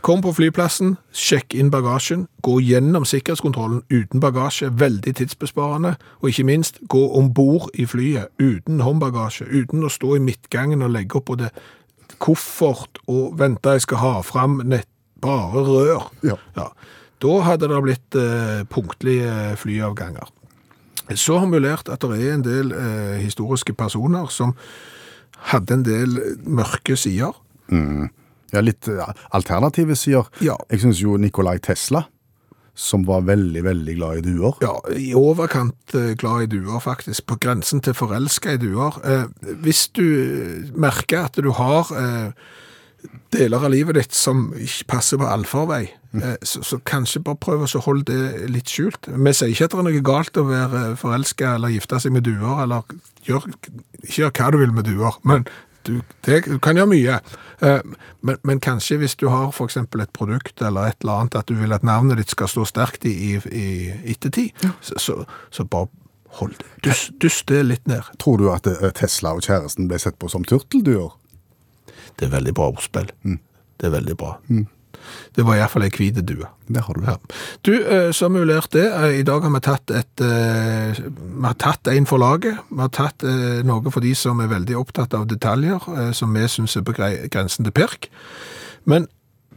Kom 0.03 0.19
på 0.23 0.33
flyplassen, 0.35 0.97
sjekk 1.15 1.55
inn 1.55 1.71
bagasjen, 1.71 2.27
gå 2.43 2.57
gjennom 2.59 3.05
sikkerhetskontrollen 3.07 3.85
uten 3.87 4.21
bagasje, 4.21 4.73
veldig 4.81 5.15
tidsbesparende, 5.15 5.95
og 6.21 6.29
ikke 6.29 6.45
minst, 6.45 6.81
gå 6.89 7.05
ombord 7.15 7.71
i 7.75 7.87
flyet 7.87 8.35
uten 8.43 8.83
håndbagasje, 8.83 9.47
uten 9.47 9.87
å 9.87 9.93
stå 9.93 10.17
i 10.17 10.25
midtgangen 10.27 10.83
og 10.83 10.91
legge 10.91 11.21
opp 11.21 11.31
på 11.31 11.39
det 11.39 11.53
koffert 12.23 12.99
og 13.11 13.39
vente 13.39 13.77
jeg 13.77 13.87
skal 13.87 14.03
ha 14.03 14.13
fram 14.27 14.61
nett, 14.67 14.89
bare 15.23 15.65
rør. 15.67 16.09
Ja. 16.27 16.39
Da 17.23 17.35
hadde 17.47 17.69
det 17.71 17.83
blitt 17.85 18.19
eh, 18.19 18.63
punktlige 18.71 19.57
flyavganger. 19.61 20.31
Så 21.19 21.39
har 21.39 21.51
vi 21.51 21.61
lært 21.63 21.91
at 21.93 22.03
det 22.03 22.19
er 22.19 22.37
en 22.37 22.45
del 22.47 22.73
eh, 22.75 23.21
historiske 23.23 23.75
personer 23.79 24.31
som 24.33 24.55
hadde 25.51 25.79
en 25.79 25.87
del 25.87 26.19
mørke 26.47 26.97
sider. 26.99 27.35
Mm. 27.73 28.09
Ja, 28.53 28.63
litt 28.63 28.89
eh, 28.91 29.13
alternative 29.35 29.97
sider. 29.99 30.29
Ja. 30.45 30.57
Jeg 30.71 30.85
syns 30.85 31.03
jo 31.03 31.19
Nikolai 31.21 31.59
Tesla, 31.65 32.05
som 32.75 33.05
var 33.09 33.27
veldig, 33.29 33.63
veldig 33.67 33.95
glad 33.99 34.21
i 34.21 34.25
duer. 34.27 34.59
Ja, 34.65 34.75
i 34.97 35.13
overkant 35.19 35.97
eh, 35.99 36.13
glad 36.21 36.47
i 36.47 36.51
duer, 36.57 36.81
faktisk. 36.83 37.27
På 37.29 37.39
grensen 37.43 37.83
til 37.85 37.97
forelska 37.97 38.57
i 38.57 38.63
duer. 38.63 38.99
Eh, 39.05 39.55
hvis 39.65 39.87
du 39.97 40.07
merker 40.75 41.27
at 41.29 41.41
du 41.43 41.53
har 41.59 41.93
eh, 41.99 42.31
deler 43.33 43.65
av 43.65 43.73
livet 43.73 43.97
ditt 43.97 44.13
som 44.15 44.51
ikke 44.55 44.87
passer 44.93 45.19
på 45.19 45.27
allfarvei, 45.27 45.83
eh, 46.21 46.37
så, 46.43 46.61
så 46.67 46.79
kanskje 46.85 47.23
bare 47.25 47.41
prøv 47.41 47.65
å 47.65 47.83
holde 47.87 48.13
det 48.13 48.51
litt 48.53 48.69
skjult. 48.71 49.09
Vi 49.09 49.33
sier 49.35 49.53
ikke 49.55 49.71
at 49.71 49.75
det 49.75 49.81
er 49.83 49.89
noe 49.89 50.05
galt 50.07 50.37
å 50.41 50.45
være 50.49 50.83
forelska 51.01 51.55
eller 51.57 51.73
gifte 51.75 52.01
seg 52.05 52.15
med 52.15 52.27
duer, 52.29 52.63
eller 52.67 52.83
gjør, 53.27 53.49
ikke 54.05 54.19
gjør 54.21 54.35
hva 54.39 54.51
du 54.53 54.59
vil 54.63 54.75
med 54.77 54.89
duer, 54.91 55.17
men 55.27 55.47
du, 55.83 55.97
det, 56.23 56.45
du 56.47 56.61
kan 56.63 56.79
gjøre 56.79 56.93
mye. 56.93 57.17
Eh, 57.65 57.81
Men, 58.23 58.37
men 58.47 58.61
kanskje 58.63 59.01
hvis 59.01 59.17
du 59.19 59.25
har 59.33 59.51
eksempel 59.65 60.05
et 60.05 60.13
produkt 60.15 60.63
eller 60.63 60.93
et 60.93 61.01
eller 61.03 61.25
annet, 61.25 61.35
at 61.41 61.49
du 61.51 61.57
vil 61.59 61.73
at 61.75 61.83
navnet 61.83 62.21
ditt 62.21 62.31
skal 62.31 62.47
stå 62.47 62.65
sterkt 62.71 63.03
i, 63.11 63.17
i, 63.35 63.41
i 63.91 64.13
ettertid, 64.15 64.55
så, 64.81 64.95
så, 65.03 65.17
så 65.51 65.65
bare 65.67 65.89
hold 66.39 66.55
det. 66.61 66.69
Dust, 66.87 67.11
dust 67.19 67.49
det 67.51 67.65
litt 67.67 67.89
ned. 67.91 68.07
Tror 68.23 68.39
du 68.39 68.47
at 68.53 68.69
eh, 68.71 68.93
Tesla 68.95 69.35
og 69.35 69.43
kjæresten 69.43 69.91
ble 69.91 69.99
sett 69.99 70.21
på 70.23 70.31
som 70.31 70.47
turtelduer? 70.47 71.17
Det 72.19 72.29
er 72.29 72.37
veldig 72.37 72.55
bra 72.55 72.71
ordspill. 72.73 73.11
Det 73.23 73.89
er 73.89 73.97
veldig 73.97 74.17
bra. 74.17 74.37
Det 75.35 75.45
var 75.47 75.57
iallfall 75.59 75.87
ei 75.87 75.93
hvit 75.93 76.21
due. 76.27 76.49
Det 76.69 76.83
har 76.87 76.95
du. 76.95 77.07
Ja. 77.07 77.17
Du, 77.67 77.73
eh, 77.75 78.47
lært 78.47 78.73
det. 78.73 78.87
Eh, 78.87 79.21
I 79.21 79.23
dag 79.23 79.43
har 79.43 79.51
vi 79.51 79.61
tatt 79.61 79.91
et 79.91 80.21
eh, 80.21 81.01
Vi 81.03 81.47
har 81.47 81.55
tatt 81.55 81.89
en 81.89 82.07
for 82.07 82.19
laget. 82.19 82.59
Vi 82.71 82.81
har 82.81 82.89
tatt 82.89 83.23
noe 83.65 83.91
for 83.91 84.01
de 84.01 84.15
som 84.15 84.41
er 84.41 84.49
veldig 84.53 84.77
opptatt 84.77 85.15
av 85.15 85.27
detaljer, 85.27 86.13
som 86.13 86.33
vi 86.35 86.47
syns 86.49 86.77
er 86.77 86.83
på 86.83 86.95
grensen 86.95 87.65
til 87.65 87.73
pirk. 87.73 88.09
Men 88.85 89.09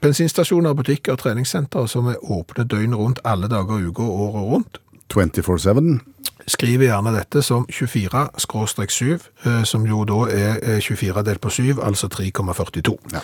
bensinstasjoner, 0.02 0.74
butikker 0.74 1.16
og 1.16 1.20
treningssentre 1.20 1.88
som 1.88 2.08
er 2.08 2.22
åpne 2.22 2.66
døgnet 2.66 2.98
rundt 3.00 3.22
alle 3.26 3.48
dager 3.48 3.80
i 3.80 3.90
uka 3.90 4.04
året 4.04 4.50
rundt, 4.52 4.80
24-7. 5.16 6.00
skriver 6.48 6.86
gjerne 6.92 7.12
dette 7.16 7.42
som 7.42 7.64
24-7, 7.74 9.24
eh, 9.46 9.64
som 9.66 9.86
jo 9.90 10.04
da 10.06 10.18
er 10.30 10.60
eh, 10.62 10.80
24 10.84 11.24
delt 11.26 11.42
på 11.42 11.50
7, 11.50 11.80
altså 11.82 12.08
3,42. 12.14 12.94
Ja. 13.16 13.22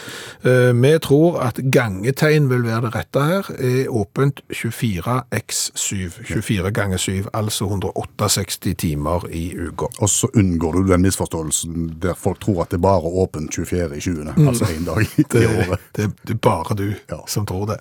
Vi 0.74 0.94
tror 1.06 1.38
at 1.46 1.60
gangetegn 1.72 2.48
vil 2.50 2.64
være 2.66 2.88
det 2.88 2.94
rette 2.96 3.22
her, 3.28 3.52
er 3.62 3.92
åpent 3.94 4.42
24x7, 4.50 6.10
24 6.26 6.72
ganger 6.72 6.98
7, 6.98 7.28
altså 7.34 7.66
168 7.70 8.74
timer 8.78 9.28
i 9.30 9.44
uka. 9.68 9.86
Og 10.02 10.10
så 10.10 10.28
unngår 10.34 10.74
du 10.80 10.84
den 10.90 11.02
misforståelsen 11.06 11.92
der 12.02 12.18
folk 12.18 12.40
tror 12.42 12.64
at 12.66 12.72
det 12.74 12.82
bare 12.82 13.04
er 13.06 13.20
åpent 13.26 13.54
24 13.54 13.98
i 13.98 14.02
20. 14.02 14.34
Mm. 14.36 14.48
Altså 14.48 14.66
én 14.66 14.86
dag 14.88 15.02
i 15.06 15.24
Det, 15.32 15.46
året. 15.48 15.80
det, 15.96 16.10
det 16.28 16.34
er 16.36 16.42
bare 16.42 16.76
du 16.80 16.88
som 17.28 17.46
tror 17.46 17.66
det. 17.76 17.80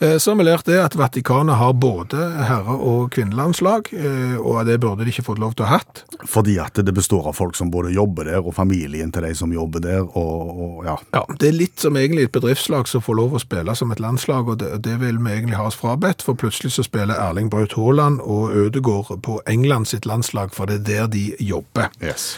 Eh, 0.00 0.18
Så 0.18 0.30
har 0.30 0.36
vi 0.36 0.44
lært 0.50 0.66
det 0.68 0.78
at 0.84 0.96
Vatikanet 0.98 1.56
har 1.56 1.72
både 1.72 2.16
herre- 2.44 2.76
og 2.76 3.10
kvinnelandslag, 3.10 3.35
eh, 3.40 4.36
og 4.40 4.66
det 4.66 4.78
burde 4.82 5.04
de 5.04 5.12
ikke 5.12 5.26
fått 5.26 5.40
lov 5.42 5.54
til 5.56 5.66
å 5.66 5.70
ha 5.70 5.78
hatt. 5.80 6.02
Fordi 6.28 6.56
at 6.62 6.78
det 6.82 6.94
består 6.96 7.28
av 7.30 7.36
folk 7.38 7.56
som 7.58 7.70
både 7.70 7.92
jobber 7.94 8.30
der, 8.30 8.42
og 8.42 8.54
familien 8.56 9.12
til 9.12 9.26
de 9.26 9.32
som 9.34 9.52
jobber 9.52 9.84
der, 9.84 10.02
og, 10.02 10.52
og 10.56 10.84
ja. 10.88 10.96
Ja, 11.14 11.24
Det 11.38 11.50
er 11.50 11.56
litt 11.56 11.80
som 11.80 11.96
egentlig 11.96 12.28
et 12.28 12.36
bedriftslag 12.36 12.88
som 12.88 13.04
får 13.04 13.20
lov 13.20 13.36
å 13.36 13.42
spille 13.42 13.74
som 13.78 13.92
et 13.92 14.02
landslag, 14.02 14.48
og 14.48 14.60
det, 14.62 14.72
det 14.86 14.98
vil 15.02 15.18
vi 15.22 15.32
egentlig 15.32 15.60
ha 15.60 15.68
oss 15.70 15.78
frabedt, 15.78 16.24
for 16.26 16.38
plutselig 16.38 16.74
så 16.76 16.86
spiller 16.86 17.18
Erling 17.18 17.50
Braut 17.52 17.76
Haaland 17.78 18.22
og 18.24 18.54
Ødegaard 18.56 19.20
på 19.26 19.40
England 19.46 19.90
sitt 19.92 20.06
landslag, 20.06 20.54
for 20.56 20.70
det 20.70 20.82
er 20.82 20.86
der 20.86 21.12
de 21.12 21.26
jobber. 21.40 21.92
Yes. 22.02 22.36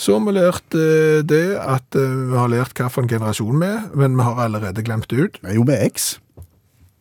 Så 0.00 0.16
har 0.16 0.24
vi 0.24 0.32
lært 0.32 0.76
eh, 0.78 1.20
det 1.28 1.44
at 1.60 1.96
eh, 1.98 2.18
vi 2.30 2.38
har 2.38 2.48
lært 2.48 2.78
hvilken 2.78 3.10
generasjon 3.10 3.60
vi 3.60 3.68
er, 3.68 3.82
men 3.98 4.16
vi 4.16 4.24
har 4.24 4.38
allerede 4.46 4.84
glemt 4.86 5.10
det 5.12 5.26
ut. 5.26 5.40
Jo, 5.52 5.66
med 5.68 5.82
X. 5.90 6.14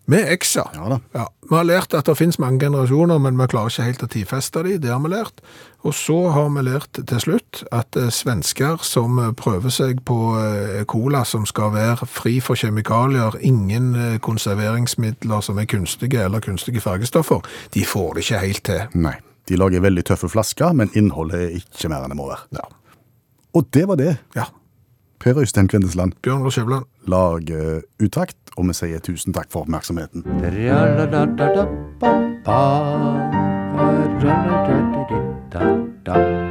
Med 0.09 0.31
X, 0.39 0.55
ja. 0.57 0.65
Ja 1.13 1.27
vi 1.49 1.55
har 1.57 1.65
lært 1.65 1.95
at 1.97 2.05
det 2.05 2.17
finnes 2.19 2.37
mange 2.41 2.61
generasjoner, 2.61 3.17
men 3.21 3.37
vi 3.39 3.47
klarer 3.49 3.73
ikke 3.73 3.87
helt 3.87 4.03
å 4.05 4.09
tidfeste 4.13 4.61
de, 4.67 4.75
det 4.81 4.91
har 4.93 5.01
vi 5.01 5.09
lært. 5.09 5.41
Og 5.87 5.95
så 5.97 6.17
har 6.35 6.49
vi 6.53 6.63
lært 6.67 6.99
til 7.09 7.21
slutt 7.23 7.63
at 7.75 7.97
eh, 7.97 8.11
svensker 8.13 8.83
som 8.85 9.17
eh, 9.21 9.31
prøver 9.37 9.73
seg 9.73 10.03
på 10.05 10.17
eh, 10.37 10.83
cola 10.89 11.23
som 11.25 11.47
skal 11.49 11.73
være 11.73 12.05
fri 12.09 12.37
for 12.43 12.59
kjemikalier, 12.59 13.39
ingen 13.41 14.19
konserveringsmidler 14.25 15.41
som 15.45 15.57
er 15.57 15.69
kunstige 15.71 16.21
eller 16.27 16.43
kunstige 16.43 16.83
fargestoffer, 16.83 17.41
de 17.73 17.85
får 17.87 18.13
det 18.13 18.27
ikke 18.27 18.45
helt 18.45 18.65
til. 18.69 19.01
Nei. 19.07 19.15
De 19.49 19.57
lager 19.57 19.81
veldig 19.81 20.03
tøffe 20.05 20.29
flasker, 20.29 20.75
men 20.77 20.91
innholdet 20.93 21.39
er 21.41 21.55
ikke 21.57 21.89
mer 21.89 22.05
enn 22.05 22.13
det 22.13 22.19
må 22.19 22.27
være. 22.29 22.45
Ja. 22.59 22.67
Og 23.57 23.71
det 23.73 23.87
var 23.89 23.97
det. 23.97 24.11
Ja. 24.37 24.45
Per 25.19 25.35
Øystein 25.35 25.67
Kvindesland. 25.67 26.13
Bjørn 26.23 26.45
Rå 26.45 26.51
Skjævland. 26.53 26.85
Lag 27.11 27.49
uh, 27.51 27.81
utakt, 27.99 28.37
og 28.55 28.69
vi 28.69 28.75
sier 28.77 29.01
tusen 29.03 29.35
takk 29.35 29.51
for 29.51 29.67
oppmerksomheten. 29.67 30.23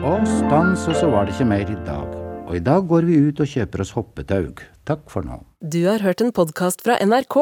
Og 0.09 0.29
stans, 0.29 0.85
og 0.89 1.01
så 1.01 1.09
var 1.09 1.25
det 1.25 1.37
ikke 1.37 1.49
mer 1.49 1.65
i 1.65 1.81
dag. 1.89 2.13
Og 2.49 2.57
i 2.57 2.63
dag 2.65 2.85
går 2.89 3.09
vi 3.09 3.19
ut 3.29 3.41
og 3.41 3.49
kjøper 3.49 3.85
oss 3.85 3.97
hoppetaug. 3.97 4.61
Takk 4.89 5.09
for 5.13 5.25
nå. 5.25 5.41
Du 5.65 5.81
har 5.89 6.05
hørt 6.05 6.21
en 6.25 6.33
podkast 6.37 6.85
fra 6.85 7.01
NRK. 7.01 7.37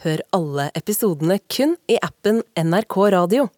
Hør 0.00 0.24
alle 0.32 0.70
episodene 0.76 1.40
kun 1.52 1.76
i 1.92 2.00
appen 2.00 2.40
NRK 2.56 3.02
Radio. 3.12 3.50